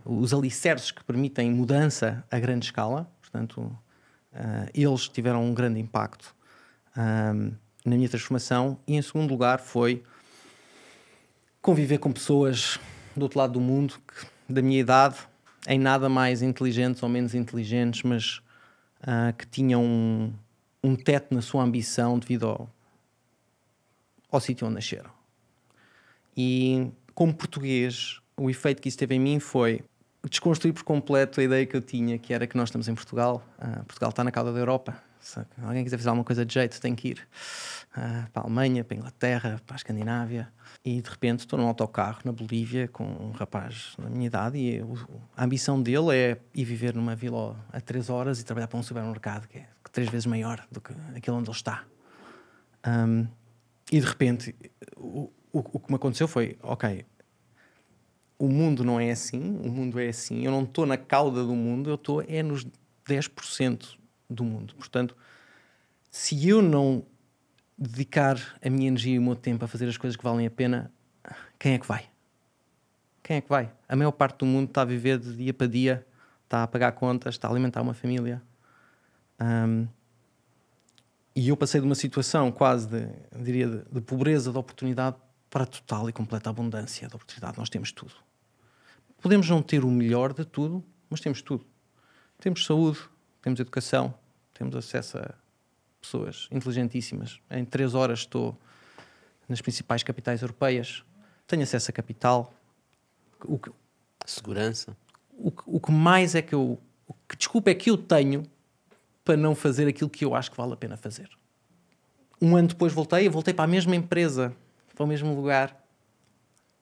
os 0.06 0.34
alicerces 0.34 0.91
que 0.91 1.04
permitem 1.04 1.51
mudança 1.51 2.23
a 2.32 2.39
grande 2.39 2.65
escala. 2.65 3.10
Portanto, 3.21 3.62
uh, 3.62 4.69
eles 4.73 5.08
tiveram 5.08 5.43
um 5.43 5.54
grande 5.54 5.80
impacto 5.80 6.36
um, 6.97 7.51
na 7.86 7.95
minha 7.95 8.10
transformação. 8.10 8.80
E 8.88 8.95
em 8.95 9.01
segundo 9.01 9.30
lugar 9.30 9.60
foi 9.60 10.04
conviver 11.62 11.99
com 11.99 12.12
pessoas 12.12 12.80
do 13.15 13.23
outro 13.23 13.38
lado 13.38 13.54
do 13.54 13.62
mundo, 13.62 13.95
que, 14.08 14.54
da 14.54 14.62
minha 14.62 14.80
idade, 14.80 15.17
em 15.67 15.77
nada 15.77 16.10
mais 16.10 16.41
inteligentes 16.41 17.04
ou 17.04 17.10
menos 17.10 17.36
inteligentes, 17.36 18.01
mas 18.04 18.41
uh, 19.04 19.32
que 19.38 19.45
tinham 19.45 19.84
um, 19.84 20.34
um 20.84 20.95
teto 20.95 21.36
na 21.36 21.41
sua 21.41 21.63
ambição 21.63 22.17
devido 22.17 22.47
ao, 22.47 22.69
ao 24.32 24.39
sítio 24.39 24.65
onde 24.65 24.76
nasceram. 24.76 25.12
E 26.36 26.91
como 27.13 27.34
português, 27.34 28.20
o 28.38 28.50
efeito 28.50 28.82
que 28.82 28.89
isso 28.89 28.98
teve 28.98 29.15
em 29.15 29.20
mim 29.20 29.39
foi 29.39 29.84
desconstruir 30.30 30.74
por 30.74 30.84
completo 30.84 31.41
a 31.41 31.44
ideia 31.44 31.65
que 31.65 31.76
eu 31.76 31.82
tinha, 31.82 32.17
que 32.17 32.34
era 32.34 32.48
que 32.48 32.56
nós 32.56 32.70
estamos 32.70 32.88
em 32.88 32.96
Portugal, 32.96 33.44
uh, 33.60 33.84
Portugal 33.86 34.10
está 34.12 34.24
na 34.24 34.32
cauda 34.32 34.54
da 34.54 34.60
Europa, 34.60 35.02
se 35.20 35.39
alguém 35.62 35.84
quiser 35.84 35.98
fazer 35.98 36.10
alguma 36.10 36.24
coisa 36.24 36.44
de 36.46 36.54
jeito, 36.54 36.82
tem 36.82 36.96
que 36.96 37.10
ir 37.10 37.28
uh, 37.96 38.30
para 38.32 38.41
a 38.41 38.46
Alemanha, 38.46 38.84
para 38.84 38.96
a 38.96 38.98
Inglaterra, 38.98 39.62
para 39.65 39.76
a 39.76 39.78
Escandinávia. 39.78 40.52
E 40.84 41.00
de 41.00 41.10
repente 41.10 41.41
estou 41.41 41.60
num 41.60 41.67
autocarro 41.67 42.22
na 42.26 42.32
Bolívia 42.32 42.88
com 42.88 43.04
um 43.04 43.32
rapaz 43.32 43.94
da 44.00 44.10
minha 44.10 44.26
idade 44.26 44.58
e 44.58 44.82
a 45.38 45.44
ambição 45.44 45.82
dele 45.82 46.15
é 46.15 46.38
ir 46.56 46.65
viver 46.65 46.96
numa 46.96 47.15
vila 47.15 47.56
a 47.72 47.80
três 47.80 48.10
horas 48.10 48.39
e 48.39 48.46
trabalhar 48.46 48.67
para 48.67 48.80
um 48.80 48.84
supermercado 48.84 49.48
que 49.48 49.60
é 49.60 49.67
três 49.91 50.10
vezes 50.10 50.26
maior 50.26 50.65
do 50.72 50.82
que 50.82 50.94
aquele 51.15 51.38
onde 51.38 51.50
ele 51.50 51.56
está. 51.56 51.84
Um, 52.88 53.28
e 53.91 53.99
de 53.99 54.06
repente 54.08 54.56
o, 54.95 55.30
o, 55.51 55.60
o 55.60 55.80
que 55.80 55.91
me 55.91 55.95
aconteceu 55.95 56.27
foi: 56.27 56.58
ok, 56.63 57.06
o 58.39 58.47
mundo 58.47 58.84
não 58.84 58.99
é 58.99 59.12
assim, 59.12 59.60
o 59.63 59.69
mundo 59.69 59.99
é 59.99 60.08
assim, 60.08 60.45
eu 60.45 60.51
não 60.51 60.63
estou 60.63 60.86
na 60.86 60.97
cauda 60.97 61.43
do 61.43 61.54
mundo, 61.54 61.89
eu 61.89 61.95
estou 61.95 62.23
é 62.27 62.41
nos 62.41 62.65
10% 63.06 63.97
do 64.30 64.43
mundo. 64.43 64.73
Portanto, 64.75 65.15
se 66.10 66.47
eu 66.47 66.62
não 66.62 67.06
dedicar 67.77 68.58
a 68.63 68.69
minha 68.69 68.88
energia 68.88 69.15
e 69.15 69.19
o 69.19 69.21
meu 69.21 69.36
tempo 69.36 69.65
a 69.65 69.67
fazer 69.67 69.88
as 69.88 69.97
coisas 69.97 70.15
que 70.15 70.23
valem 70.23 70.47
a 70.47 70.51
pena, 70.51 70.91
quem 71.60 71.73
é 71.73 71.77
que 71.77 71.88
vai? 71.88 72.06
Quem 73.21 73.38
é 73.38 73.41
que 73.41 73.49
vai? 73.49 73.71
A 73.88 73.95
maior 73.95 74.12
parte 74.12 74.39
do 74.39 74.45
mundo 74.45 74.69
está 74.69 74.82
a 74.82 74.86
viver 74.86 75.19
de 75.19 75.36
dia 75.36 75.54
para 75.54 75.67
dia, 75.67 76.08
está 76.45 76.63
a 76.63 76.67
pagar 76.67 76.91
contas, 76.93 77.36
está 77.36 77.47
a 77.47 77.51
alimentar 77.51 77.82
uma 77.82 77.93
família. 77.93 78.41
Um, 79.39 79.88
e 81.36 81.50
eu 81.50 81.58
passei 81.58 81.80
de 81.80 81.86
uma 81.86 81.96
situação 81.96 82.52
quase 82.52 82.88
de, 82.88 83.08
diria, 83.44 83.67
de, 83.67 83.84
de, 83.91 84.02
pobreza 84.02 84.52
de 84.52 84.58
oportunidade 84.58 85.15
para 85.50 85.65
total 85.65 86.10
e 86.10 86.13
completa 86.13 86.50
abundância 86.50 87.08
de 87.08 87.15
oportunidade. 87.15 87.58
Nós 87.58 87.70
temos 87.70 87.91
tudo. 87.91 88.13
Podemos 89.22 89.50
não 89.50 89.62
ter 89.62 89.84
o 89.84 89.89
melhor 89.89 90.34
de 90.34 90.46
tudo, 90.46 90.84
mas 91.10 91.20
temos 91.20 91.41
tudo. 91.41 91.65
Temos 92.39 92.65
saúde, 92.65 93.00
temos 93.41 93.60
educação, 93.60 94.13
temos 94.54 94.76
acesso 94.76 95.17
a 95.17 95.34
pessoas 96.02 96.48
inteligentíssimas. 96.52 97.39
Em 97.50 97.63
três 97.63 97.94
horas 97.94 98.20
estou 98.20 98.58
nas 99.48 99.62
principais 99.62 100.04
capitais 100.04 100.41
europeias, 100.41 101.04
tenho 101.48 101.63
acesso 101.63 101.91
a 101.91 101.94
capital. 101.94 102.54
O 103.46 103.58
que, 103.60 103.72
Segurança. 104.26 104.96
O, 105.32 105.52
o 105.65 105.80
que 105.80 105.91
mais 105.91 106.36
é 106.36 106.41
que 106.41 106.54
eu. 106.54 106.80
O 107.08 107.13
que 107.28 107.36
desculpa 107.36 107.70
é 107.70 107.76
que 107.76 107.89
eu 107.89 107.98
tenho 107.98 108.44
para 109.32 109.38
não 109.38 109.56
fazer 109.56 109.88
aquilo 109.88 110.10
que 110.10 110.26
eu 110.26 110.36
acho 110.36 110.52
que 110.52 110.58
vale 110.58 110.74
a 110.74 110.76
pena 110.76 110.98
fazer. 110.98 111.30
Um 112.41 112.58
ano 112.58 112.67
depois 112.67 112.91
voltei, 112.91 113.30
voltei 113.30 113.54
para 113.54 113.63
a 113.63 113.67
mesma 113.67 113.96
empresa, 113.96 114.54
para 114.94 115.06
o 115.06 115.08
mesmo 115.08 115.34
lugar, 115.34 115.72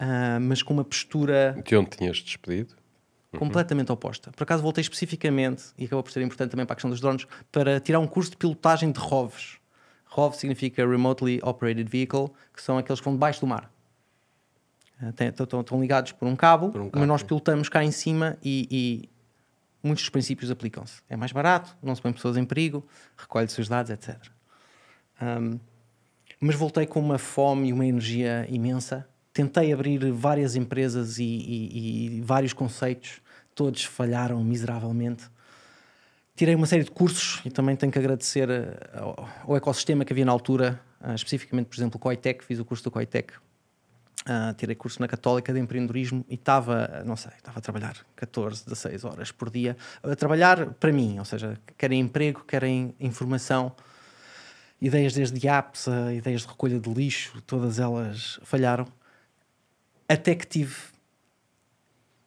uh, 0.02 0.42
mas 0.42 0.64
com 0.64 0.74
uma 0.74 0.84
postura. 0.84 1.62
De 1.64 1.76
onde 1.76 1.92
tinhas 1.92 2.18
despedido? 2.18 2.74
Uhum. 3.32 3.38
completamente 3.38 3.92
oposta. 3.92 4.32
Por 4.32 4.42
acaso 4.42 4.64
voltei 4.64 4.82
especificamente, 4.82 5.66
e 5.78 5.86
acabou 5.86 6.02
por 6.02 6.12
ser 6.12 6.24
importante 6.24 6.50
também 6.50 6.66
para 6.66 6.74
a 6.74 6.76
questão 6.76 6.90
dos 6.90 7.00
drones, 7.00 7.28
para 7.52 7.80
tirar 7.80 8.00
um 8.00 8.08
curso 8.08 8.32
de 8.32 8.38
pilotagem 8.38 8.92
de 8.92 9.00
ROVs. 9.00 9.60
ROV 10.08 10.36
significa 10.36 10.84
Remotely 10.88 11.40
Operated 11.44 11.88
Vehicle, 11.88 12.32
que 12.52 12.64
são 12.64 12.80
aqueles 12.80 13.00
que 13.00 13.06
vão 13.06 13.14
debaixo 13.14 13.42
do 13.42 13.46
mar. 13.46 13.72
Estão 15.60 15.80
ligados 15.80 16.14
por 16.14 16.28
um 16.28 16.36
cabo, 16.36 16.72
por 16.72 16.82
um 16.82 16.90
cabo 16.90 17.00
mas 17.00 17.08
nós 17.08 17.22
pilotamos 17.22 17.70
cá 17.70 17.84
em 17.84 17.92
cima 17.92 18.36
e, 18.44 18.68
e 18.72 19.10
muitos 19.82 20.04
dos 20.04 20.10
princípios 20.10 20.52
aplicam-se. 20.52 21.02
É 21.10 21.16
mais 21.16 21.32
barato, 21.32 21.76
não 21.82 21.96
se 21.96 22.02
põe 22.02 22.12
pessoas 22.14 22.38
em 22.38 22.46
perigo, 22.46 22.86
recolhe-se 23.18 23.60
os 23.62 23.68
dados, 23.68 23.92
etc. 23.92 24.18
Um, 25.22 25.60
mas 26.40 26.56
voltei 26.56 26.86
com 26.86 27.00
uma 27.00 27.18
fome 27.18 27.70
e 27.70 27.74
uma 27.74 27.86
energia 27.86 28.46
imensa 28.50 29.08
tentei 29.34 29.72
abrir 29.72 30.12
várias 30.12 30.56
empresas 30.56 31.18
e, 31.18 31.24
e, 31.24 32.18
e, 32.18 32.22
vários 32.22 32.52
conceitos, 32.52 33.22
todos 33.56 33.86
falharam 33.86 34.44
miseravelmente. 34.44 35.30
Tirei 36.36 36.56
uma 36.56 36.68
série 36.68 36.84
de 36.84 36.92
cursos 36.92 37.42
e 37.46 37.50
também 37.50 37.76
tenho 37.76 37.92
que 37.92 38.00
agradecer 38.00 38.50
eh, 38.50 38.78
ao, 38.94 39.30
ao 39.48 39.58
ecossistema 39.58 40.06
que 40.06 40.14
havia 40.14 40.26
na 40.26 40.32
altura, 40.32 40.82
uh, 41.02 41.14
especificamente, 41.14 41.68
por 41.68 41.76
exemplo, 41.76 41.98
o 41.98 42.00
Coitec, 42.00 42.44
fiz 42.44 42.60
o 42.60 42.66
curso 42.66 42.84
do 42.84 42.92
Coitec. 42.92 43.34
Uh, 44.22 44.54
tirei 44.56 44.76
curso 44.76 45.00
na 45.02 45.08
Católica 45.08 45.54
de 45.54 45.60
empreendedorismo 45.60 46.26
e 46.30 46.36
estava, 46.36 47.04
não 47.06 47.16
sei, 47.16 47.32
estava 47.38 47.60
a 47.60 47.62
trabalhar 47.62 47.96
14, 48.18 48.66
16 48.66 49.06
horas 49.06 49.32
por 49.32 49.50
dia, 49.50 49.78
a 50.04 50.16
trabalhar 50.16 50.74
para 50.74 50.92
mim, 50.92 51.18
ou 51.18 51.26
seja, 51.26 51.58
querem 51.78 52.02
emprego, 52.02 52.44
querem 52.44 52.94
informação, 53.00 53.74
ideias 54.82 55.14
desde 55.14 55.48
apps, 55.48 55.88
ideias 56.16 56.42
de 56.42 56.48
recolha 56.48 56.80
de 56.80 56.94
lixo, 56.94 57.42
todas 57.42 57.80
elas 57.80 58.40
falharam. 58.44 58.86
Até 60.08 60.36
que 60.36 60.46
tive, 60.46 60.76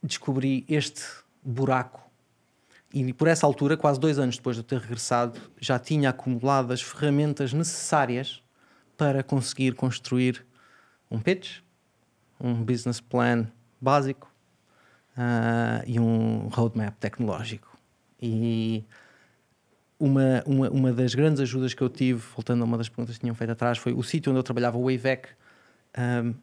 descobri 0.02 0.64
este 0.68 1.02
buraco. 1.42 2.00
E 2.92 3.12
por 3.12 3.26
essa 3.28 3.46
altura, 3.46 3.76
quase 3.76 3.98
dois 3.98 4.18
anos 4.18 4.36
depois 4.36 4.56
de 4.56 4.60
eu 4.60 4.64
ter 4.64 4.78
regressado, 4.78 5.38
já 5.58 5.78
tinha 5.78 6.10
acumulado 6.10 6.72
as 6.72 6.82
ferramentas 6.82 7.52
necessárias 7.52 8.42
para 8.96 9.22
conseguir 9.22 9.74
construir 9.74 10.44
um 11.10 11.18
pitch, 11.18 11.60
um 12.42 12.62
business 12.62 13.00
plan 13.00 13.46
básico 13.80 14.30
uh, 15.16 15.82
e 15.86 15.98
um 16.00 16.48
roadmap 16.48 16.94
tecnológico. 16.98 17.68
E 18.20 18.84
uma, 19.98 20.42
uma, 20.44 20.70
uma 20.70 20.92
das 20.92 21.14
grandes 21.14 21.40
ajudas 21.40 21.72
que 21.72 21.82
eu 21.82 21.88
tive, 21.88 22.20
voltando 22.34 22.62
a 22.62 22.64
uma 22.64 22.76
das 22.76 22.88
perguntas 22.88 23.14
que 23.14 23.20
tinham 23.20 23.34
feito 23.34 23.50
atrás, 23.50 23.78
foi 23.78 23.92
o 23.92 24.02
sítio 24.02 24.30
onde 24.30 24.40
eu 24.40 24.42
trabalhava, 24.42 24.76
o 24.76 24.84
Wayback. 24.84 25.28
Um, 25.96 26.34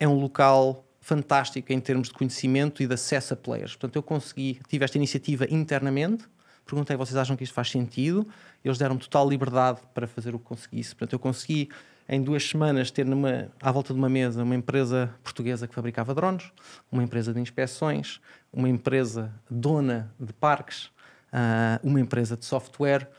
é 0.00 0.08
um 0.08 0.14
local 0.14 0.84
fantástico 1.00 1.72
em 1.72 1.80
termos 1.80 2.08
de 2.08 2.14
conhecimento 2.14 2.82
e 2.82 2.86
de 2.86 2.94
acesso 2.94 3.34
a 3.34 3.36
players. 3.36 3.72
Portanto, 3.72 3.96
eu 3.96 4.02
consegui, 4.02 4.60
tive 4.68 4.84
esta 4.84 4.98
iniciativa 4.98 5.46
internamente, 5.48 6.24
perguntei, 6.66 6.96
vocês 6.96 7.16
acham 7.16 7.36
que 7.36 7.44
isto 7.44 7.54
faz 7.54 7.70
sentido? 7.70 8.26
Eles 8.64 8.78
deram 8.78 8.96
total 8.98 9.28
liberdade 9.28 9.80
para 9.94 10.06
fazer 10.06 10.34
o 10.34 10.38
que 10.38 10.44
conseguisse. 10.44 10.90
Portanto, 10.94 11.12
eu 11.14 11.18
consegui, 11.18 11.68
em 12.08 12.22
duas 12.22 12.42
semanas, 12.48 12.90
ter 12.90 13.04
numa, 13.04 13.52
à 13.60 13.70
volta 13.70 13.92
de 13.92 13.98
uma 13.98 14.08
mesa 14.08 14.42
uma 14.42 14.54
empresa 14.54 15.14
portuguesa 15.22 15.68
que 15.68 15.74
fabricava 15.74 16.14
drones, 16.14 16.50
uma 16.90 17.02
empresa 17.02 17.34
de 17.34 17.40
inspeções, 17.40 18.20
uma 18.52 18.68
empresa 18.68 19.32
dona 19.50 20.12
de 20.18 20.32
parques, 20.32 20.86
uh, 20.86 21.78
uma 21.82 22.00
empresa 22.00 22.36
de 22.36 22.46
software, 22.46 23.10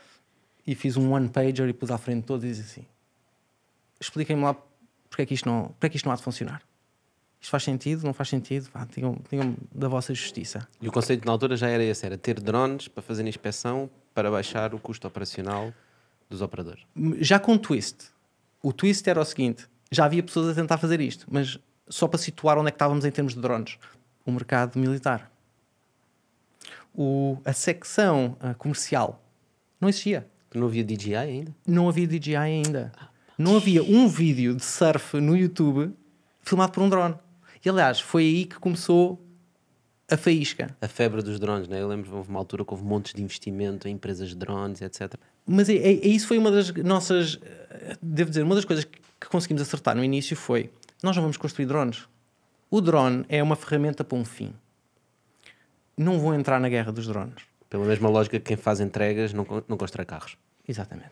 e 0.66 0.74
fiz 0.74 0.96
um 0.96 1.12
one-pager 1.12 1.68
e 1.68 1.72
pus 1.72 1.90
à 1.90 1.98
frente 1.98 2.22
de 2.22 2.26
todos 2.26 2.44
e 2.44 2.48
disse 2.48 2.62
assim, 2.62 2.86
expliquem-me 4.00 4.42
lá 4.42 4.56
porque 5.08 5.22
é 5.22 5.26
que 5.26 5.34
isto 5.34 5.48
não, 5.48 5.68
porque 5.68 5.86
é 5.86 5.88
que 5.88 5.96
isto 5.96 6.06
não 6.06 6.12
há 6.12 6.16
de 6.16 6.22
funcionar 6.22 6.62
Isto 7.40 7.50
faz 7.50 7.64
sentido? 7.64 8.04
Não 8.04 8.12
faz 8.12 8.28
sentido? 8.28 8.70
Pá, 8.70 8.86
digam 8.86 9.56
da 9.72 9.88
vossa 9.88 10.14
justiça. 10.14 10.68
E 10.80 10.88
o 10.88 10.92
conceito 10.92 11.24
na 11.24 11.32
altura 11.32 11.56
já 11.56 11.68
era 11.68 11.82
esse, 11.82 12.06
era 12.06 12.16
ter 12.16 12.40
drones 12.40 12.86
para 12.86 13.02
fazer 13.02 13.26
inspeção 13.26 13.90
para 14.14 14.30
baixar 14.30 14.74
o 14.74 14.78
custo 14.78 15.08
operacional 15.08 15.72
dos 16.28 16.42
operadores. 16.42 16.84
Já 17.18 17.40
com 17.40 17.54
um 17.54 17.58
twist. 17.58 18.12
O 18.62 18.72
twist 18.72 19.08
era 19.08 19.20
o 19.20 19.24
seguinte: 19.24 19.68
já 19.90 20.04
havia 20.04 20.22
pessoas 20.22 20.48
a 20.48 20.54
tentar 20.54 20.78
fazer 20.78 21.00
isto, 21.00 21.26
mas 21.30 21.58
só 21.88 22.06
para 22.06 22.18
situar 22.18 22.58
onde 22.58 22.68
é 22.68 22.70
que 22.70 22.76
estávamos 22.76 23.04
em 23.04 23.10
termos 23.10 23.34
de 23.34 23.40
drones. 23.40 23.78
O 24.24 24.30
mercado 24.30 24.78
militar. 24.78 25.30
O, 26.94 27.38
a 27.44 27.52
secção 27.52 28.36
ah, 28.40 28.54
comercial 28.54 29.22
não 29.80 29.88
existia. 29.88 30.28
Não 30.54 30.66
havia 30.66 30.84
DJI 30.84 31.14
ainda? 31.14 31.54
Não 31.66 31.88
havia 31.88 32.06
DJI 32.06 32.36
ainda. 32.36 32.92
Não 33.38 33.56
havia 33.56 33.82
um 33.82 34.08
vídeo 34.08 34.54
de 34.54 34.64
surf 34.64 35.18
no 35.20 35.36
YouTube 35.36 35.94
filmado 36.42 36.72
por 36.72 36.82
um 36.82 36.88
drone. 36.88 37.14
E 37.64 37.68
aliás, 37.68 38.00
foi 38.00 38.24
aí 38.24 38.44
que 38.46 38.58
começou 38.58 39.24
a 40.10 40.16
faísca. 40.16 40.76
A 40.80 40.88
febre 40.88 41.22
dos 41.22 41.38
drones, 41.38 41.68
né? 41.68 41.80
Eu 41.80 41.88
lembro 41.88 42.14
houve 42.16 42.28
uma 42.30 42.38
altura 42.38 42.64
que 42.64 42.72
houve 42.72 42.84
montes 42.84 43.12
de 43.14 43.22
investimento 43.22 43.86
em 43.88 43.92
empresas 43.92 44.28
de 44.30 44.34
drones, 44.36 44.82
etc. 44.82 45.14
Mas 45.46 45.68
é, 45.68 45.74
é- 45.74 46.06
isso 46.06 46.26
foi 46.26 46.38
uma 46.38 46.50
das 46.50 46.70
nossas. 46.72 47.38
eh, 47.42 47.96
Devo 48.02 48.30
dizer, 48.30 48.42
uma 48.42 48.54
das 48.54 48.64
coisas 48.64 48.84
que 48.84 49.28
conseguimos 49.28 49.62
acertar 49.62 49.94
no 49.96 50.02
início 50.04 50.36
foi: 50.36 50.70
nós 51.02 51.14
não 51.16 51.22
vamos 51.22 51.36
construir 51.36 51.66
drones. 51.66 52.06
O 52.70 52.80
drone 52.80 53.24
é 53.28 53.42
uma 53.42 53.56
ferramenta 53.56 54.04
para 54.04 54.16
um 54.18 54.24
fim. 54.24 54.52
Não 55.96 56.18
vou 56.18 56.34
entrar 56.34 56.60
na 56.60 56.68
guerra 56.68 56.92
dos 56.92 57.06
drones. 57.06 57.42
Pela 57.68 57.84
mesma 57.84 58.08
lógica 58.08 58.38
que 58.38 58.44
quem 58.46 58.56
faz 58.56 58.80
entregas 58.80 59.32
não, 59.32 59.46
não 59.68 59.76
constrói 59.76 60.04
carros. 60.06 60.36
Exatamente. 60.66 61.10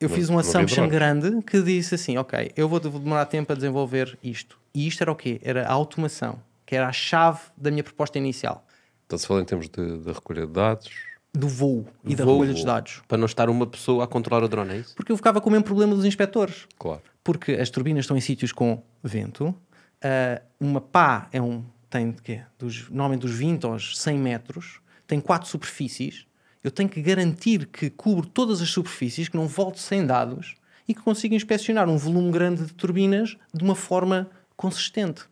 Eu 0.00 0.08
Não- 0.08 0.16
fiz 0.16 0.30
um 0.30 0.38
assumption 0.38 0.88
grande 0.88 1.42
que 1.42 1.60
disse 1.62 1.94
assim: 1.94 2.16
ok, 2.16 2.52
eu 2.56 2.68
vou 2.68 2.80
demorar 2.80 3.26
tempo 3.26 3.52
a 3.52 3.54
desenvolver 3.54 4.18
isto. 4.22 4.58
E 4.74 4.86
isto 4.86 5.02
era 5.02 5.12
o 5.12 5.16
quê? 5.16 5.40
Era 5.42 5.66
a 5.66 5.72
automação, 5.72 6.40
que 6.70 6.76
era 6.76 6.86
a 6.86 6.92
chave 6.92 7.40
da 7.56 7.68
minha 7.68 7.82
proposta 7.82 8.16
inicial, 8.16 8.64
Está-se 9.02 9.24
a 9.24 9.26
falar 9.28 9.40
em 9.40 9.44
termos 9.44 9.68
de, 9.68 9.98
de 9.98 10.12
recolha 10.12 10.46
de 10.46 10.52
dados. 10.52 10.88
do 11.34 11.48
voo 11.48 11.84
e 12.04 12.14
da 12.14 12.24
Voo. 12.24 12.34
recolha 12.34 12.52
dos 12.52 12.62
dados. 12.62 13.02
Para 13.08 13.18
não 13.18 13.26
estar 13.26 13.50
uma 13.50 13.66
pessoa 13.66 14.04
a 14.04 14.06
controlar 14.06 14.44
o 14.44 14.48
drone, 14.48 14.74
é 14.74 14.76
isso? 14.76 14.94
Porque 14.94 15.10
eu 15.10 15.16
ficava 15.16 15.40
com 15.40 15.48
o 15.48 15.50
mesmo 15.52 15.64
problema 15.64 15.96
dos 15.96 16.04
inspectores. 16.04 16.68
Claro. 16.78 17.02
porque 17.24 17.54
as 17.54 17.68
turbinas 17.70 18.04
estão 18.04 18.16
em 18.16 18.20
sítios 18.20 18.52
com 18.52 18.80
vento. 19.02 19.52
ah, 20.00 20.40
uma 20.60 20.80
pá 20.80 21.28
é 21.32 21.42
um, 21.42 21.64
tem 21.90 22.12
de 22.12 22.22
quê? 22.22 22.42
Dos, 22.56 22.88
normalmente 22.88 23.22
dos 23.22 23.32
20 23.32 23.64
aos 23.66 23.98
100 23.98 24.16
metros, 24.16 24.80
tem 25.08 25.20
quatro 25.20 25.48
superfícies. 25.48 26.24
Eu 26.62 26.70
tenho 26.70 26.88
que 26.88 27.02
garantir 27.02 27.66
que 27.66 27.90
cubro 27.90 28.28
todas 28.28 28.62
as 28.62 28.68
superfícies, 28.70 29.28
que 29.28 29.36
não 29.36 29.48
volto 29.48 29.80
sem 29.80 30.06
dados 30.06 30.54
e 30.86 30.94
que 30.94 31.02
consigo 31.02 31.34
inspecionar 31.34 31.88
um 31.88 31.96
volume 31.96 32.30
grande 32.30 32.64
de 32.64 32.72
turbinas 32.74 33.36
de 33.52 33.64
uma 33.64 33.74
forma 33.74 34.30
consistente. 34.56 35.22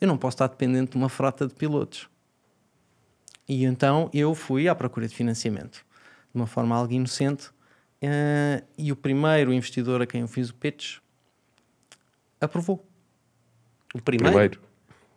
Eu 0.00 0.08
não 0.08 0.18
posso 0.18 0.34
estar 0.34 0.46
dependente 0.48 0.92
de 0.92 0.96
uma 0.96 1.08
frota 1.08 1.46
de 1.46 1.54
pilotos. 1.54 2.08
E 3.48 3.64
então 3.64 4.10
eu 4.12 4.34
fui 4.34 4.68
à 4.68 4.74
procura 4.74 5.06
de 5.08 5.14
financiamento 5.14 5.84
de 6.34 6.40
uma 6.40 6.46
forma 6.46 6.76
algo 6.76 6.92
inocente. 6.92 7.50
eh, 8.02 8.62
e 8.76 8.92
o 8.92 8.96
primeiro 8.96 9.52
investidor 9.52 10.02
a 10.02 10.06
quem 10.06 10.20
eu 10.20 10.28
fiz 10.28 10.50
o 10.50 10.54
pitch 10.54 10.98
aprovou. 12.40 12.84
O 13.94 14.00
primeiro? 14.02 14.32
Primeiro. 14.32 14.60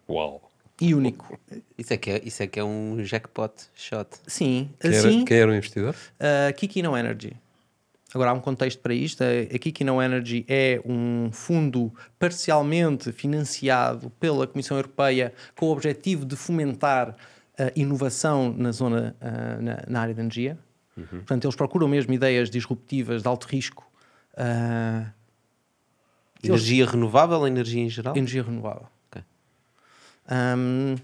Uau. 0.08 0.50
E 0.82 0.94
único. 0.96 1.38
Isso, 1.78 1.94
é 1.94 1.98
que 1.98 2.10
é, 2.10 2.22
isso 2.24 2.42
é 2.42 2.48
que 2.48 2.58
é 2.58 2.64
um 2.64 3.04
jackpot 3.04 3.54
shot. 3.76 4.08
Sim, 4.26 4.70
Quem, 4.80 4.92
assim, 4.92 5.18
era, 5.18 5.26
quem 5.26 5.38
era 5.38 5.52
o 5.52 5.54
investidor? 5.56 5.96
a 6.48 6.54
Kiki 6.54 6.82
No 6.82 6.96
Energy. 6.96 7.36
Agora 8.14 8.32
há 8.32 8.34
um 8.34 8.40
contexto 8.40 8.80
para 8.80 8.94
isto. 8.94 9.24
A 9.24 9.56
a 9.56 9.60
Kiki 9.60 9.84
No 9.84 10.02
Energy 10.02 10.46
é 10.48 10.82
um 10.86 11.30
fundo 11.32 11.94
parcialmente 12.18 13.12
financiado 13.12 14.10
pela 14.20 14.48
Comissão 14.48 14.78
Europeia 14.78 15.34
com 15.56 15.68
o 15.68 15.72
objetivo 15.72 16.26
de 16.26 16.36
fomentar 16.36 17.16
a 17.58 17.72
inovação 17.76 18.54
na 18.58 18.72
zona, 18.72 19.16
ah, 19.22 19.58
na, 19.62 19.84
na 19.88 20.02
área 20.02 20.14
de 20.14 20.22
energia. 20.22 20.58
Portanto, 21.10 21.46
eles 21.46 21.56
procuram 21.56 21.88
mesmo 21.88 22.14
ideias 22.14 22.50
disruptivas 22.50 23.22
de 23.22 23.28
alto 23.28 23.48
risco, 23.48 23.90
ah, 24.36 25.12
Energia 26.42 26.86
renovável 26.86 27.40
ou 27.40 27.48
energia 27.48 27.82
em 27.82 27.90
geral? 27.90 28.16
energia 28.16 28.42
renovável. 28.42 28.88
Ok. 29.10 29.22
Ahm, 30.30 30.96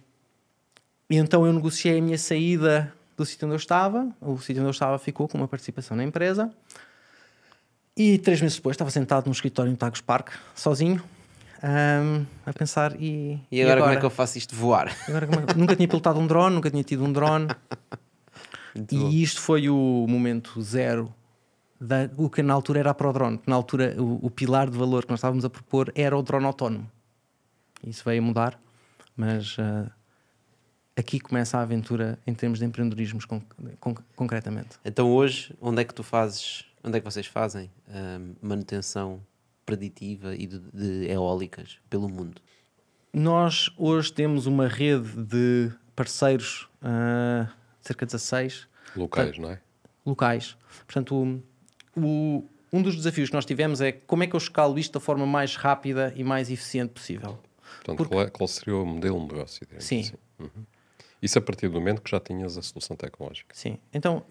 e 1.10 1.18
então 1.18 1.46
eu 1.46 1.52
negociei 1.52 2.00
a 2.00 2.02
minha 2.02 2.18
saída 2.18 2.94
do 3.18 3.26
sítio 3.26 3.46
onde 3.46 3.56
eu 3.56 3.58
estava. 3.60 4.10
O 4.22 4.38
sítio 4.38 4.62
onde 4.62 4.70
eu 4.70 4.72
estava 4.72 4.98
ficou 4.98 5.28
com 5.28 5.38
uma 5.38 5.48
participação 5.48 5.98
na 5.98 6.04
empresa. 6.04 6.52
E 7.98 8.18
três 8.18 8.42
meses 8.42 8.58
depois 8.58 8.74
estava 8.76 8.90
sentado 8.92 9.28
no 9.28 9.32
escritório 9.32 9.72
em 9.72 9.76
Tagus 9.76 10.02
Park, 10.02 10.32
sozinho, 10.54 11.02
ahm, 11.64 12.26
a 12.46 12.52
pensar: 12.54 13.00
e, 13.02 13.40
E 13.52 13.62
agora, 13.62 13.82
como 13.82 13.94
é 13.94 13.98
que 13.98 14.06
eu 14.06 14.10
faço 14.10 14.38
isto 14.38 14.54
voar? 14.56 14.94
agora 15.08 15.26
é 15.26 15.54
nunca 15.56 15.76
tinha 15.76 15.88
pilotado 15.88 16.20
um 16.20 16.28
drone, 16.28 16.56
nunca 16.56 16.70
tinha 16.70 16.84
tido 16.84 17.04
um 17.06 17.12
drone. 17.14 17.48
e 18.92 19.24
isto 19.24 19.40
foi 19.40 19.70
o 19.70 20.06
momento 20.10 20.62
zero. 20.62 21.14
Da, 21.80 22.10
o 22.18 22.30
que 22.30 22.42
na 22.42 22.54
altura 22.54 22.80
era 22.80 22.90
a 22.92 22.94
ProDrone. 22.94 23.38
que 23.38 23.50
Na 23.50 23.56
altura, 23.56 23.96
o, 23.98 24.26
o 24.26 24.30
pilar 24.30 24.70
de 24.70 24.78
valor 24.78 25.04
que 25.06 25.10
nós 25.12 25.20
estávamos 25.20 25.44
a 25.46 25.50
propor 25.50 25.92
era 25.96 26.18
o 26.18 26.22
drone 26.24 26.46
autónomo. 26.46 26.90
Isso 27.86 28.02
veio 28.06 28.22
a 28.22 28.26
mudar, 28.26 28.60
mas 29.16 29.58
ah, 29.60 29.92
aqui 30.98 31.20
começa 31.20 31.58
a 31.58 31.62
aventura 31.62 32.18
em 32.26 32.34
termos 32.34 32.60
de 32.60 32.66
empreendedorismo 32.66 33.20
con- 33.28 33.42
con- 33.80 33.96
concretamente. 34.16 34.78
Então 34.86 35.12
hoje, 35.12 35.54
onde 35.62 35.82
é 35.82 35.86
que 35.86 35.94
tu 35.94 36.02
fazes, 36.02 36.66
onde 36.86 36.98
é 36.98 37.00
que 37.02 37.06
vocês 37.06 37.26
fazem 37.26 37.72
hum, 37.90 38.36
manutenção 38.42 39.22
preditiva 39.66 40.36
e 40.36 40.46
de, 40.48 40.60
de 40.60 41.08
eólicas 41.12 41.80
pelo 41.90 42.08
mundo? 42.08 42.42
Nós 43.14 43.70
hoje 43.78 44.12
temos 44.14 44.46
uma 44.46 44.68
rede 44.68 45.10
de 45.24 45.72
parceiros, 45.96 46.70
ah, 46.82 47.50
cerca 47.82 48.06
de 48.06 48.12
16, 48.12 48.68
Locais, 48.96 49.38
não 49.38 49.52
é? 49.52 49.62
locais. 50.06 50.56
Portanto, 50.86 51.16
o- 51.16 52.00
o- 52.00 52.50
um 52.72 52.82
dos 52.82 52.96
desafios 52.96 53.30
que 53.30 53.36
nós 53.36 53.46
tivemos 53.46 53.82
é 53.82 53.92
como 53.92 54.24
é 54.24 54.28
que 54.28 54.36
eu 54.36 54.38
escalo 54.38 54.78
isto 54.78 54.94
da 54.94 55.00
forma 55.00 55.26
mais 55.26 55.56
rápida 55.56 56.14
e 56.16 56.24
mais 56.24 56.52
eficiente 56.52 56.92
possível. 56.94 57.40
Portanto, 57.78 57.98
Porque- 57.98 58.14
qual, 58.14 58.26
é- 58.26 58.30
qual 58.30 58.48
seria 58.48 58.76
o 58.76 58.86
modelo 58.86 59.20
de 59.26 59.34
negócio? 59.34 59.68
Sim. 59.80 60.02
assim? 60.02 60.14
Uhum. 60.40 60.66
Isso 61.22 61.40
a 61.40 61.42
partir 61.42 61.68
do 61.70 61.74
momento 61.80 62.02
que 62.02 62.12
já 62.12 62.20
tinhas 62.20 62.58
a 62.58 62.62
solução 62.62 62.96
tecnológica. 62.96 63.56
Sim. 63.56 63.80
Então, 63.94 64.24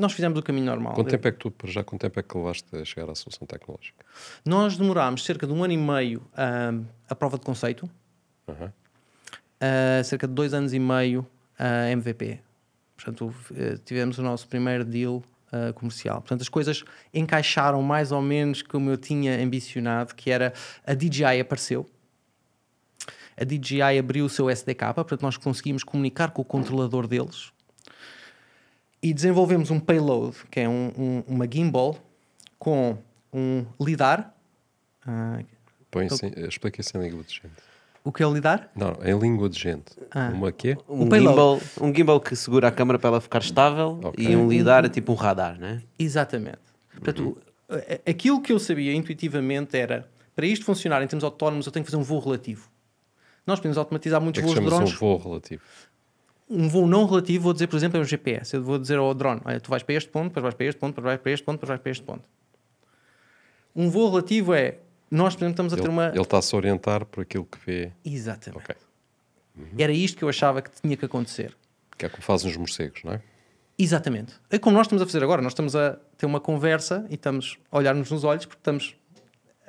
nós 0.00 0.12
fizemos 0.12 0.38
o 0.38 0.42
caminho 0.42 0.66
normal. 0.66 0.94
Quanto 0.94 1.10
tempo 1.10 1.28
é 1.28 1.32
que 1.32 1.38
tu, 1.38 1.50
para 1.50 1.70
já, 1.70 1.84
quanto 1.84 2.00
tempo 2.00 2.18
é 2.18 2.22
que 2.22 2.36
levaste 2.36 2.76
a 2.76 2.84
chegar 2.84 3.10
à 3.10 3.14
solução 3.14 3.46
tecnológica? 3.46 4.04
Nós 4.44 4.76
demorámos 4.76 5.24
cerca 5.24 5.46
de 5.46 5.52
um 5.52 5.62
ano 5.62 5.72
e 5.72 5.76
meio 5.76 6.22
a, 6.36 6.72
a 7.08 7.14
prova 7.14 7.38
de 7.38 7.44
conceito, 7.44 7.88
a 9.60 10.02
cerca 10.04 10.26
de 10.26 10.34
dois 10.34 10.54
anos 10.54 10.72
e 10.72 10.78
meio 10.78 11.26
a 11.58 11.90
MVP. 11.90 12.40
Portanto, 12.96 13.34
eh, 13.54 13.78
tivemos 13.84 14.18
o 14.18 14.22
nosso 14.22 14.46
primeiro 14.46 14.84
deal 14.84 15.22
eh, 15.52 15.72
comercial. 15.72 16.20
Portanto, 16.20 16.42
as 16.42 16.48
coisas 16.48 16.84
encaixaram 17.12 17.82
mais 17.82 18.12
ou 18.12 18.22
menos 18.22 18.62
como 18.62 18.90
eu 18.90 18.96
tinha 18.96 19.42
ambicionado, 19.42 20.14
que 20.14 20.30
era 20.30 20.52
a 20.86 20.94
DJI 20.94 21.40
apareceu. 21.40 21.88
A 23.36 23.44
DJI 23.44 23.98
abriu 23.98 24.26
o 24.26 24.28
seu 24.28 24.50
SDK, 24.50 24.94
portanto, 24.94 25.22
nós 25.22 25.36
conseguimos 25.36 25.82
comunicar 25.82 26.30
com 26.30 26.42
o 26.42 26.44
controlador 26.44 27.06
deles 27.06 27.52
e 29.02 29.12
desenvolvemos 29.14 29.70
um 29.70 29.80
payload, 29.80 30.36
que 30.50 30.60
é 30.60 30.68
um- 30.68 30.92
um- 30.98 31.22
uma 31.26 31.48
gimbal 31.50 31.96
com 32.58 32.96
um 33.32 33.64
lidar. 33.80 34.34
Ah, 35.06 35.40
Põe 35.90 36.04
Então- 36.06 36.16
assim, 36.16 36.30
explica 36.46 36.80
isso 36.80 36.96
em 36.96 37.00
língua 37.02 37.24
de 37.24 37.34
gente. 37.34 37.52
o 38.04 38.12
que 38.12 38.22
é 38.22 38.26
o 38.26 38.32
lidar? 38.32 38.70
Não, 38.76 38.96
em 39.04 39.18
língua 39.18 39.48
de 39.48 39.58
gente. 39.58 39.92
Ah. 40.10 40.30
Uma 40.32 40.52
quê? 40.52 40.76
Um 40.88 41.08
payload. 41.08 41.30
gimbal, 41.34 41.60
um 41.88 41.94
gimbal 41.94 42.20
que 42.20 42.36
segura 42.36 42.68
a 42.68 42.70
câmera 42.70 42.98
para 42.98 43.08
ela 43.10 43.20
ficar 43.20 43.40
estável 43.40 43.98
Ok. 44.04 44.24
e 44.24 44.36
um 44.36 44.48
lidar 44.48 44.84
é 44.84 44.88
tipo 44.88 45.10
um 45.12 45.16
radar, 45.16 45.58
né? 45.58 45.82
Exatamente. 45.98 46.58
Portanto, 46.92 47.36
a- 47.68 48.10
aquilo 48.10 48.40
que 48.40 48.52
eu 48.52 48.58
sabia 48.60 48.92
intuitivamente 48.94 49.76
era 49.76 50.08
para 50.36 50.46
isto 50.46 50.64
funcionar 50.64 51.02
em 51.02 51.06
termos 51.08 51.24
autónomos, 51.24 51.66
eu 51.66 51.72
tenho 51.72 51.84
que 51.84 51.90
fazer 51.90 52.00
um 52.00 52.04
voo 52.04 52.20
relativo. 52.20 52.68
Nós 53.46 53.58
podemos 53.58 53.76
automatizar 53.78 54.20
muitos 54.20 54.38
é 54.38 54.46
que 54.46 54.52
voos 54.52 54.60
de 54.60 54.66
drones. 54.66 54.92
um 54.94 54.96
voo 54.96 55.16
relativo? 55.18 55.62
Um 56.50 56.68
voo 56.68 56.86
não 56.86 57.06
relativo, 57.06 57.44
vou 57.44 57.52
dizer, 57.52 57.68
por 57.68 57.76
exemplo, 57.76 57.98
é 57.98 58.00
um 58.00 58.04
GPS. 58.04 58.56
Eu 58.56 58.62
vou 58.64 58.76
dizer 58.78 58.98
ao 58.98 59.14
drone: 59.14 59.40
olha, 59.44 59.60
tu 59.60 59.70
vais 59.70 59.82
para 59.84 59.94
este 59.94 60.10
ponto, 60.10 60.28
depois 60.28 60.42
vais 60.42 60.54
para 60.54 60.66
este 60.66 60.78
ponto, 60.80 60.90
depois 60.96 61.04
vais 61.04 61.20
para 61.20 61.32
este 61.32 61.44
ponto, 61.44 61.56
depois 61.56 61.68
vais 61.68 61.80
para 61.80 61.90
este 61.92 62.02
ponto. 62.02 62.24
Um 63.74 63.88
voo 63.88 64.10
relativo 64.10 64.52
é 64.52 64.78
nós, 65.10 65.34
por 65.36 65.44
exemplo, 65.44 65.52
estamos 65.52 65.72
a 65.72 65.76
ter 65.76 65.82
Ele, 65.82 65.88
uma. 65.90 66.06
ele 66.08 66.20
está-se 66.20 66.54
a 66.54 66.58
orientar 66.58 67.04
por 67.04 67.20
aquilo 67.22 67.44
que 67.44 67.58
vê. 67.64 67.92
Exatamente. 68.04 68.62
Ok. 68.64 68.76
Era 69.78 69.92
isto 69.92 70.16
que 70.18 70.24
eu 70.24 70.28
achava 70.28 70.60
que 70.62 70.70
tinha 70.80 70.96
que 70.96 71.04
acontecer. 71.04 71.56
Que 71.96 72.06
é 72.06 72.08
como 72.08 72.22
fazem 72.22 72.50
os 72.50 72.56
morcegos, 72.56 73.02
não 73.04 73.12
é? 73.12 73.20
Exatamente. 73.78 74.34
É 74.50 74.58
como 74.58 74.76
nós 74.76 74.86
estamos 74.86 75.02
a 75.02 75.06
fazer 75.06 75.22
agora. 75.22 75.40
Nós 75.42 75.52
estamos 75.52 75.74
a 75.76 75.98
ter 76.16 76.26
uma 76.26 76.40
conversa 76.40 77.06
e 77.10 77.14
estamos 77.14 77.58
a 77.70 77.78
olhar-nos 77.78 78.10
nos 78.10 78.24
olhos 78.24 78.44
porque 78.46 78.60
estamos 78.60 78.94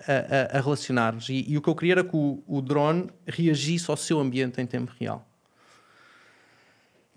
a, 0.08 0.56
a- 0.56 0.58
a 0.58 0.62
relacionar-nos. 0.62 1.30
E, 1.30 1.46
e 1.48 1.58
o 1.58 1.62
que 1.62 1.70
eu 1.70 1.76
queria 1.76 1.94
era 1.94 2.04
que 2.04 2.16
o, 2.16 2.42
o 2.48 2.62
drone 2.62 3.08
reagisse 3.28 3.90
ao 3.90 3.98
seu 3.98 4.20
ambiente 4.20 4.60
em 4.62 4.66
tempo 4.66 4.92
real. 5.00 5.28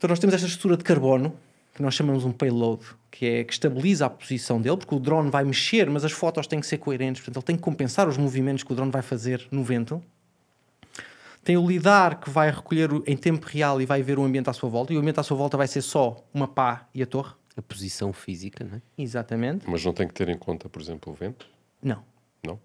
Então 0.05 0.13
nós 0.13 0.19
temos 0.19 0.35
esta 0.35 0.47
estrutura 0.47 0.77
de 0.77 0.85
carbono 0.85 1.35
que 1.75 1.81
nós 1.81 1.95
chamamos 1.95 2.27
um 2.27 2.31
payload, 2.31 2.85
que 3.11 3.25
é 3.25 3.43
que 3.43 3.55
estabiliza 3.55 4.05
a 4.05 4.11
posição 4.11 4.61
dele, 4.61 4.77
porque 4.77 4.95
o 4.95 4.99
drone 4.99 5.31
vai 5.31 5.45
mexer, 5.45 5.89
mas 5.89 6.05
as 6.05 6.13
fotos 6.13 6.47
têm 6.47 6.61
que 6.61 6.67
ser 6.67 6.77
coerentes, 6.77 7.23
portanto 7.23 7.39
ele 7.39 7.47
tem 7.47 7.57
que 7.57 7.63
compensar 7.63 8.07
os 8.07 8.19
movimentos 8.19 8.63
que 8.63 8.71
o 8.71 8.77
drone 8.77 8.91
vai 8.91 9.01
fazer 9.01 9.49
no 9.51 9.65
vento. 9.65 10.03
Tem 11.43 11.57
o 11.57 11.67
lidar 11.67 12.21
que 12.21 12.29
vai 12.29 12.51
recolher 12.51 12.91
em 13.07 13.17
tempo 13.17 13.47
real 13.47 13.81
e 13.81 13.87
vai 13.87 14.03
ver 14.03 14.19
o 14.19 14.25
ambiente 14.25 14.51
à 14.51 14.53
sua 14.53 14.69
volta. 14.69 14.93
E 14.93 14.97
o 14.99 15.01
ambiente 15.01 15.21
à 15.21 15.23
sua 15.23 15.39
volta 15.39 15.57
vai 15.57 15.67
ser 15.67 15.81
só 15.81 16.23
uma 16.35 16.47
pá 16.47 16.87
e 16.95 17.03
a 17.03 17.07
torre. 17.07 17.33
A 17.57 17.63
posição 17.63 18.13
física, 18.13 18.63
não 18.63 18.77
é? 18.77 18.83
Exatamente. 18.99 19.65
Mas 19.67 19.83
não 19.87 19.95
tem 19.95 20.07
que 20.07 20.13
ter 20.13 20.29
em 20.29 20.37
conta, 20.37 20.69
por 20.69 20.83
exemplo, 20.83 21.15
o 21.15 21.17
vento? 21.17 21.47
Não. 21.83 22.05
Não? 22.47 22.61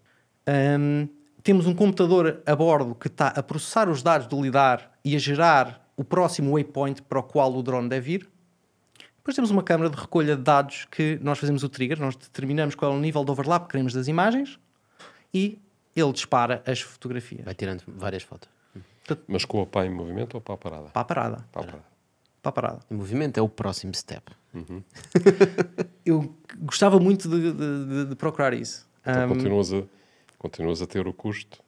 Hum, 0.78 1.08
temos 1.42 1.66
um 1.66 1.74
computador 1.74 2.42
a 2.44 2.54
bordo 2.54 2.94
que 2.94 3.06
está 3.06 3.28
a 3.28 3.42
processar 3.42 3.88
os 3.88 4.02
dados 4.02 4.26
do 4.26 4.42
lidar 4.42 4.92
e 5.02 5.16
a 5.16 5.18
gerar 5.18 5.89
o 6.00 6.04
próximo 6.04 6.52
waypoint 6.54 7.02
para 7.02 7.18
o 7.18 7.22
qual 7.22 7.54
o 7.54 7.62
drone 7.62 7.88
deve 7.88 8.12
ir. 8.14 8.28
Depois 9.18 9.34
temos 9.34 9.50
uma 9.50 9.62
câmara 9.62 9.90
de 9.90 9.96
recolha 10.00 10.34
de 10.34 10.42
dados 10.42 10.86
que 10.90 11.18
nós 11.22 11.38
fazemos 11.38 11.62
o 11.62 11.68
trigger, 11.68 12.00
nós 12.00 12.16
determinamos 12.16 12.74
qual 12.74 12.92
é 12.92 12.96
o 12.96 12.98
nível 12.98 13.22
de 13.24 13.30
overlap 13.30 13.64
que 13.66 13.72
queremos 13.72 13.92
das 13.92 14.08
imagens 14.08 14.58
e 15.34 15.58
ele 15.94 16.12
dispara 16.12 16.62
as 16.66 16.80
fotografias 16.80 17.44
Vai 17.44 17.54
tirando 17.54 17.82
várias 17.86 18.22
fotos. 18.22 18.48
Mas 19.28 19.44
com 19.44 19.60
a 19.60 19.66
pá 19.66 19.84
em 19.84 19.90
movimento 19.90 20.34
ou 20.36 20.40
pá 20.40 20.56
parada? 20.56 20.88
para 20.90 21.00
a 21.00 21.04
parada. 21.04 21.36
Pá 21.52 21.60
parada. 21.60 21.84
Para 22.42 22.48
a 22.48 22.52
parada. 22.52 22.80
Em 22.90 22.94
movimento 22.94 23.38
é 23.38 23.42
o 23.42 23.48
próximo 23.48 23.94
step. 23.94 24.32
Eu 26.04 26.34
gostava 26.58 26.98
muito 26.98 27.28
de, 27.28 27.52
de- 27.52 27.86
de- 27.86 28.04
de 28.10 28.16
procurar 28.16 28.54
isso. 28.54 28.88
Então 29.02 29.26
Hum, 29.26 29.28
continuas, 29.28 29.72
a, 29.72 29.82
continuas 30.38 30.82
a 30.82 30.86
ter 30.86 31.06
o 31.06 31.12
custo 31.12 31.62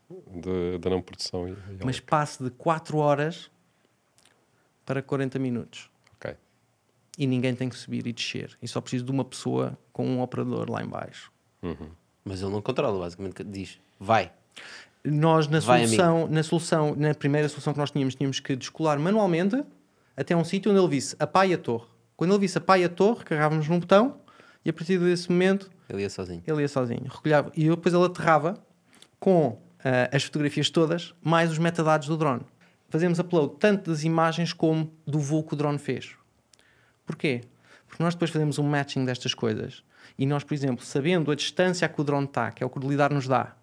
da 0.81 0.89
não 0.91 1.03
produção. 1.03 1.49
E, 1.49 1.53
e 1.53 1.85
mas 1.85 2.01
passo 2.01 2.45
de 2.45 2.51
4 2.51 2.97
horas 2.99 3.51
para 4.85 5.03
40 5.03 5.39
minutos. 5.39 5.89
Ok. 6.17 6.35
e 7.19 7.27
ninguém 7.27 7.55
tem 7.55 7.69
que 7.69 7.77
subir 7.77 8.07
e 8.07 8.13
descer. 8.13 8.57
E 8.63 8.69
só 8.69 8.81
preciso 8.81 9.05
de 9.05 9.11
uma 9.11 9.25
pessoa 9.25 9.77
com 9.93 10.07
um 10.07 10.21
operador 10.23 10.71
lá 10.71 10.83
em 10.83 10.89
baixo. 10.89 11.31
Mas 12.25 12.41
ele 12.43 12.51
não 12.51 12.63
controla, 12.63 12.99
basicamente. 12.99 13.43
Diz, 13.45 13.79
vai. 13.99 14.33
Nós 15.05 15.49
na 15.49 15.59
Vai, 15.61 15.85
solução, 15.87 16.29
na 16.29 16.43
solução, 16.43 16.95
na 16.97 17.13
primeira 17.15 17.49
solução 17.49 17.73
que 17.73 17.79
nós 17.79 17.91
tínhamos, 17.91 18.15
tínhamos 18.15 18.39
que 18.41 18.55
descolar 18.55 18.99
manualmente 19.01 19.63
até 20.17 20.37
um 20.37 20.45
sítio 20.45 20.71
onde 20.71 20.81
ele 20.81 20.89
visse 20.89 21.17
a 21.19 21.27
pá 21.27 21.45
e 21.47 21.55
a 21.55 21.59
torre. 21.59 21.87
Quando 22.17 22.31
ele 22.33 22.39
visse 22.41 22.57
a 22.59 22.61
pá 22.61 22.79
e 22.79 22.85
a 22.85 22.89
torre, 22.89 23.25
carregávamos 23.25 23.69
num 23.69 23.81
botão 23.81 24.21
e 24.65 24.71
a 24.71 24.73
partir 24.73 24.99
desse 25.01 25.29
momento 25.31 25.69
Ele 25.89 26.03
ia 26.03 26.11
sozinho. 26.11 26.41
ele 26.47 26.61
ia 26.61 26.69
sozinho, 26.69 27.03
recolhava 27.09 27.51
e 27.57 27.69
depois 27.69 27.93
ele 27.93 28.05
aterrava 28.05 28.55
com 29.19 29.59
ah, 29.85 30.09
as 30.15 30.23
fotografias 30.23 30.71
todas, 30.71 31.13
mais 31.21 31.51
os 31.51 31.59
metadados 31.59 32.07
do 32.07 32.17
drone. 32.17 32.43
Fazemos 32.93 33.19
upload 33.19 33.55
tanto 33.59 33.91
das 33.91 34.05
imagens 34.05 34.53
como 34.53 34.93
do 35.07 35.19
voo 35.19 35.43
que 35.43 35.55
o 35.55 35.57
drone 35.57 35.79
fez. 35.79 36.15
Porquê? 37.07 37.41
Porque 37.89 38.03
nós 38.03 38.15
depois 38.15 38.31
fazemos 38.31 38.59
um 38.59 38.65
matching 38.65 39.07
destas 39.07 39.33
coisas 39.33 39.83
e 40.19 40.27
nós, 40.27 40.45
por 40.45 40.53
exemplo, 40.53 40.85
sabendo 40.85 41.31
a 41.31 41.35
distância 41.35 41.87
a 41.87 41.89
que 41.89 41.99
o 41.99 42.05
drone 42.05 42.27
está, 42.27 42.51
que 42.51 42.63
é 42.63 42.67
o 42.67 42.69
que 42.69 42.79
o 42.79 42.87
lidar 42.87 43.11
nos 43.11 43.27
dá, 43.27 43.57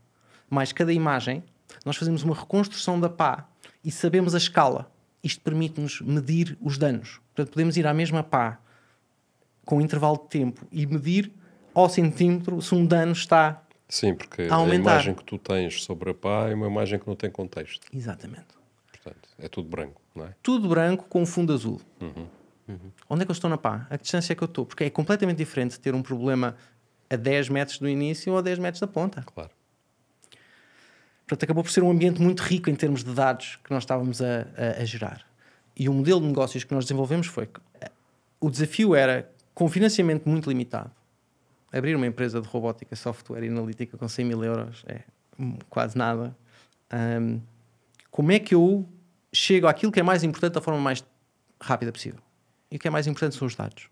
mais 0.49 0.73
cada 0.73 0.91
imagem, 0.91 1.43
nós 1.85 1.95
fazemos 1.95 2.23
uma 2.23 2.33
reconstrução 2.33 2.99
da 2.99 3.07
pá 3.07 3.47
e 3.85 3.91
sabemos 3.91 4.33
a 4.33 4.39
escala. 4.39 4.91
Isto 5.23 5.41
permite-nos 5.41 6.01
medir 6.01 6.57
os 6.59 6.79
danos. 6.79 7.21
Portanto, 7.35 7.53
podemos 7.53 7.77
ir 7.77 7.85
à 7.85 7.93
mesma 7.93 8.23
pá 8.23 8.57
com 9.63 9.77
um 9.77 9.81
intervalo 9.81 10.17
de 10.23 10.27
tempo 10.27 10.65
e 10.71 10.87
medir 10.87 11.31
ao 11.71 11.87
centímetro 11.87 12.59
se 12.63 12.73
um 12.73 12.83
dano 12.83 13.11
está. 13.11 13.61
Sim, 13.87 14.15
porque 14.15 14.47
A 14.49 14.55
a, 14.55 14.57
aumentar. 14.57 14.93
imagem 14.93 15.13
que 15.13 15.23
tu 15.23 15.37
tens 15.37 15.83
sobre 15.83 16.09
a 16.09 16.13
pá 16.15 16.49
é 16.49 16.55
uma 16.55 16.65
imagem 16.65 16.97
que 16.97 17.07
não 17.07 17.15
tem 17.15 17.29
contexto. 17.29 17.85
Exatamente. 17.93 18.58
Portanto, 19.13 19.29
é 19.39 19.47
tudo 19.47 19.69
branco, 19.69 20.01
não 20.15 20.25
é? 20.25 20.33
Tudo 20.43 20.67
branco 20.69 21.05
com 21.09 21.21
um 21.21 21.25
fundo 21.25 21.53
azul. 21.53 21.81
Onde 23.09 23.23
é 23.23 23.25
que 23.25 23.31
eu 23.31 23.33
estou 23.33 23.49
na 23.49 23.57
pá? 23.57 23.87
A 23.89 23.95
distância 23.97 24.33
é 24.33 24.35
que 24.35 24.43
eu 24.43 24.45
estou? 24.47 24.65
Porque 24.65 24.83
é 24.83 24.89
completamente 24.89 25.37
diferente 25.37 25.79
ter 25.79 25.95
um 25.95 26.01
problema 26.03 26.55
a 27.09 27.15
10 27.15 27.49
metros 27.49 27.79
do 27.79 27.89
início 27.89 28.31
ou 28.33 28.37
a 28.39 28.41
10 28.41 28.59
metros 28.59 28.79
da 28.79 28.87
ponta. 28.87 29.23
Claro. 29.23 29.49
Portanto, 31.27 31.43
acabou 31.43 31.63
por 31.63 31.71
ser 31.71 31.83
um 31.83 31.89
ambiente 31.91 32.21
muito 32.21 32.41
rico 32.41 32.69
em 32.69 32.75
termos 32.75 33.03
de 33.03 33.13
dados 33.13 33.57
que 33.63 33.71
nós 33.71 33.83
estávamos 33.83 34.21
a, 34.21 34.41
a- 34.57 34.81
a 34.81 34.85
gerar. 34.85 35.25
E 35.75 35.87
o 35.89 35.93
modelo 35.93 36.19
de 36.21 36.27
negócios 36.27 36.63
que 36.63 36.73
nós 36.73 36.85
desenvolvemos 36.85 37.27
foi 37.27 37.47
que 37.47 37.59
eh, 37.81 37.89
o 38.39 38.49
desafio 38.49 38.93
era, 38.95 39.29
com 39.53 39.67
financiamento 39.69 40.27
muito 40.27 40.49
limitado, 40.49 40.91
abrir 41.71 41.95
uma 41.95 42.05
empresa 42.07 42.41
de 42.41 42.47
robótica, 42.47 42.95
software 42.95 43.43
e 43.43 43.47
analítica 43.47 43.97
com 43.97 44.07
100 44.07 44.25
mil 44.25 44.43
euros 44.43 44.83
é 44.87 45.01
hum, 45.39 45.57
quase 45.69 45.97
nada. 45.97 46.35
Ahm, 46.91 47.39
como 48.11 48.31
é 48.31 48.39
que 48.39 48.53
eu 48.55 48.87
chego 49.33 49.67
àquilo 49.67 49.91
que 49.91 49.99
é 49.99 50.03
mais 50.03 50.23
importante 50.23 50.53
da 50.53 50.61
forma 50.61 50.79
mais 50.79 51.03
rápida 51.61 51.91
possível? 51.91 52.21
E 52.71 52.77
o 52.77 52.79
que 52.79 52.87
é 52.87 52.91
mais 52.91 53.07
importante 53.07 53.35
são 53.35 53.47
os 53.47 53.55
dados. 53.55 53.89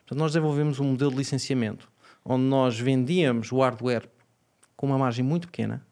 Portanto, 0.00 0.18
nós 0.18 0.32
desenvolvemos 0.32 0.80
um 0.80 0.84
modelo 0.84 1.10
de 1.10 1.16
licenciamento 1.18 1.90
onde 2.24 2.44
nós 2.44 2.78
vendíamos 2.78 3.50
o 3.52 3.60
hardware 3.60 4.08
com 4.76 4.86
uma 4.86 4.98
margem 4.98 5.24
muito 5.24 5.46
pequena 5.48 5.84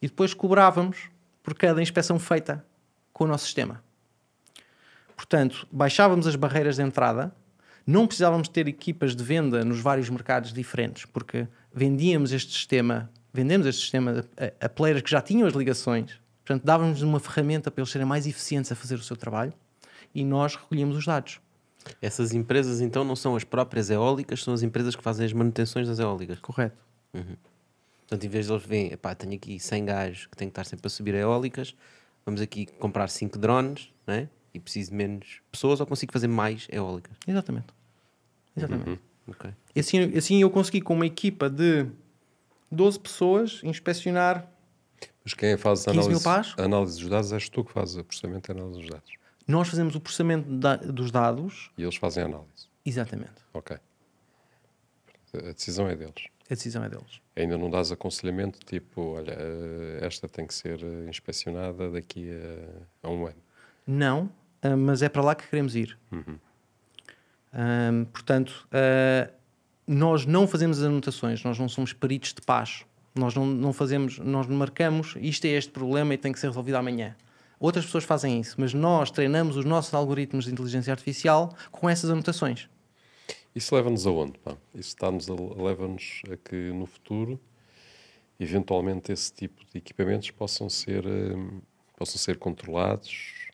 e 0.00 0.06
depois 0.06 0.34
cobrávamos 0.34 1.08
por 1.42 1.54
cada 1.54 1.80
inspeção 1.80 2.18
feita 2.18 2.64
com 3.12 3.24
o 3.24 3.26
nosso 3.26 3.44
sistema. 3.44 3.82
Portanto, 5.16 5.66
baixávamos 5.70 6.26
as 6.26 6.36
barreiras 6.36 6.76
de 6.76 6.82
entrada, 6.82 7.34
não 7.86 8.06
precisávamos 8.06 8.48
ter 8.48 8.66
equipas 8.66 9.14
de 9.14 9.22
venda 9.22 9.64
nos 9.64 9.80
vários 9.80 10.10
mercados 10.10 10.52
diferentes, 10.52 11.04
porque 11.04 11.46
vendíamos 11.72 12.32
este 12.32 12.52
sistema, 12.52 13.10
vendemos 13.32 13.66
este 13.66 13.82
sistema 13.82 14.24
a, 14.36 14.66
a 14.66 14.68
players 14.68 15.02
que 15.02 15.10
já 15.10 15.20
tinham 15.20 15.46
as 15.46 15.54
ligações, 15.54 16.18
portanto, 16.44 16.64
dávamos 16.64 17.02
uma 17.02 17.18
ferramenta 17.18 17.70
para 17.70 17.80
eles 17.80 17.90
serem 17.90 18.06
mais 18.06 18.26
eficientes 18.26 18.70
a 18.70 18.74
fazer 18.74 18.96
o 18.96 19.02
seu 19.02 19.16
trabalho 19.16 19.52
e 20.14 20.24
nós 20.24 20.54
recolhíamos 20.54 20.96
os 20.96 21.06
dados. 21.06 21.40
Essas 22.00 22.32
empresas, 22.32 22.80
então, 22.80 23.04
não 23.04 23.16
são 23.16 23.36
as 23.36 23.44
próprias 23.44 23.90
eólicas, 23.90 24.42
são 24.42 24.54
as 24.54 24.62
empresas 24.62 24.94
que 24.94 25.02
fazem 25.02 25.26
as 25.26 25.32
manutenções 25.32 25.88
das 25.88 25.98
eólicas. 25.98 26.38
Correto. 26.40 26.76
Portanto, 27.12 28.24
em 28.24 28.28
vez 28.28 28.46
de 28.46 28.52
eles 28.52 28.64
verem, 28.64 28.92
epá, 28.92 29.14
tenho 29.14 29.34
aqui 29.34 29.58
100 29.58 29.84
gajos 29.84 30.26
que 30.26 30.36
têm 30.36 30.48
que 30.48 30.52
estar 30.52 30.64
sempre 30.64 30.86
a 30.86 30.90
subir 30.90 31.14
eólicas, 31.14 31.74
vamos 32.24 32.40
aqui 32.40 32.66
comprar 32.66 33.08
5 33.08 33.38
drones, 33.38 33.92
né? 34.06 34.28
E 34.52 34.60
preciso 34.60 34.90
de 34.90 34.96
menos 34.96 35.40
pessoas 35.50 35.80
ou 35.80 35.86
consigo 35.86 36.12
fazer 36.12 36.28
mais 36.28 36.66
eólicas? 36.70 37.16
Exatamente. 37.26 37.66
Exatamente. 38.56 39.00
Ok. 39.26 39.50
E 39.74 39.80
assim, 39.80 40.16
assim 40.16 40.42
eu 40.42 40.50
consegui, 40.50 40.80
com 40.80 40.94
uma 40.94 41.06
equipa 41.06 41.50
de 41.50 41.86
12 42.70 43.00
pessoas, 43.00 43.60
inspecionar. 43.64 44.48
Mas 45.24 45.34
quem 45.34 45.56
faz 45.56 45.86
a 45.88 45.92
15 45.92 46.08
mil 46.08 46.18
análise, 46.18 46.54
análise 46.58 47.00
dos 47.00 47.08
dados 47.10 47.32
és 47.32 47.48
tu 47.48 47.64
que 47.64 47.72
fazes 47.72 47.96
o 47.96 48.04
processamento 48.04 48.50
e 48.50 48.52
a 48.52 48.56
análise 48.56 48.80
dos 48.80 48.88
dados. 48.90 49.12
Nós 49.46 49.68
fazemos 49.68 49.94
o 49.94 50.00
processamento 50.00 50.48
da- 50.50 50.76
dos 50.76 51.10
dados. 51.10 51.70
E 51.76 51.82
eles 51.82 51.96
fazem 51.96 52.22
a 52.22 52.26
análise. 52.26 52.68
Exatamente. 52.84 53.32
Ok. 53.52 53.76
A 55.34 55.52
decisão 55.52 55.88
é 55.88 55.96
deles. 55.96 56.26
A 56.50 56.54
decisão 56.54 56.84
é 56.84 56.88
deles. 56.88 57.20
Ainda 57.34 57.56
não 57.58 57.68
dás 57.70 57.90
aconselhamento 57.90 58.58
tipo, 58.64 59.00
olha, 59.16 59.32
eh, 59.36 59.98
esta 60.02 60.28
tem 60.28 60.46
que 60.46 60.54
ser 60.54 60.80
eh, 60.82 61.08
inspecionada 61.08 61.90
daqui 61.90 62.30
a, 63.02 63.06
a 63.08 63.10
um 63.10 63.26
ano. 63.26 63.42
Não, 63.86 64.30
ah, 64.62 64.76
mas 64.76 65.02
é 65.02 65.08
para 65.08 65.22
lá 65.22 65.34
que 65.34 65.48
queremos 65.48 65.74
ir. 65.74 65.98
Ahm, 67.52 68.04
portanto, 68.12 68.68
ah, 68.72 69.30
nós 69.86 70.24
não 70.26 70.46
fazemos 70.46 70.78
as 70.78 70.84
anotações, 70.84 71.42
nós 71.44 71.58
não 71.58 71.68
somos 71.68 71.92
peritos 71.92 72.32
de 72.34 72.40
paz. 72.42 72.84
Nós 73.14 73.34
não, 73.34 73.46
não 73.46 73.72
fazemos, 73.72 74.18
nós 74.18 74.46
marcamos 74.46 75.14
isto 75.20 75.44
é 75.44 75.50
este 75.50 75.70
problema 75.70 76.14
e 76.14 76.18
tem 76.18 76.32
que 76.32 76.38
ser 76.38 76.48
resolvido 76.48 76.74
amanhã. 76.76 77.14
Outras 77.60 77.84
pessoas 77.84 78.04
fazem 78.04 78.40
isso, 78.40 78.56
mas 78.58 78.74
nós 78.74 79.10
treinamos 79.10 79.56
os 79.56 79.64
nossos 79.64 79.94
algoritmos 79.94 80.44
de 80.46 80.52
inteligência 80.52 80.92
artificial 80.92 81.54
com 81.70 81.88
essas 81.88 82.10
anotações. 82.10 82.68
Isso 83.54 83.74
leva-nos 83.74 84.04
aonde? 84.06 84.36
Pá? 84.40 84.56
Isso 84.74 84.96
leva-nos 85.56 86.22
a 86.30 86.36
que 86.36 86.56
no 86.72 86.86
futuro, 86.86 87.40
eventualmente, 88.38 89.12
esse 89.12 89.32
tipo 89.32 89.64
de 89.64 89.78
equipamentos 89.78 90.30
possam 90.32 90.68
ser, 90.68 91.06
eh, 91.06 91.36
possam 91.96 92.18
ser 92.18 92.36
controlados, 92.36 93.48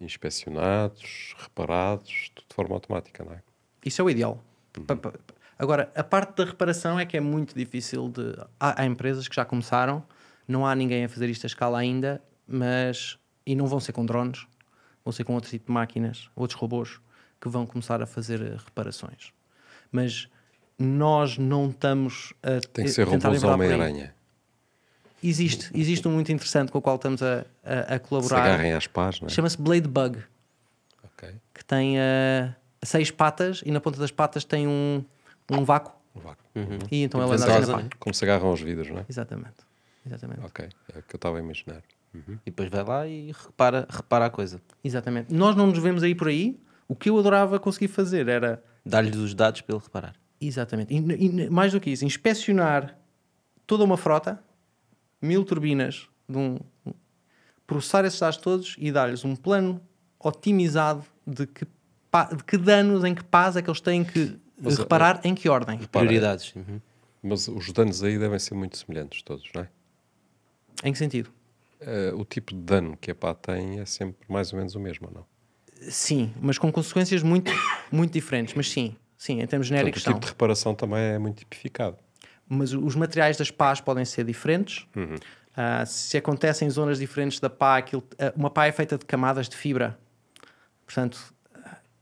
inspecionados, 0.00 1.34
reparados, 1.38 2.30
tudo 2.34 2.46
de 2.48 2.54
forma 2.54 2.74
automática, 2.76 3.24
não 3.24 3.32
é? 3.32 3.42
Isso 3.84 4.00
é 4.00 4.04
o 4.04 4.10
ideal. 4.10 4.42
Pa- 4.86 5.12
Agora, 5.58 5.90
a 5.94 6.02
parte 6.02 6.36
da 6.36 6.44
reparação 6.44 6.98
é 6.98 7.06
que 7.06 7.16
é 7.16 7.20
muito 7.20 7.54
difícil 7.54 8.08
de. 8.08 8.34
Há, 8.58 8.82
há 8.82 8.86
empresas 8.86 9.28
que 9.28 9.36
já 9.36 9.44
começaram, 9.44 10.02
não 10.46 10.66
há 10.66 10.74
ninguém 10.74 11.04
a 11.04 11.08
fazer 11.08 11.28
isto 11.28 11.44
a 11.44 11.48
escala 11.48 11.78
ainda, 11.78 12.22
mas. 12.46 13.18
E 13.46 13.54
não 13.54 13.66
vão 13.66 13.78
ser 13.78 13.92
com 13.92 14.06
drones, 14.06 14.46
vão 15.04 15.12
ser 15.12 15.24
com 15.24 15.34
outro 15.34 15.50
tipo 15.50 15.66
de 15.66 15.72
máquinas, 15.72 16.30
outros 16.34 16.58
robôs, 16.58 16.98
que 17.40 17.48
vão 17.48 17.66
começar 17.66 18.00
a 18.02 18.06
fazer 18.06 18.40
eh, 18.40 18.56
reparações. 18.64 19.32
Mas 19.92 20.28
nós 20.78 21.36
não 21.36 21.68
estamos 21.68 22.32
a 22.42 22.60
Tem 22.72 22.86
que 22.86 22.90
ser 22.90 23.06
tentar 23.06 23.28
robôs. 23.28 23.44
Homem-Aranha. 23.44 24.14
Existe, 25.22 25.70
existe 25.74 26.06
um 26.08 26.12
muito 26.12 26.32
interessante 26.32 26.72
com 26.72 26.78
o 26.78 26.82
qual 26.82 26.96
estamos 26.96 27.22
a, 27.22 27.44
a, 27.62 27.94
a 27.94 27.98
Se 27.98 28.00
colaborar. 28.00 28.42
agarrem 28.44 28.72
às 28.72 28.86
pás, 28.86 29.20
não 29.20 29.28
é? 29.28 29.30
Chama-se 29.30 29.60
Blade 29.60 29.88
Bug 29.88 30.18
que 31.54 31.64
tem 31.64 31.98
eh, 31.98 32.52
seis 32.82 33.10
patas 33.10 33.62
e 33.64 33.70
na 33.70 33.80
ponta 33.80 33.98
das 33.98 34.10
patas 34.10 34.44
tem 34.44 34.66
um, 34.66 35.04
um 35.50 35.64
vácuo. 35.64 35.92
Um 36.14 36.20
vácuo. 36.20 36.44
E 36.90 37.02
então 37.02 37.20
Tipo 37.20 37.32
ela 37.32 37.34
anda 37.34 37.46
ventosa, 37.46 37.72
na 37.72 37.82
né? 37.82 37.88
pá. 37.90 37.96
Como 37.98 38.14
se 38.14 38.24
agarram 38.24 38.48
aos 38.48 38.60
vidros, 38.60 38.88
não 38.88 38.98
é? 38.98 39.04
Exatamente. 39.08 39.56
Exatamente. 40.06 40.40
Ok, 40.44 40.68
é 40.94 40.98
o 40.98 41.02
que 41.02 41.14
eu 41.14 41.18
estava 41.18 41.36
a 41.38 41.40
imaginar. 41.40 41.82
E 42.14 42.50
depois 42.50 42.68
vai 42.70 42.84
lá 42.84 43.06
e 43.08 43.32
repara, 43.32 43.86
repara 43.90 44.26
a 44.26 44.30
coisa. 44.30 44.60
Exatamente. 44.84 45.34
Nós 45.34 45.56
não 45.56 45.66
nos 45.66 45.78
vemos 45.78 46.02
aí 46.04 46.14
por 46.14 46.28
aí. 46.28 46.60
O 46.86 46.94
que 46.94 47.10
eu 47.10 47.18
adorava 47.18 47.58
conseguir 47.58 47.88
fazer 47.88 48.28
era 48.28 48.62
Dá-lhe 48.86 49.16
os 49.16 49.34
dados 49.34 49.62
para 49.62 49.74
ele 49.74 49.82
reparar. 49.82 50.14
exatamente. 50.40 50.94
E, 50.94 50.98
e 50.98 51.50
mais 51.50 51.72
do 51.72 51.80
que 51.80 51.90
isso, 51.90 52.04
inspecionar 52.04 52.96
toda 53.66 53.82
uma 53.82 53.96
frota, 53.96 54.38
mil 55.20 55.44
turbinas 55.44 56.06
de 56.28 56.36
um, 56.38 56.58
processar 57.66 58.04
esses 58.04 58.20
dados 58.20 58.36
todos 58.36 58.76
e 58.78 58.92
dar-lhes 58.92 59.24
um 59.24 59.34
plano 59.34 59.80
otimizado 60.20 61.04
de 61.26 61.46
que, 61.46 61.64
de 61.64 62.44
que 62.44 62.56
danos, 62.58 63.02
em 63.04 63.14
que 63.14 63.24
paz 63.24 63.56
é 63.56 63.62
que 63.62 63.68
eles 63.70 63.80
têm 63.80 64.04
que 64.04 64.38
Mas, 64.60 64.78
reparar, 64.78 65.20
em 65.24 65.34
que 65.34 65.48
ordem. 65.48 65.78
Prioridades. 65.78 66.54
Uhum. 66.54 66.80
Mas 67.22 67.48
os 67.48 67.72
danos 67.72 68.02
aí 68.02 68.18
devem 68.18 68.38
ser 68.38 68.54
muito 68.54 68.76
semelhantes 68.76 69.22
todos, 69.22 69.48
não 69.54 69.62
é? 69.62 69.68
Em 70.84 70.92
que 70.92 70.98
sentido? 70.98 71.30
Eh, 71.80 72.12
o 72.14 72.24
tipo 72.24 72.54
de 72.54 72.60
dano 72.60 72.96
que 72.96 73.10
a 73.10 73.14
pá 73.14 73.34
tem 73.34 73.80
é 73.80 73.84
sempre 73.86 74.24
mais 74.28 74.52
ou 74.52 74.58
menos 74.58 74.74
o 74.74 74.80
mesmo, 74.80 75.10
não? 75.12 75.24
Sim, 75.90 76.32
mas 76.40 76.56
com 76.58 76.70
consequências 76.72 77.22
muito, 77.22 77.50
muito 77.90 78.12
diferentes. 78.12 78.54
Mas 78.54 78.70
sim, 78.70 78.96
sim, 79.18 79.40
em 79.40 79.46
termos 79.46 79.68
Portanto, 79.68 79.68
genéricos 79.68 80.02
o 80.02 80.04
tipo 80.04 80.12
são. 80.12 80.20
de 80.20 80.26
reparação 80.28 80.74
também 80.74 81.00
é 81.00 81.18
muito 81.18 81.38
tipificado. 81.38 81.96
Mas 82.48 82.72
os 82.72 82.94
materiais 82.94 83.36
das 83.36 83.50
pás 83.50 83.80
podem 83.80 84.04
ser 84.04 84.24
diferentes. 84.24 84.86
Ah, 85.56 85.84
se 85.86 86.16
acontecem 86.16 86.68
em 86.68 86.70
zonas 86.70 86.98
diferentes 86.98 87.40
da 87.40 87.48
pá, 87.50 87.78
aquilo- 87.78 88.04
ah, 88.18 88.32
uma 88.36 88.50
pá 88.50 88.66
é 88.66 88.72
feita 88.72 88.96
de 88.98 89.04
camadas 89.04 89.48
de 89.48 89.56
fibra. 89.56 89.98
Portanto, 90.86 91.33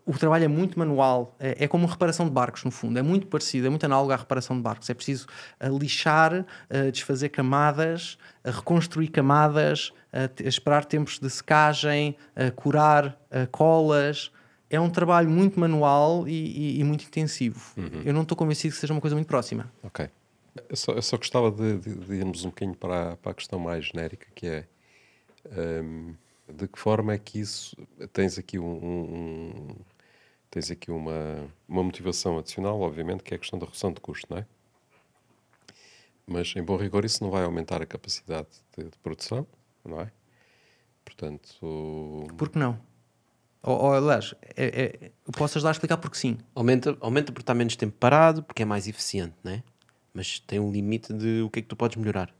o 0.04 0.12
trabalho 0.18 0.44
é 0.44 0.48
muito 0.48 0.78
manual. 0.78 1.36
É, 1.38 1.64
é 1.64 1.68
como 1.68 1.86
reparação 1.86 2.26
de 2.26 2.32
barcos, 2.32 2.64
no 2.64 2.70
fundo. 2.70 2.98
É 2.98 3.02
muito 3.02 3.26
parecido, 3.28 3.66
é 3.66 3.70
muito 3.70 3.84
análogo 3.84 4.12
à 4.12 4.16
reparação 4.16 4.56
de 4.56 4.62
barcos. 4.62 4.90
É 4.90 4.94
preciso 4.94 5.26
ah, 5.60 5.68
lixar, 5.68 6.44
ah, 6.68 6.90
desfazer 6.90 7.28
camadas, 7.28 8.18
ah, 8.44 8.50
reconstruir 8.50 9.08
camadas, 9.08 9.92
esperar 10.40 10.84
tempos 10.84 11.18
de 11.18 11.30
secagem, 11.30 12.16
curar 12.56 13.16
colas. 13.50 14.30
É 14.68 14.78
um 14.80 14.90
trabalho 14.90 15.30
muito 15.30 15.58
manual 15.60 16.26
e, 16.28 16.32
e- 16.76 16.80
e 16.80 16.84
muito 16.84 17.04
intensivo. 17.04 17.60
Eu 18.04 18.12
não 18.12 18.22
estou 18.22 18.36
convencido 18.36 18.74
que 18.74 18.80
seja 18.80 18.92
uma 18.92 19.00
coisa 19.00 19.14
muito 19.16 19.26
próxima. 19.28 19.70
Ok. 19.82 20.08
Eu 20.68 20.76
só, 20.76 20.92
eu 20.92 21.00
só 21.02 21.16
gostava 21.16 21.50
de, 21.50 21.78
de- 21.78 21.94
de 21.94 22.14
irmos 22.14 22.44
um 22.44 22.48
bocadinho 22.48 22.76
para, 22.76 23.12
a- 23.12 23.16
para 23.16 23.32
a 23.32 23.34
questão 23.34 23.58
mais 23.58 23.86
genérica, 23.86 24.26
que 24.34 24.46
é 24.46 24.64
hum, 25.82 26.14
de 26.52 26.68
que 26.68 26.78
forma 26.78 27.12
é 27.14 27.18
que 27.18 27.40
isso 27.40 27.76
tens 28.12 28.38
aqui 28.38 28.58
um, 28.58 28.64
um- 28.66 29.14
um- 29.70 29.76
tens 30.52 30.70
aqui 30.70 30.90
uma, 30.90 31.48
uma 31.66 31.82
motivação 31.82 32.38
adicional, 32.38 32.78
obviamente, 32.78 33.24
que 33.24 33.32
é 33.32 33.36
a 33.36 33.38
questão 33.38 33.58
da 33.58 33.64
redução 33.64 33.90
de 33.90 34.00
custo, 34.00 34.26
não 34.30 34.38
é? 34.38 34.46
Mas 36.26 36.54
em 36.54 36.62
bom 36.62 36.76
rigor 36.76 37.06
isso 37.06 37.24
não 37.24 37.30
vai 37.30 37.42
aumentar 37.42 37.80
a 37.80 37.86
capacidade 37.86 38.48
de, 38.76 38.84
de 38.84 38.98
produção, 38.98 39.46
não 39.82 40.02
é? 40.02 40.12
Portanto, 41.04 42.26
Por 42.36 42.50
que 42.50 42.58
não? 42.58 42.78
Ou, 43.62 43.78
ou 43.78 43.94
aliás, 43.94 44.34
é, 44.54 44.66
é, 44.66 45.10
eu 45.26 45.32
posso 45.32 45.56
ajudar 45.56 45.70
a 45.70 45.72
explicar 45.72 45.96
porque 45.96 46.18
sim. 46.18 46.36
Aumenta, 46.54 46.98
aumenta 47.00 47.32
porque 47.32 47.42
está 47.42 47.54
menos 47.54 47.74
tempo 47.74 47.96
parado, 47.98 48.42
porque 48.42 48.62
é 48.62 48.66
mais 48.66 48.86
eficiente, 48.86 49.34
né? 49.42 49.62
Mas 50.12 50.38
tem 50.38 50.60
um 50.60 50.70
limite 50.70 51.14
de 51.14 51.40
o 51.40 51.48
que 51.48 51.60
é 51.60 51.62
que 51.62 51.68
tu 51.68 51.76
podes 51.76 51.96
melhorar. 51.96 52.32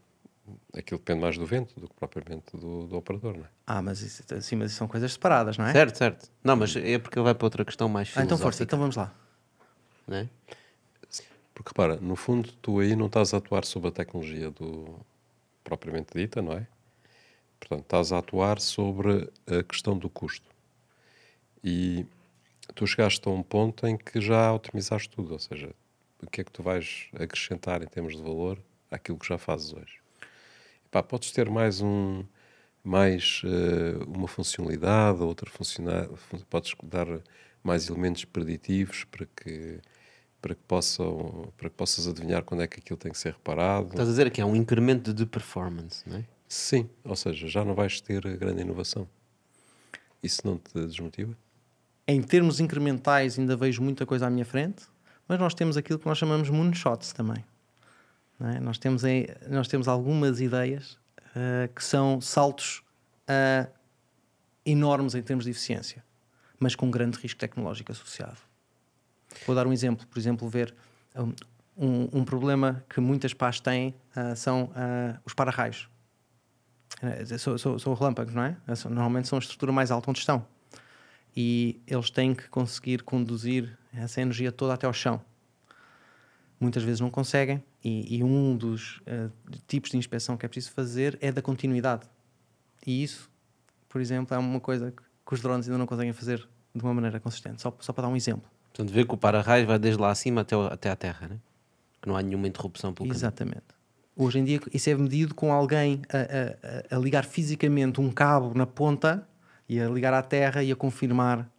Aquilo 0.75 0.99
depende 0.99 1.21
mais 1.21 1.37
do 1.37 1.45
vento 1.45 1.79
do 1.79 1.87
que 1.87 1.93
propriamente 1.95 2.55
do, 2.57 2.85
do 2.87 2.97
operador, 2.97 3.37
não 3.37 3.45
é? 3.45 3.49
Ah, 3.65 3.81
mas 3.81 4.01
isso, 4.01 4.23
sim, 4.41 4.55
mas 4.55 4.71
isso 4.71 4.77
são 4.79 4.87
coisas 4.87 5.13
separadas, 5.13 5.57
não 5.57 5.65
é? 5.65 5.71
Certo, 5.71 5.97
certo. 5.97 6.31
Não, 6.43 6.55
mas 6.55 6.75
é 6.75 6.97
porque 6.99 7.17
ele 7.17 7.23
vai 7.25 7.33
para 7.35 7.45
outra 7.45 7.63
questão 7.65 7.87
mais 7.87 8.09
Ah, 8.09 8.23
então 8.23 8.37
força, 8.37 8.57
filosófica, 8.57 8.63
então 8.63 8.79
vamos 8.79 8.95
lá. 8.95 9.13
né? 10.07 10.29
Porque 11.53 11.69
repara, 11.69 11.97
no 11.97 12.15
fundo, 12.15 12.51
tu 12.61 12.79
aí 12.79 12.95
não 12.95 13.05
estás 13.05 13.33
a 13.33 13.37
atuar 13.37 13.63
sobre 13.63 13.89
a 13.89 13.91
tecnologia 13.91 14.49
do 14.49 14.99
propriamente 15.63 16.17
dita, 16.17 16.41
não 16.41 16.53
é? 16.53 16.67
Portanto, 17.59 17.83
estás 17.83 18.11
a 18.11 18.17
atuar 18.17 18.59
sobre 18.59 19.29
a 19.47 19.63
questão 19.63 19.97
do 19.97 20.09
custo. 20.09 20.49
E 21.63 22.05
tu 22.75 22.85
chegaste 22.87 23.25
a 23.27 23.31
um 23.31 23.43
ponto 23.43 23.85
em 23.87 23.95
que 23.95 24.19
já 24.19 24.51
otimizaste 24.51 25.09
tudo, 25.09 25.33
ou 25.33 25.39
seja, 25.39 25.73
o 26.21 26.29
que 26.29 26.41
é 26.41 26.43
que 26.43 26.51
tu 26.51 26.61
vais 26.63 27.07
acrescentar 27.13 27.81
em 27.81 27.87
termos 27.87 28.15
de 28.17 28.21
valor 28.21 28.57
àquilo 28.91 29.17
que 29.17 29.27
já 29.27 29.37
fazes 29.37 29.71
hoje. 29.73 29.99
Epá, 30.93 31.01
podes 31.01 31.31
ter 31.31 31.49
mais 31.49 31.81
um 31.81 32.23
mais 32.83 33.41
eh, 33.45 33.97
uma 34.05 34.27
funcionalidade, 34.27 35.23
outra 35.23 35.49
funcionalidade, 35.49 36.13
podes 36.47 36.75
dar 36.83 37.07
mais 37.63 37.89
elementos 37.89 38.25
preditivos 38.25 39.03
para 39.05 39.25
que 39.25 39.79
para 40.39 40.53
que 40.53 40.61
possam 40.67 41.51
para 41.57 41.67
que 41.67 41.75
possas 41.75 42.07
adivinhar 42.07 42.43
quando 42.43 42.61
é 42.61 42.67
que 42.67 42.79
aquilo 42.79 42.97
tem 42.97 43.11
que 43.11 43.17
ser 43.17 43.33
reparado. 43.33 43.87
Estás 43.87 44.07
a 44.07 44.11
dizer 44.11 44.29
que 44.29 44.39
é 44.39 44.45
um 44.45 44.55
incremento 44.55 45.11
de 45.11 45.25
performance, 45.25 46.07
né? 46.07 46.25
Sim, 46.47 46.87
ou 47.03 47.15
seja, 47.15 47.47
já 47.47 47.65
não 47.65 47.73
vais 47.73 47.99
ter 47.99 48.21
grande 48.37 48.61
inovação. 48.61 49.09
Isso 50.21 50.41
não 50.45 50.59
te 50.59 50.85
desmotiva? 50.85 51.35
Em 52.07 52.21
termos 52.21 52.59
incrementais, 52.59 53.39
ainda 53.39 53.55
vejo 53.55 53.81
muita 53.81 54.05
coisa 54.05 54.27
à 54.27 54.29
minha 54.29 54.45
frente, 54.45 54.83
mas 55.27 55.39
nós 55.39 55.55
temos 55.55 55.75
aquilo 55.75 55.97
que 55.97 56.05
nós 56.05 56.19
chamamos 56.19 56.51
moonshots 56.51 57.13
também. 57.13 57.43
É? 58.41 58.59
Nós, 58.59 58.77
temos 58.77 59.03
em- 59.03 59.27
nós 59.49 59.67
temos 59.67 59.87
algumas 59.87 60.41
ideias 60.41 60.97
ah, 61.35 61.67
que 61.73 61.83
são 61.83 62.19
saltos 62.21 62.83
ah, 63.27 63.67
enormes 64.65 65.15
em 65.15 65.21
termos 65.21 65.45
de 65.45 65.51
eficiência, 65.51 66.03
mas 66.59 66.75
com 66.75 66.89
grande 66.89 67.17
risco 67.17 67.39
tecnológico 67.39 67.91
associado. 67.91 68.37
Vou 69.45 69.55
dar 69.55 69.65
um 69.67 69.73
exemplo. 69.73 70.05
Por 70.07 70.19
exemplo, 70.19 70.47
ver 70.47 70.73
um, 71.15 71.33
um- 72.19 72.23
problema 72.25 72.83
que 72.89 72.99
muitas 73.01 73.33
pás 73.33 73.59
têm 73.59 73.93
ah, 74.15 74.35
são 74.35 74.71
ah, 74.75 75.19
os 75.25 75.33
para-raios. 75.33 75.89
Eh, 77.01 77.37
São, 77.37 77.57
são- 77.57 77.79
são 77.79 77.93
relâmpagos, 77.93 78.33
não 78.33 78.43
é? 78.43 78.55
Normalmente 78.89 79.27
são 79.27 79.37
a 79.37 79.41
estrutura 79.41 79.71
mais 79.71 79.91
alta 79.91 80.09
onde 80.09 80.19
estão. 80.19 80.45
E 81.35 81.81
eles 81.87 82.09
têm 82.11 82.35
que 82.35 82.47
conseguir 82.49 83.01
conduzir 83.03 83.75
essa 83.91 84.21
energia 84.21 84.51
toda 84.51 84.73
até 84.75 84.85
ao 84.85 84.93
chão. 84.93 85.19
Muitas 86.63 86.81
vezes 86.83 87.01
não 87.01 87.09
conseguem, 87.09 87.61
e, 87.83 88.17
e 88.17 88.23
um 88.23 88.55
dos 88.55 89.01
eh, 89.05 89.27
tipos 89.67 89.91
de 89.91 89.97
inspeção 89.97 90.37
que 90.37 90.45
é 90.45 90.49
preciso 90.49 90.71
fazer 90.73 91.17
é 91.19 91.29
da 91.29 91.41
continuidade. 91.41 92.07
E 92.87 93.03
isso, 93.03 93.29
por 93.89 93.99
exemplo, 93.99 94.33
é 94.33 94.37
uma 94.37 94.59
coisa 94.61 94.91
que, 94.91 95.03
que 95.25 95.33
os 95.33 95.41
drones 95.41 95.67
ainda 95.67 95.77
não 95.77 95.85
conseguem 95.85 96.13
fazer 96.13 96.47
de 96.73 96.81
uma 96.81 96.93
maneira 96.93 97.19
consistente. 97.19 97.61
Só, 97.61 97.75
só 97.81 97.91
para 97.91 98.03
dar 98.03 98.07
um 98.07 98.15
exemplo. 98.15 98.49
Portanto, 98.73 98.93
vê 98.93 99.03
que 99.05 99.13
o 99.13 99.17
para-raios 99.17 99.67
vai 99.67 99.77
desde 99.77 100.01
lá 100.01 100.09
acima 100.09 100.41
até, 100.41 100.55
o- 100.55 100.65
até 100.67 100.89
à 100.89 100.95
terra, 100.95 101.27
né? 101.27 101.37
Que 102.01 102.07
não 102.07 102.15
há 102.15 102.21
nenhuma 102.21 102.47
interrupção 102.47 102.93
pelo 102.93 103.07
caminho. 103.09 103.17
Exatamente. 103.17 103.63
Hoje 104.15 104.39
em 104.39 104.43
dia 104.45 104.61
isso 104.73 104.89
é 104.89 104.95
medido 104.95 105.35
com 105.35 105.51
alguém 105.51 106.01
a, 106.09 106.17
a- 106.17 106.93
a- 106.93 106.97
a 106.97 106.99
ligar 106.99 107.25
fisicamente 107.25 107.99
um 107.99 108.09
cabo 108.09 108.53
na 108.57 108.65
ponta 108.65 109.27
e 109.67 109.79
a 109.81 109.89
ligar 109.89 110.13
à 110.13 110.21
terra 110.21 110.63
e 110.63 110.71
a 110.71 110.75
confirmar 110.75 111.49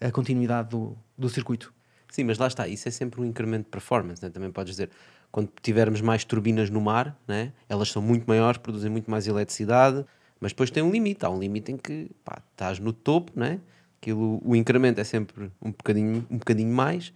a 0.00 0.10
continuidade 0.12 0.68
do, 0.70 0.96
do 1.18 1.28
circuito. 1.28 1.72
Sim, 2.14 2.22
mas 2.22 2.38
lá 2.38 2.46
está, 2.46 2.68
isso 2.68 2.86
é 2.86 2.92
sempre 2.92 3.20
um 3.20 3.24
incremento 3.24 3.64
de 3.64 3.70
performance, 3.70 4.22
né? 4.22 4.30
também 4.30 4.48
podes 4.48 4.70
dizer, 4.70 4.88
quando 5.32 5.50
tivermos 5.60 6.00
mais 6.00 6.22
turbinas 6.22 6.70
no 6.70 6.80
mar, 6.80 7.18
né? 7.26 7.52
elas 7.68 7.88
são 7.88 8.00
muito 8.00 8.24
maiores, 8.24 8.56
produzem 8.56 8.88
muito 8.88 9.10
mais 9.10 9.26
eletricidade, 9.26 10.06
mas 10.38 10.52
depois 10.52 10.70
tem 10.70 10.80
um 10.80 10.92
limite, 10.92 11.26
há 11.26 11.28
um 11.28 11.40
limite 11.40 11.72
em 11.72 11.76
que 11.76 12.12
pá, 12.24 12.40
estás 12.52 12.78
no 12.78 12.92
topo, 12.92 13.32
né? 13.34 13.58
Aquilo, 14.00 14.40
o 14.44 14.54
incremento 14.54 15.00
é 15.00 15.02
sempre 15.02 15.50
um 15.60 15.72
bocadinho, 15.72 16.24
um 16.30 16.38
bocadinho 16.38 16.72
mais, 16.72 17.12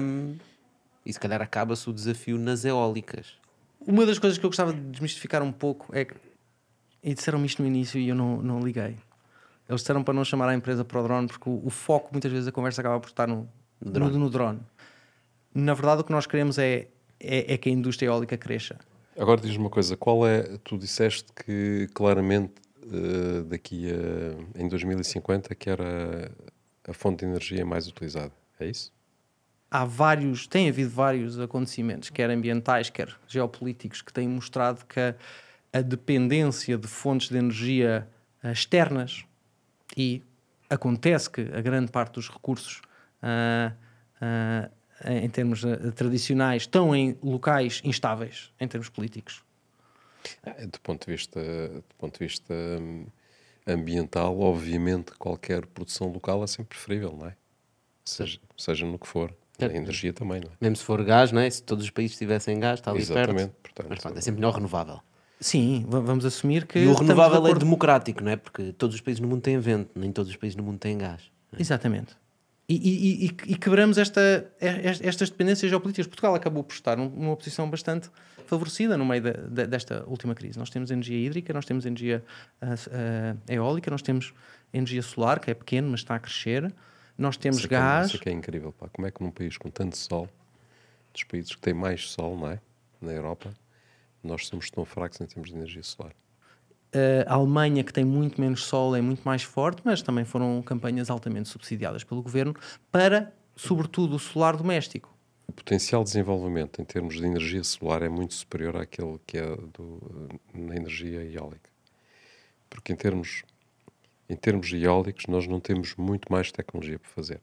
hum, 0.00 0.34
e 1.06 1.12
se 1.12 1.20
calhar 1.20 1.40
acaba-se 1.40 1.88
o 1.88 1.92
desafio 1.92 2.36
nas 2.36 2.64
eólicas. 2.64 3.38
Uma 3.86 4.04
das 4.04 4.18
coisas 4.18 4.40
que 4.40 4.44
eu 4.44 4.50
gostava 4.50 4.72
de 4.72 4.80
desmistificar 4.80 5.40
um 5.40 5.52
pouco 5.52 5.94
é 5.94 6.04
que, 6.04 6.16
e 7.00 7.14
disseram-me 7.14 7.46
isto 7.46 7.62
no 7.62 7.68
início 7.68 8.00
e 8.00 8.08
eu 8.08 8.16
não, 8.16 8.42
não 8.42 8.58
liguei. 8.58 8.96
Eles 9.68 9.82
disseram 9.82 10.02
para 10.02 10.14
não 10.14 10.24
chamar 10.24 10.48
a 10.48 10.54
empresa 10.56 10.84
para 10.84 10.98
o 10.98 11.02
drone 11.04 11.28
porque 11.28 11.48
o, 11.48 11.64
o 11.64 11.70
foco, 11.70 12.08
muitas 12.10 12.32
vezes, 12.32 12.48
a 12.48 12.50
conversa 12.50 12.80
acaba 12.80 12.98
por 12.98 13.06
estar 13.06 13.28
no, 13.28 13.48
no, 13.80 13.90
drone. 13.90 14.18
no 14.18 14.30
drone. 14.30 14.60
Na 15.54 15.74
verdade, 15.74 16.02
o 16.02 16.04
que 16.04 16.12
nós 16.12 16.26
queremos 16.26 16.58
é, 16.58 16.88
é, 17.18 17.54
é 17.54 17.58
que 17.58 17.68
a 17.68 17.72
indústria 17.72 18.08
eólica 18.08 18.36
cresça. 18.36 18.78
Agora 19.18 19.40
diz-me 19.40 19.64
uma 19.64 19.70
coisa, 19.70 19.96
qual 19.96 20.26
é, 20.26 20.58
tu 20.64 20.78
disseste 20.78 21.26
que 21.32 21.88
claramente 21.92 22.54
eh, 22.84 23.42
daqui 23.42 23.88
a, 23.90 24.60
em 24.60 24.68
2050 24.68 25.54
que 25.54 25.68
era 25.68 26.30
a 26.88 26.92
fonte 26.92 27.20
de 27.20 27.26
energia 27.26 27.66
mais 27.66 27.86
utilizada, 27.86 28.32
é 28.58 28.66
isso? 28.66 28.92
há 29.70 29.84
vários, 29.84 30.46
tem 30.46 30.68
havido 30.68 30.90
vários 30.90 31.38
acontecimentos, 31.38 32.10
quer 32.10 32.28
ambientais, 32.28 32.90
quer 32.90 33.16
geopolíticos, 33.28 34.02
que 34.02 34.12
têm 34.12 34.28
mostrado 34.28 34.84
que 34.84 34.98
a, 34.98 35.14
a 35.72 35.80
dependência 35.80 36.76
de 36.76 36.88
fontes 36.88 37.28
de 37.28 37.38
energia 37.38 38.08
ah, 38.42 38.50
externas 38.50 39.24
e 39.96 40.22
acontece 40.68 41.30
que 41.30 41.42
a 41.52 41.60
grande 41.60 41.92
parte 41.92 42.14
dos 42.14 42.28
recursos 42.28 42.82
ah, 43.22 43.72
em 45.06 45.28
termos 45.28 45.64
ah, 45.64 45.76
tradicionais 45.94 46.62
estão 46.62 46.94
em 46.94 47.16
locais 47.22 47.80
instáveis 47.84 48.52
em 48.60 48.68
termos 48.68 48.88
políticos. 48.88 49.42
Eh, 50.44 50.66
Do 50.66 50.80
ponto 50.80 51.06
de 51.06 51.12
vista, 51.12 51.40
do 51.40 51.94
ponto 51.98 52.18
de 52.18 52.26
vista 52.26 52.52
hum, 52.54 53.06
ambiental, 53.66 54.38
obviamente 54.38 55.12
qualquer 55.12 55.64
produção 55.66 56.08
local 56.08 56.44
é 56.44 56.46
sempre 56.46 56.76
preferível, 56.76 57.16
não 57.18 57.26
é? 57.26 57.36
Seja, 58.04 58.38
seja 58.56 58.86
no 58.86 58.98
que 58.98 59.06
for. 59.06 59.34
A 59.60 59.64
energia 59.66 60.10
também, 60.12 60.40
não 60.40 60.48
é? 60.48 60.52
Mesmo 60.58 60.76
se 60.76 60.84
for 60.84 61.04
gás, 61.04 61.30
não 61.32 61.40
é? 61.42 61.50
se 61.50 61.62
todos 61.62 61.84
os 61.84 61.90
países 61.90 62.16
tivessem 62.16 62.58
gás, 62.58 62.80
está 62.80 62.90
ali 62.92 63.00
Exatamente, 63.00 63.48
perto. 63.48 63.60
portanto, 63.62 63.86
Mas 63.90 63.98
pronto, 64.00 64.16
é 64.18 64.20
sempre 64.22 64.40
melhor 64.40 64.54
renovável. 64.54 65.00
Sim, 65.38 65.84
va- 65.86 66.00
vamos 66.00 66.24
assumir 66.24 66.66
que. 66.66 66.78
E 66.78 66.86
o 66.86 66.92
estamos 66.92 67.10
de 67.14 67.14
renovável 67.14 67.46
é 67.46 67.58
democrático, 67.58 68.24
não 68.24 68.30
é? 68.30 68.36
Porque 68.36 68.72
todos 68.72 68.94
os 68.94 69.02
países 69.02 69.20
no 69.20 69.28
mundo 69.28 69.42
têm 69.42 69.58
vento, 69.58 69.90
nem 69.94 70.10
todos 70.12 70.30
os 70.30 70.36
países 70.36 70.56
no 70.56 70.62
mundo 70.62 70.78
têm 70.78 70.96
gás. 70.96 71.30
Exatamente. 71.58 72.16
E, 72.72 73.24
e- 73.24 73.52
e- 73.52 73.56
quebramos 73.56 73.98
esta, 73.98 74.20
est- 74.60 75.04
estas 75.04 75.28
dependências 75.28 75.68
geopolíticas. 75.68 76.06
Portugal 76.06 76.34
acabou 76.36 76.62
por 76.62 76.72
estar 76.74 76.96
num- 76.96 77.08
numa 77.08 77.36
posição 77.36 77.68
bastante 77.68 78.08
favorecida 78.46 78.96
no 78.96 79.04
meio 79.04 79.22
da- 79.22 79.32
da- 79.32 79.66
desta 79.66 80.04
última 80.06 80.34
crise. 80.36 80.56
Nós 80.58 80.70
temos 80.70 80.90
energia 80.90 81.18
hídrica, 81.18 81.52
nós 81.52 81.64
temos 81.64 81.84
energia 81.84 82.24
ah, 82.62 82.74
ah, 82.92 83.36
eólica, 83.52 83.90
nós 83.90 84.02
temos 84.02 84.32
energia 84.72 85.02
solar, 85.02 85.40
que 85.40 85.50
é 85.50 85.54
pequeno, 85.54 85.88
mas 85.90 86.00
está 86.00 86.14
a 86.14 86.18
crescer. 86.20 86.72
Nós 87.18 87.36
temos 87.36 87.58
Isso 87.58 87.66
é 87.66 87.76
é- 87.76 87.80
gás. 87.80 88.06
Isso 88.06 88.16
é 88.16 88.20
que 88.20 88.28
é 88.28 88.32
incrível, 88.32 88.70
pá. 88.72 88.88
Como 88.92 89.06
é 89.06 89.10
que 89.10 89.20
num 89.20 89.30
país 89.32 89.56
com 89.58 89.68
tanto 89.68 89.96
sol, 89.98 90.28
dos 91.12 91.24
países 91.24 91.52
que 91.54 91.60
têm 91.60 91.74
mais 91.74 92.08
sol, 92.10 92.36
não 92.38 92.50
é? 92.52 92.60
Na 93.00 93.10
Europa, 93.12 93.52
nós 94.22 94.46
somos 94.46 94.70
tão 94.70 94.84
fracos 94.84 95.20
em 95.20 95.26
termos 95.26 95.50
de 95.50 95.56
energia 95.56 95.82
solar. 95.82 96.12
A 97.26 97.34
Alemanha, 97.34 97.84
que 97.84 97.92
tem 97.92 98.04
muito 98.04 98.40
menos 98.40 98.64
sol, 98.64 98.96
é 98.96 99.00
muito 99.00 99.22
mais 99.22 99.42
forte, 99.42 99.82
mas 99.84 100.02
também 100.02 100.24
foram 100.24 100.60
campanhas 100.62 101.10
altamente 101.10 101.48
subsidiadas 101.48 102.04
pelo 102.04 102.22
governo 102.22 102.54
para, 102.90 103.32
sobretudo, 103.56 104.16
o 104.16 104.18
solar 104.18 104.56
doméstico. 104.56 105.14
O 105.46 105.52
potencial 105.52 106.04
de 106.04 106.10
desenvolvimento 106.10 106.80
em 106.80 106.84
termos 106.84 107.16
de 107.16 107.24
energia 107.24 107.62
solar 107.64 108.02
é 108.02 108.08
muito 108.08 108.34
superior 108.34 108.76
àquele 108.76 109.18
que 109.26 109.36
é 109.36 109.56
do, 109.56 110.00
na 110.54 110.76
energia 110.76 111.24
eólica. 111.24 111.70
Porque 112.68 112.92
em 112.92 112.96
termos, 112.96 113.42
em 114.28 114.36
termos 114.36 114.72
eólicos 114.72 115.26
nós 115.26 115.46
não 115.48 115.58
temos 115.58 115.96
muito 115.96 116.30
mais 116.30 116.52
tecnologia 116.52 116.98
para 116.98 117.10
fazer. 117.10 117.40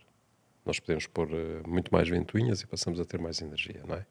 Nós 0.65 0.79
podemos 0.79 1.05
pôr 1.07 1.29
eh, 1.31 1.61
muito 1.67 1.93
mais 1.93 2.07
ventoinhas 2.09 2.61
e 2.61 2.67
passamos 2.67 2.99
a 2.99 3.05
ter 3.05 3.19
mais 3.19 3.41
energia, 3.41 3.83
não 3.87 3.95
é? 3.95 4.05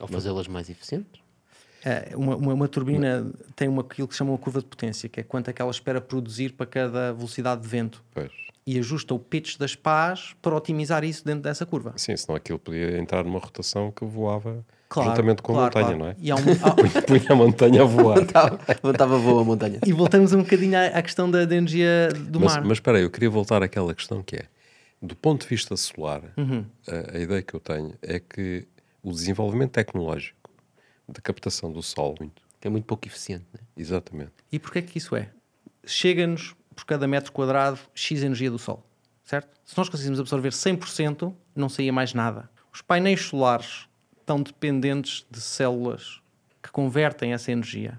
Ou 0.00 0.06
fazê-las 0.06 0.46
mais 0.46 0.70
eficientes. 0.70 1.20
É, 1.84 2.10
uma, 2.14 2.36
uma, 2.36 2.54
uma 2.54 2.68
turbina 2.68 3.30
tem 3.54 3.68
uma, 3.68 3.82
aquilo 3.82 4.08
que 4.08 4.14
se 4.14 4.18
chama 4.18 4.32
uma 4.32 4.38
curva 4.38 4.60
de 4.60 4.66
potência, 4.66 5.08
que 5.08 5.20
é 5.20 5.22
quanto 5.22 5.48
é 5.48 5.52
que 5.52 5.62
ela 5.62 5.70
espera 5.70 6.00
produzir 6.00 6.52
para 6.52 6.66
cada 6.66 7.12
velocidade 7.12 7.62
de 7.62 7.68
vento. 7.68 8.02
Pois. 8.12 8.30
E 8.66 8.78
ajusta 8.78 9.14
o 9.14 9.18
pitch 9.18 9.56
das 9.56 9.74
pás 9.74 10.34
para 10.42 10.54
otimizar 10.54 11.02
isso 11.04 11.24
dentro 11.24 11.42
dessa 11.42 11.64
curva. 11.64 11.92
Sim, 11.96 12.16
senão 12.16 12.36
aquilo 12.36 12.58
podia 12.58 12.98
entrar 12.98 13.24
numa 13.24 13.38
rotação 13.38 13.90
que 13.90 14.04
voava 14.04 14.64
Claro, 14.90 15.10
juntamente 15.10 15.40
com 15.42 15.52
claro, 15.54 15.64
a 15.78 15.80
montanha, 15.80 15.96
claro. 15.98 15.98
não 15.98 16.06
é? 16.08 16.16
E, 16.18 16.30
há 16.30 16.34
um- 16.36 16.38
há- 16.40 17.02
Punha 17.06 17.26
a 17.30 17.34
montanha 17.34 17.82
a 17.82 17.84
voar. 17.84 18.18
Levantava 18.82 19.14
a 19.16 19.44
montanha. 19.44 19.78
e 19.86 19.92
voltamos 19.92 20.32
um 20.32 20.38
bocadinho 20.42 20.76
à, 20.76 20.86
à 20.86 21.02
questão 21.02 21.30
da, 21.30 21.44
da 21.44 21.54
energia 21.54 22.08
do 22.28 22.40
mas, 22.40 22.54
mar. 22.54 22.64
mas 22.64 22.72
espera 22.78 22.98
aí, 22.98 23.04
eu 23.04 23.10
queria 23.10 23.30
voltar 23.30 23.62
àquela 23.62 23.94
questão 23.94 24.22
que 24.22 24.36
é, 24.36 24.44
do 25.00 25.14
ponto 25.16 25.42
de 25.42 25.48
vista 25.48 25.76
solar, 25.76 26.22
Uhum. 26.36 26.64
a, 26.88 27.16
a 27.16 27.20
ideia 27.20 27.40
que 27.42 27.54
eu 27.54 27.60
tenho 27.60 27.94
é 28.02 28.18
que 28.18 28.66
o 29.02 29.12
desenvolvimento 29.12 29.70
tecnológico 29.72 30.37
da 31.08 31.20
captação 31.20 31.72
do 31.72 31.82
sol, 31.82 32.14
muito, 32.20 32.42
Que 32.60 32.68
é 32.68 32.70
muito 32.70 32.84
pouco 32.84 33.06
eficiente. 33.06 33.46
Né? 33.52 33.60
exatamente, 33.76 34.32
E 34.52 34.58
porquê 34.58 34.82
que 34.82 34.98
isso 34.98 35.16
é? 35.16 35.30
Chega-nos 35.84 36.54
por 36.74 36.84
cada 36.84 37.08
metro 37.08 37.32
quadrado 37.32 37.78
X 37.94 38.22
energia 38.22 38.50
do 38.50 38.58
Sol, 38.58 38.86
certo? 39.24 39.48
Se 39.64 39.76
nós 39.76 39.88
conseguíssemos 39.88 40.20
absorver 40.20 40.50
100%, 40.50 41.34
não 41.56 41.68
saía 41.68 41.92
mais 41.92 42.14
nada. 42.14 42.48
Os 42.72 42.82
painéis 42.82 43.22
solares 43.22 43.88
estão 44.20 44.40
dependentes 44.40 45.26
de 45.30 45.40
células 45.40 46.20
que 46.62 46.70
convertem 46.70 47.32
essa 47.32 47.50
energia. 47.50 47.98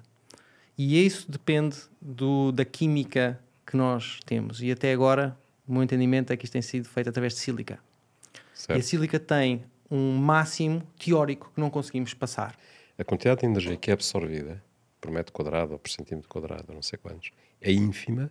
E 0.77 1.05
isso 1.05 1.29
depende 1.29 1.77
do, 1.99 2.51
da 2.51 2.63
química 2.63 3.37
que 3.65 3.75
nós 3.75 4.19
temos. 4.25 4.61
E 4.61 4.71
até 4.71 4.93
agora, 4.93 5.37
o 5.67 5.73
meu 5.73 5.83
entendimento 5.83 6.31
é 6.31 6.37
que 6.37 6.45
isto 6.45 6.53
tem 6.53 6.61
sido 6.61 6.87
feito 6.87 7.09
através 7.09 7.33
de 7.33 7.39
sílica. 7.39 7.73
E 7.73 8.37
a 8.37 8.39
certo? 8.53 8.81
sílica 8.83 9.19
tem 9.19 9.65
um 9.91 10.15
máximo 10.17 10.81
teórico 10.97 11.51
que 11.53 11.59
não 11.59 11.69
conseguimos 11.69 12.13
passar. 12.13 12.55
A 12.99 13.03
quantidade 13.03 13.39
de 13.41 13.45
energia 13.47 13.77
que 13.77 13.89
é 13.89 13.93
absorvida 13.93 14.61
por 14.99 15.09
metro 15.09 15.31
quadrado 15.31 15.71
ou 15.73 15.79
por 15.79 15.89
centímetro 15.89 16.27
quadrado, 16.27 16.65
ou 16.67 16.75
não 16.75 16.81
sei 16.81 16.99
quantos, 16.99 17.31
é 17.61 17.71
ínfima, 17.71 18.29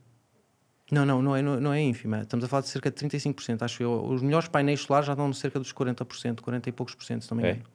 Não, 0.92 1.04
não, 1.06 1.22
não 1.22 1.34
é, 1.34 1.42
não, 1.42 1.72
é 1.72 1.80
ínfima. 1.80 2.20
Estamos 2.20 2.44
a 2.44 2.48
falar 2.48 2.62
de 2.62 2.68
cerca 2.68 2.90
de 2.90 2.96
35%, 2.96 3.62
acho 3.62 3.82
eu. 3.82 4.04
Os 4.04 4.22
melhores 4.22 4.48
painéis 4.48 4.80
solares 4.80 5.06
já 5.06 5.14
dão 5.14 5.32
cerca 5.32 5.58
dos 5.58 5.72
40%, 5.72 6.40
40 6.40 6.68
e 6.68 6.72
poucos 6.72 6.94
por 6.94 7.04
cento, 7.04 7.24
se 7.24 7.30
não 7.30 7.38
me 7.38 7.44
é? 7.44 7.50
engano. 7.52 7.66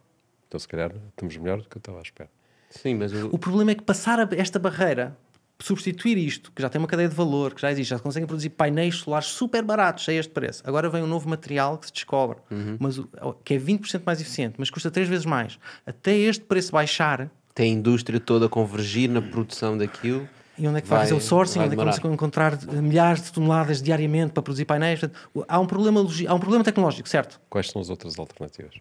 Então 0.47 0.59
se 0.59 0.67
calhar 0.67 0.91
estamos 1.09 1.35
melhor 1.37 1.61
do 1.61 1.67
que 1.67 1.77
eu 1.77 1.79
estava 1.79 1.97
à 1.97 2.01
espera. 2.01 2.29
Sim, 2.69 2.95
mas 2.95 3.11
o, 3.11 3.27
O 3.27 3.39
problema 3.39 3.71
é 3.71 3.75
que 3.75 3.83
passar 3.83 4.31
esta 4.33 4.59
barreira, 4.59 5.17
substituir 5.63 6.17
isto, 6.17 6.51
que 6.51 6.61
já 6.61 6.69
tem 6.69 6.79
uma 6.79 6.87
cadeia 6.87 7.07
de 7.07 7.15
valor, 7.15 7.53
que 7.53 7.61
já 7.61 7.71
existe, 7.71 7.89
já 7.91 7.97
se 7.97 8.03
conseguem 8.03 8.27
produzir 8.27 8.49
painéis 8.49 8.95
solares 8.95 9.27
super 9.27 9.63
baratos 9.63 10.07
a 10.09 10.13
este 10.13 10.31
preço. 10.31 10.61
Agora 10.65 10.89
vem 10.89 11.01
um 11.03 11.07
novo 11.07 11.29
material 11.29 11.77
que 11.77 11.87
se 11.87 11.93
descobre, 11.93 12.37
mas, 12.79 12.97
o- 12.97 13.07
que 13.43 13.53
é 13.53 13.57
20% 13.57 14.03
mais 14.05 14.19
eficiente, 14.19 14.55
mas 14.57 14.69
custa 14.69 14.91
três 14.91 15.07
vezes 15.07 15.25
mais. 15.25 15.57
Até 15.85 16.15
este 16.17 16.43
preço 16.43 16.71
baixar, 16.71 17.29
tem 17.55 17.71
a 17.71 17.75
indústria 17.75 18.19
toda 18.19 18.47
a 18.47 18.49
convergir 18.49 19.09
na 19.09 19.21
produção 19.21 19.77
daquilo. 19.77 20.27
E 20.57 20.67
onde 20.67 20.79
é 20.79 20.81
que 20.81 20.87
vai, 20.87 20.99
Vai- 20.99 21.07
fazer 21.07 21.17
o 21.17 21.21
sourcing? 21.21 21.59
Onde 21.59 21.67
é 21.73 21.77
que 21.77 21.99
vamos 22.01 22.13
encontrar 22.13 22.53
eh, 22.53 22.81
milhares 22.81 23.23
de 23.23 23.31
toneladas 23.31 23.81
diariamente 23.81 24.33
para 24.33 24.43
produzir 24.43 24.65
painéis? 24.65 24.99
Portanto, 24.99 25.45
há 25.47 25.59
um 25.59 25.65
problema, 25.65 25.99
logi- 26.01 26.27
há 26.27 26.33
um 26.33 26.39
problema 26.39 26.63
tecnológico, 26.63 27.07
certo? 27.07 27.39
Quais 27.49 27.69
são 27.69 27.81
as 27.81 27.89
outras 27.89 28.19
alternativas? 28.19 28.73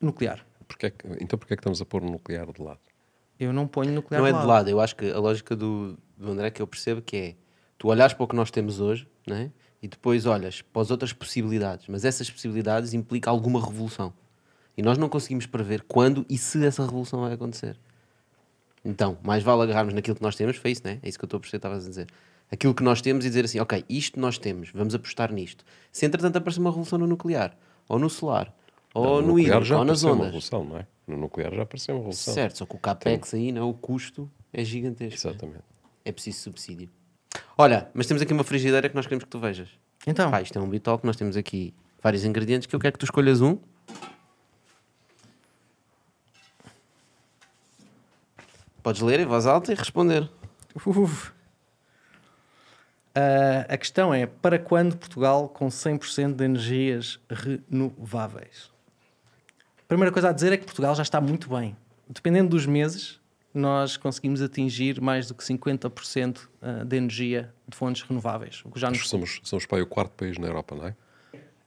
Nuclear. 0.00 0.44
Porquê 0.66 0.86
é 0.86 0.90
que- 0.90 1.06
então 1.20 1.38
porquê 1.38 1.54
é 1.54 1.56
que 1.56 1.60
estamos 1.60 1.80
a 1.80 1.84
pôr 1.84 2.02
o 2.02 2.10
nuclear 2.10 2.46
de 2.52 2.62
lado? 2.62 2.78
Eu 3.38 3.52
não 3.52 3.66
ponho 3.66 3.92
nuclear 3.92 4.20
não 4.20 4.26
é 4.28 4.32
de 4.32 4.40
de 4.40 4.46
lado, 4.46 4.68
eu 4.68 4.80
acho 4.80 4.96
que 4.96 5.10
a 5.10 5.18
lógica 5.18 5.54
do, 5.54 5.96
do 6.16 6.30
André 6.30 6.50
que 6.50 6.60
eu 6.60 6.66
percebo 6.66 7.00
que 7.00 7.16
é 7.16 7.34
tu 7.76 7.88
olhas 7.88 8.12
para 8.12 8.24
o 8.24 8.26
que 8.26 8.34
nós 8.34 8.50
temos 8.50 8.80
hoje 8.80 9.06
né? 9.26 9.50
e 9.82 9.86
depois 9.86 10.26
olhas 10.26 10.60
para 10.60 10.82
as 10.82 10.90
outras 10.90 11.12
possibilidades, 11.12 11.86
mas 11.88 12.04
essas 12.04 12.28
possibilidades 12.30 12.94
implicam 12.94 13.32
alguma 13.32 13.64
revolução. 13.64 14.12
E 14.76 14.82
nós 14.82 14.96
não 14.98 15.08
conseguimos 15.08 15.46
prever 15.46 15.82
quando 15.82 16.24
e 16.28 16.38
se 16.38 16.64
essa 16.64 16.84
revolução 16.84 17.20
vai 17.20 17.32
acontecer. 17.32 17.76
Então, 18.84 19.18
mais 19.22 19.42
vale 19.42 19.62
agarrarmos 19.62 19.92
naquilo 19.92 20.16
que 20.16 20.22
nós 20.22 20.36
temos, 20.36 20.56
foi 20.56 20.70
isso, 20.70 20.82
né? 20.84 20.98
É 21.02 21.08
isso 21.08 21.18
que 21.18 21.24
eu 21.24 21.26
estou 21.26 21.38
a 21.38 21.40
perceber, 21.40 21.58
estavas 21.58 21.84
a 21.84 21.88
dizer. 21.88 22.06
Aquilo 22.50 22.72
que 22.74 22.82
nós 22.82 23.02
temos 23.02 23.24
e 23.24 23.28
dizer 23.28 23.44
assim, 23.44 23.58
ok, 23.58 23.84
isto 23.88 24.18
nós 24.18 24.38
temos, 24.38 24.70
vamos 24.72 24.94
apostar 24.94 25.32
nisto. 25.32 25.64
Se 25.92 26.06
entretanto 26.06 26.36
aparecer 26.36 26.60
uma 26.60 26.70
revolução 26.70 26.98
no 26.98 27.06
nuclear, 27.06 27.56
ou 27.88 27.98
no 27.98 28.08
solar, 28.08 28.54
ou 28.94 29.20
no, 29.20 29.28
nuclear 29.28 29.58
hídrico, 29.58 29.78
ou 29.78 29.84
nas 29.84 30.04
apareceu 30.04 30.08
uma 30.08 30.14
ondas. 30.14 30.26
revolução, 30.26 30.64
não 30.64 30.78
é? 30.78 30.86
No 31.08 31.16
nuclear 31.16 31.54
já 31.54 31.62
apareceu 31.62 31.94
uma 31.94 32.00
revolução. 32.00 32.34
Certo, 32.34 32.58
só 32.58 32.66
que 32.66 32.76
o 32.76 32.78
capex 32.78 33.32
aí, 33.32 33.50
não, 33.50 33.62
é? 33.62 33.64
o 33.64 33.72
custo 33.72 34.30
é 34.52 34.62
gigantesco. 34.62 35.26
né? 35.26 35.32
Exatamente. 35.32 35.64
É 36.04 36.12
preciso 36.12 36.38
subsídio. 36.38 36.90
Olha, 37.56 37.90
mas 37.94 38.06
temos 38.06 38.22
aqui 38.22 38.32
uma 38.32 38.44
frigideira 38.44 38.88
que 38.88 38.94
nós 38.94 39.06
queremos 39.06 39.24
que 39.24 39.30
tu 39.30 39.38
vejas. 39.40 39.68
Então, 40.06 40.30
Pá, 40.30 40.42
isto 40.42 40.58
é 40.58 40.62
um 40.62 40.68
bitol 40.68 40.98
que 40.98 41.06
nós 41.06 41.16
temos 41.16 41.36
aqui 41.36 41.74
vários 42.02 42.24
ingredientes 42.24 42.66
que 42.66 42.76
eu 42.76 42.80
quero 42.80 42.92
que 42.92 42.98
tu 42.98 43.04
escolhas 43.04 43.40
um. 43.40 43.58
Podes 48.82 49.00
ler 49.02 49.20
em 49.20 49.26
voz 49.26 49.46
alta 49.46 49.72
e 49.72 49.74
responder. 49.74 50.30
Uf. 50.86 51.32
Ah, 53.14 53.66
a 53.68 53.76
questão 53.76 54.14
é: 54.14 54.26
para 54.26 54.58
quando 54.58 54.96
Portugal 54.96 55.48
com 55.48 55.66
100% 55.68 56.34
de 56.36 56.44
energias 56.44 57.18
renováveis? 57.28 58.70
Primeira 59.88 60.12
coisa 60.12 60.28
a 60.28 60.32
dizer 60.32 60.52
é 60.52 60.56
que 60.58 60.66
Portugal 60.66 60.94
já 60.94 61.02
está 61.02 61.18
muito 61.18 61.48
bem. 61.48 61.74
Dependendo 62.06 62.50
dos 62.50 62.66
meses, 62.66 63.18
nós 63.54 63.96
conseguimos 63.96 64.42
atingir 64.42 65.00
mais 65.00 65.26
do 65.26 65.34
que 65.34 65.42
50% 65.42 66.40
ah, 66.60 66.84
de 66.84 66.96
energia 66.96 67.52
de 67.66 67.74
fontes 67.74 68.02
renováveis. 68.02 68.60
O 68.66 68.70
que 68.70 68.78
já 68.78 68.90
nos 68.90 69.08
somos, 69.08 69.40
somos 69.42 69.64
para 69.64 69.82
o 69.82 69.86
quarto 69.86 70.12
país 70.12 70.36
na 70.36 70.46
Europa, 70.46 70.74
não 70.74 70.86
é? 70.88 70.94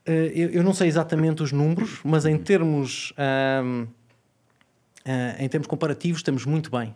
Eh, 0.06 0.32
eu, 0.54 0.64
não 0.64 0.74
sei 0.74 0.88
exatamente 0.88 1.42
os 1.42 1.52
números, 1.52 2.00
mas 2.04 2.26
em 2.28 2.38
termos, 2.38 3.12
ahm, 3.18 3.88
ah, 5.04 5.36
em 5.44 5.50
termos 5.50 5.68
comparativos 5.68 6.20
estamos 6.20 6.46
muito 6.46 6.70
bem. 6.70 6.96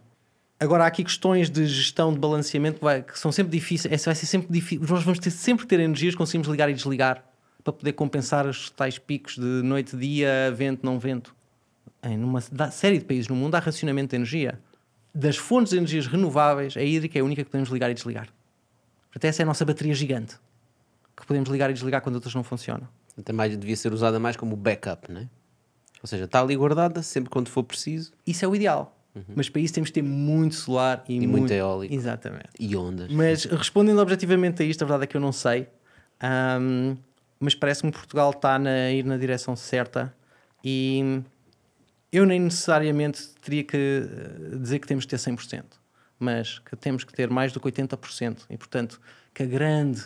Agora 0.59 0.83
há 0.83 0.87
aqui 0.87 1.03
questões 1.03 1.49
de 1.49 1.65
gestão 1.65 2.13
de 2.13 2.19
balanceamento 2.19 2.77
que, 2.77 2.83
vai- 2.83 3.01
que 3.01 3.17
são 3.19 3.31
sempre 3.31 3.51
difíceis. 3.51 3.91
Essa 3.91 4.05
vai 4.11 4.15
ser 4.15 4.25
sempre 4.27 4.47
difícil. 4.51 4.87
Nós 4.87 5.03
vamos 5.03 5.19
ter 5.19 5.31
sempre 5.31 5.65
ter 5.65 5.79
energias 5.79 6.13
que 6.13 6.17
conseguimos 6.19 6.47
ligar 6.47 6.69
e 6.69 6.73
desligar 6.73 7.23
para 7.65 7.73
poder 7.73 7.93
compensar 7.93 8.45
os 8.45 8.69
tais 8.69 8.99
picos 8.99 9.35
de 9.37 9.41
noite, 9.63 9.97
dia, 9.97 10.53
vento, 10.55 10.85
não 10.85 10.99
vento. 10.99 11.35
Em 12.03 12.15
numa 12.15 12.39
da- 12.51 12.69
série 12.69 12.99
de 12.99 13.05
países 13.05 13.27
no 13.27 13.35
mundo 13.35 13.55
há 13.55 13.59
racionamento 13.59 14.11
de 14.11 14.17
energia. 14.17 14.59
Das 15.13 15.35
fontes 15.35 15.71
de 15.71 15.77
energias 15.77 16.05
renováveis, 16.05 16.77
a 16.77 16.83
hídrica 16.83 17.17
é 17.17 17.21
a 17.21 17.25
única 17.25 17.43
que 17.43 17.49
podemos 17.49 17.69
ligar 17.71 17.89
e 17.89 17.95
desligar. 17.95 18.27
Portanto, 19.11 19.25
essa 19.25 19.41
é 19.41 19.43
a 19.43 19.45
nossa 19.47 19.65
bateria 19.65 19.95
gigante 19.95 20.35
que 21.17 21.25
podemos 21.25 21.49
ligar 21.49 21.71
e 21.71 21.73
desligar 21.73 22.01
quando 22.01 22.15
outras 22.15 22.35
não 22.35 22.43
funcionam. 22.43 22.87
Até 23.17 23.33
mais 23.33 23.57
devia 23.57 23.75
ser 23.75 23.91
usada 23.93 24.19
mais 24.19 24.35
como 24.37 24.55
backup, 24.55 25.11
né? 25.11 25.27
Ou 26.03 26.07
seja, 26.07 26.25
está 26.25 26.41
ali 26.41 26.55
guardada 26.55 27.01
sempre 27.01 27.31
quando 27.31 27.47
for 27.49 27.63
preciso 27.63 28.11
Isso 28.27 28.45
é 28.45 28.47
o 28.47 28.55
ideal. 28.55 28.91
Mas 29.33 29.47
para 29.49 29.61
isso 29.61 29.73
temos 29.73 29.89
que 29.89 29.93
ter 29.93 30.01
muito 30.03 30.53
solar 30.55 31.03
e, 31.07 31.15
Uhum. 31.17 31.23
E 31.23 31.27
muito 31.27 31.51
eólico. 31.51 31.93
Exatamente. 31.95 32.49
e 32.59 32.75
ondas. 32.75 33.09
Mas 33.11 33.45
respondendo 33.45 33.97
objetivamente 33.99 34.61
a 34.61 34.65
isto, 34.65 34.83
a 34.83 34.85
verdade 34.85 35.05
é 35.05 35.07
que 35.07 35.15
eu 35.17 35.21
não 35.21 35.31
sei. 35.31 35.67
Ahm, 36.19 36.97
mas 37.39 37.55
parece-me 37.55 37.91
que 37.91 37.97
Portugal 37.97 38.31
está 38.31 38.55
a 38.55 38.91
ir 38.91 39.03
na 39.03 39.17
direção 39.17 39.55
certa 39.55 40.13
e 40.63 41.21
eu 42.11 42.25
nem 42.25 42.39
necessariamente 42.39 43.27
teria 43.41 43.63
que 43.63 43.77
eh, 43.77 44.57
dizer 44.57 44.79
que 44.79 44.87
temos 44.87 45.05
que 45.05 45.09
ter 45.09 45.17
100%, 45.17 45.63
mas 46.17 46.59
que 46.59 46.75
temos 46.75 47.03
que 47.03 47.13
ter 47.13 47.29
mais 47.29 47.51
do 47.51 47.59
que 47.59 47.67
80% 47.67 48.45
e, 48.49 48.57
portanto, 48.57 49.01
que 49.33 49.43
a 49.43 49.45
grande 49.45 50.03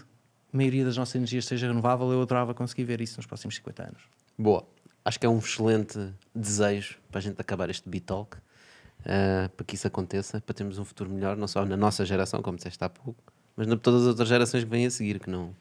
maioria 0.52 0.84
das 0.84 0.98
nossas 0.98 1.16
energias 1.16 1.46
seja 1.46 1.68
renovável, 1.68 2.12
eu 2.12 2.22
adorava 2.22 2.54
conseguir 2.54 2.84
ver 2.84 3.00
isso 3.00 3.18
nos 3.18 3.26
próximos 3.26 3.56
50 3.56 3.84
anos. 3.84 4.02
Boa. 4.38 4.66
Acho 5.06 5.20
que 5.20 5.26
é 5.26 5.30
um 5.30 5.38
excelente 5.38 5.98
desejo 6.36 6.98
para 7.12 7.20
a 7.20 7.22
gente 7.22 7.40
acabar 7.40 7.70
este 7.70 7.88
Bitalk, 7.88 8.38
uh, 8.38 9.50
para 9.56 9.66
que 9.66 9.76
isso 9.76 9.88
aconteça, 9.88 10.42
para 10.42 10.54
termos 10.54 10.78
um 10.78 10.86
futuro 10.86 11.10
melhor, 11.10 11.38
não 11.38 11.48
só 11.48 11.66
na 11.66 11.78
nossa 11.78 12.06
geração, 12.06 12.42
como 12.42 12.58
disseste 12.58 12.84
há 12.84 12.90
pouco, 12.90 13.32
mas 13.56 13.68
na 13.68 13.78
todas 13.78 14.02
as 14.02 14.08
outras 14.08 14.28
gerações 14.28 14.64
que 14.64 14.70
vêm 14.70 14.86
a 14.86 14.92
seguir, 14.92 15.20
que 15.20 15.30
não, 15.30 15.56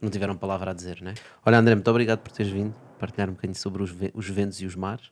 não 0.00 0.10
tiveram 0.10 0.36
palavra 0.36 0.70
a 0.70 0.74
dizer, 0.74 1.00
né? 1.00 1.14
Olha, 1.44 1.58
André, 1.58 1.74
muito 1.74 1.90
obrigado 1.90 2.20
por 2.20 2.32
teres 2.32 2.52
vindo 2.52 2.74
partilhar 2.98 3.28
um 3.28 3.32
bocadinho 3.32 3.56
sobre 3.56 3.82
os, 3.82 3.94
os 4.14 4.28
ventos 4.28 4.60
e 4.60 4.66
os 4.66 4.74
mares. 4.74 5.10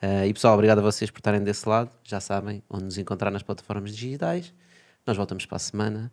Eh, 0.00 0.28
e 0.28 0.32
pessoal, 0.32 0.54
obrigado 0.54 0.78
a 0.78 0.82
vocês 0.82 1.10
por 1.10 1.18
estarem 1.18 1.42
desse 1.42 1.68
lado. 1.68 1.90
Já 2.04 2.20
sabem 2.20 2.62
onde 2.68 2.84
nos 2.84 2.98
encontrar 2.98 3.30
nas 3.30 3.42
plataformas 3.42 3.94
digitais. 3.94 4.52
Nós 5.06 5.16
voltamos 5.16 5.46
para 5.46 5.56
a 5.56 5.60
semana. 5.60 6.12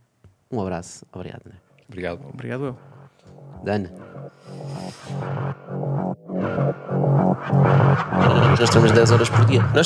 Um 0.51 0.61
abraço. 0.61 1.05
Obrigado, 1.11 1.41
André. 1.45 1.57
Obrigado. 1.87 2.25
Obrigado 2.33 2.65
eu. 2.65 2.77
Dana. 3.63 3.91
Nós 8.51 8.59
estamos 8.59 8.91
10 8.91 9.11
horas 9.11 9.29
por 9.29 9.45
dia. 9.45 9.61
Nós 9.73 9.81